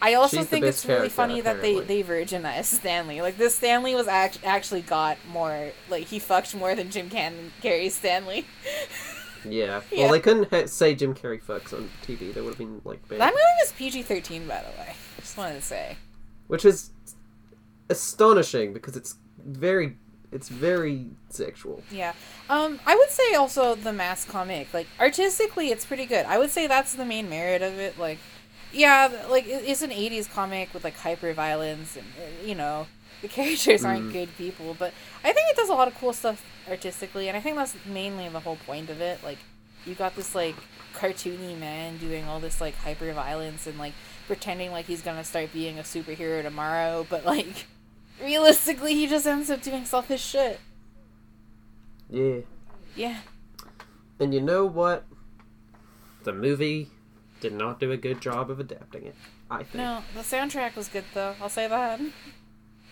I 0.00 0.14
also 0.14 0.38
She's 0.38 0.46
think 0.46 0.64
it's 0.64 0.86
really 0.86 1.08
funny 1.08 1.40
that 1.40 1.60
they 1.60 1.80
they 1.80 2.02
virginized 2.02 2.66
Stanley. 2.66 3.20
Like 3.20 3.36
this 3.36 3.54
Stanley 3.56 3.94
was 3.94 4.06
act- 4.06 4.38
actually 4.44 4.82
got 4.82 5.18
more 5.28 5.72
like 5.90 6.04
he 6.06 6.18
fucked 6.18 6.54
more 6.54 6.74
than 6.74 6.90
Jim 6.90 7.10
Can- 7.10 7.52
Carrey 7.62 7.90
Stanley. 7.90 8.46
Yeah. 9.48 9.82
Yeah. 9.92 10.02
Well, 10.02 10.12
they 10.12 10.20
couldn't 10.20 10.50
ha- 10.50 10.66
say 10.66 10.94
Jim 10.96 11.14
Carrey 11.14 11.40
fucks 11.40 11.72
on 11.72 11.88
TV. 12.04 12.34
That 12.34 12.42
would 12.42 12.50
have 12.50 12.58
been 12.58 12.80
like 12.84 13.06
bad. 13.08 13.20
That 13.20 13.32
movie 13.32 13.42
was 13.62 13.72
PG 13.72 14.02
thirteen, 14.02 14.46
by 14.48 14.62
the 14.62 14.80
way. 14.80 14.94
Just 15.20 15.36
wanted 15.36 15.54
to 15.54 15.62
say. 15.62 15.96
Which 16.48 16.64
is 16.64 16.90
astonishing 17.90 18.72
because 18.72 18.96
it's 18.96 19.16
very, 19.44 19.96
it's 20.32 20.48
very 20.48 21.06
sexual. 21.30 21.82
Yeah. 21.90 22.12
Um, 22.50 22.80
I 22.86 22.94
would 22.96 23.10
say 23.10 23.34
also 23.34 23.74
the 23.74 23.92
mask 23.92 24.28
comic, 24.28 24.72
like 24.74 24.86
artistically, 25.00 25.70
it's 25.70 25.84
pretty 25.86 26.06
good. 26.06 26.26
I 26.26 26.38
would 26.38 26.50
say 26.50 26.66
that's 26.66 26.94
the 26.94 27.04
main 27.04 27.28
merit 27.30 27.62
of 27.62 27.78
it. 27.78 27.98
Like, 27.98 28.18
yeah, 28.72 29.26
like 29.28 29.44
it's 29.46 29.82
an 29.82 29.90
'80s 29.90 30.30
comic 30.30 30.72
with 30.74 30.84
like 30.84 30.96
hyper 30.96 31.32
violence, 31.32 31.96
and 31.96 32.06
you 32.46 32.54
know, 32.54 32.86
the 33.22 33.28
characters 33.28 33.84
aren't 33.84 34.06
mm. 34.06 34.12
good 34.12 34.36
people, 34.36 34.76
but 34.78 34.92
I 35.24 35.32
think 35.32 35.50
it 35.50 35.56
does 35.56 35.68
a 35.68 35.74
lot 35.74 35.88
of 35.88 35.94
cool 35.94 36.12
stuff 36.12 36.44
artistically, 36.68 37.28
and 37.28 37.36
I 37.36 37.40
think 37.40 37.56
that's 37.56 37.74
mainly 37.86 38.28
the 38.28 38.40
whole 38.40 38.56
point 38.56 38.90
of 38.90 39.00
it. 39.00 39.22
Like, 39.24 39.38
you 39.86 39.94
got 39.94 40.16
this 40.16 40.34
like 40.34 40.56
cartoony 40.94 41.58
man 41.58 41.96
doing 41.98 42.24
all 42.24 42.40
this 42.40 42.60
like 42.60 42.74
hyper 42.76 43.12
violence 43.12 43.66
and 43.66 43.78
like 43.78 43.92
pretending 44.26 44.72
like 44.72 44.86
he's 44.86 45.02
gonna 45.02 45.24
start 45.24 45.52
being 45.52 45.78
a 45.78 45.82
superhero 45.82 46.42
tomorrow, 46.42 47.06
but 47.08 47.24
like 47.24 47.66
realistically, 48.22 48.94
he 48.94 49.06
just 49.06 49.26
ends 49.26 49.50
up 49.50 49.62
doing 49.62 49.84
selfish 49.84 50.24
shit. 50.24 50.60
Yeah. 52.10 52.40
Yeah. 52.96 53.18
And 54.18 54.34
you 54.34 54.40
know 54.40 54.66
what? 54.66 55.04
The 56.24 56.32
movie 56.32 56.90
did 57.40 57.52
not 57.52 57.80
do 57.80 57.92
a 57.92 57.96
good 57.96 58.20
job 58.20 58.50
of 58.50 58.60
adapting 58.60 59.04
it. 59.04 59.14
I 59.50 59.58
think. 59.58 59.74
No, 59.76 60.02
the 60.14 60.20
soundtrack 60.20 60.76
was 60.76 60.88
good 60.88 61.04
though. 61.14 61.34
I'll 61.40 61.48
say 61.48 61.68
that. 61.68 62.00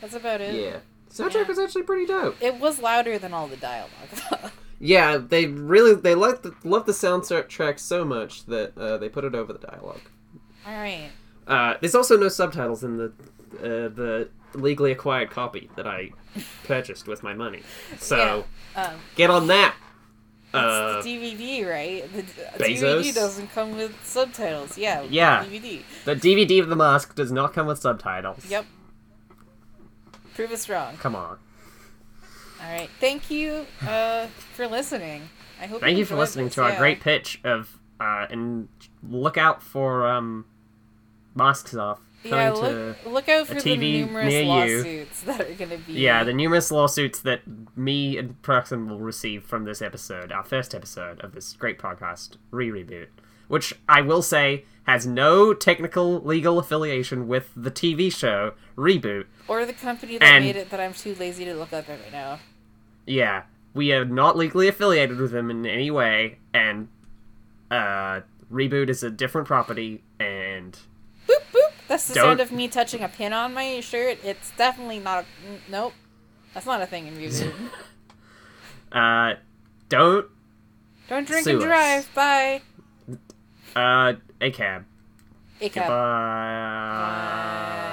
That's 0.00 0.14
about 0.14 0.40
it. 0.40 0.54
Yeah. 0.54 0.78
Soundtrack 1.10 1.34
Yeah. 1.42 1.48
was 1.48 1.58
actually 1.58 1.82
pretty 1.82 2.06
dope. 2.06 2.36
It 2.40 2.56
was 2.60 2.78
louder 2.80 3.18
than 3.18 3.32
all 3.32 3.46
the 3.46 3.56
dialogue. 3.56 3.90
though. 4.30 4.50
Yeah, 4.78 5.16
they 5.16 5.46
really 5.46 5.94
they 5.94 6.14
liked 6.14 6.42
the, 6.42 6.54
loved 6.64 6.86
the 6.86 6.92
soundtrack 6.92 7.78
so 7.80 8.04
much 8.04 8.44
that 8.46 8.76
uh, 8.76 8.98
they 8.98 9.08
put 9.08 9.24
it 9.24 9.34
over 9.34 9.52
the 9.52 9.58
dialogue. 9.66 10.02
all 10.66 10.74
right. 10.74 11.10
Uh, 11.46 11.74
there's 11.80 11.94
also 11.94 12.16
no 12.18 12.28
subtitles 12.28 12.82
in 12.84 12.96
the 12.98 13.06
uh, 13.60 13.88
the 13.88 14.28
legally 14.54 14.90
acquired 14.92 15.30
copy 15.30 15.70
that 15.76 15.86
I 15.86 16.10
purchased 16.64 17.06
with 17.06 17.22
my 17.22 17.32
money. 17.34 17.62
So 17.98 18.44
Yeah. 18.74 18.84
Um, 18.88 18.96
get 19.14 19.30
on 19.30 19.46
that. 19.46 19.74
Uh, 20.56 20.94
it's 20.96 21.04
the 21.04 21.16
DVD, 21.16 21.68
right? 21.68 22.12
The 22.12 22.22
Bezos? 22.64 23.00
DVD 23.00 23.14
doesn't 23.14 23.52
come 23.52 23.76
with 23.76 23.94
subtitles. 24.04 24.78
Yeah. 24.78 25.02
Yeah. 25.02 25.44
DVD. 25.44 25.82
the 26.04 26.16
DVD 26.16 26.60
of 26.60 26.68
the 26.68 26.76
mask 26.76 27.14
does 27.14 27.32
not 27.32 27.52
come 27.52 27.66
with 27.66 27.78
subtitles. 27.78 28.44
Yep. 28.48 28.66
Prove 30.34 30.52
us 30.52 30.68
wrong. 30.68 30.96
Come 30.98 31.16
on. 31.16 31.38
All 32.62 32.72
right. 32.72 32.90
Thank 33.00 33.30
you 33.30 33.66
uh, 33.86 34.26
for 34.54 34.66
listening. 34.66 35.28
I 35.60 35.66
hope. 35.66 35.80
Thank 35.80 35.98
you 35.98 36.04
for 36.04 36.16
listening 36.16 36.50
to 36.50 36.62
our 36.62 36.70
yeah. 36.70 36.78
great 36.78 37.00
pitch 37.00 37.40
of 37.44 37.78
uh, 38.00 38.26
and 38.30 38.68
look 39.08 39.36
out 39.36 39.62
for 39.62 40.06
um, 40.06 40.44
masks 41.34 41.74
off. 41.74 42.00
Yeah, 42.30 42.50
look, 42.50 42.96
look 43.06 43.28
out 43.28 43.46
for 43.46 43.54
the 43.60 43.76
numerous 43.76 44.28
near 44.28 44.42
you. 44.42 44.48
lawsuits 44.48 45.20
that 45.22 45.40
are 45.40 45.54
going 45.54 45.70
to 45.70 45.78
be. 45.78 45.94
Yeah, 45.94 46.24
the 46.24 46.32
numerous 46.32 46.70
lawsuits 46.70 47.20
that 47.20 47.40
me 47.76 48.16
and 48.18 48.40
Proxen 48.42 48.88
will 48.88 49.00
receive 49.00 49.44
from 49.44 49.64
this 49.64 49.80
episode, 49.82 50.32
our 50.32 50.44
first 50.44 50.74
episode 50.74 51.20
of 51.20 51.32
this 51.32 51.52
great 51.54 51.78
podcast, 51.78 52.36
Re 52.50 52.68
Reboot, 52.70 53.08
which 53.48 53.74
I 53.88 54.00
will 54.00 54.22
say 54.22 54.64
has 54.84 55.06
no 55.06 55.52
technical 55.52 56.20
legal 56.20 56.58
affiliation 56.58 57.26
with 57.26 57.50
the 57.56 57.70
TV 57.70 58.12
show 58.12 58.52
Reboot. 58.76 59.24
or 59.48 59.64
the 59.66 59.72
company 59.72 60.18
that 60.18 60.24
And- 60.24 60.44
made 60.44 60.56
it 60.56 60.70
that 60.70 60.80
I'm 60.80 60.92
too 60.94 61.14
lazy 61.18 61.44
to 61.44 61.54
look 61.54 61.72
up 61.72 61.88
right 61.88 61.98
now. 62.12 62.38
Yeah, 63.06 63.42
we 63.74 63.92
are 63.92 64.04
not 64.04 64.36
legally 64.36 64.68
affiliated 64.68 65.18
with 65.18 65.32
them 65.32 65.50
in 65.50 65.66
any 65.66 65.90
way, 65.90 66.38
and 66.54 66.88
uh, 67.70 68.20
Reboot 68.52 68.88
is 68.88 69.02
a 69.02 69.10
different 69.10 69.46
property, 69.46 70.02
and. 70.20 70.78
That's 71.88 72.08
the 72.08 72.14
Don't- 72.14 72.24
sound 72.24 72.40
of 72.40 72.52
me 72.52 72.68
touching 72.68 73.02
a 73.02 73.08
pin 73.08 73.32
on 73.32 73.54
my 73.54 73.80
shirt. 73.80 74.18
It's 74.24 74.50
definitely 74.56 74.98
not. 74.98 75.24
A, 75.24 75.26
nope. 75.70 75.92
That's 76.54 76.66
not 76.66 76.82
a 76.82 76.86
thing 76.86 77.06
in 77.06 77.16
music. 77.16 77.52
uh, 78.92 79.34
don't 79.88 80.26
Don't 81.08 81.26
drink 81.26 81.46
and 81.46 81.58
us. 81.58 81.64
drive. 81.64 82.14
Bye. 82.14 82.62
uh, 83.76 84.14
a 84.40 84.50
cab. 84.50 84.84
A 85.60 85.68
cab. 85.68 85.84
Goodbye. 85.84 87.92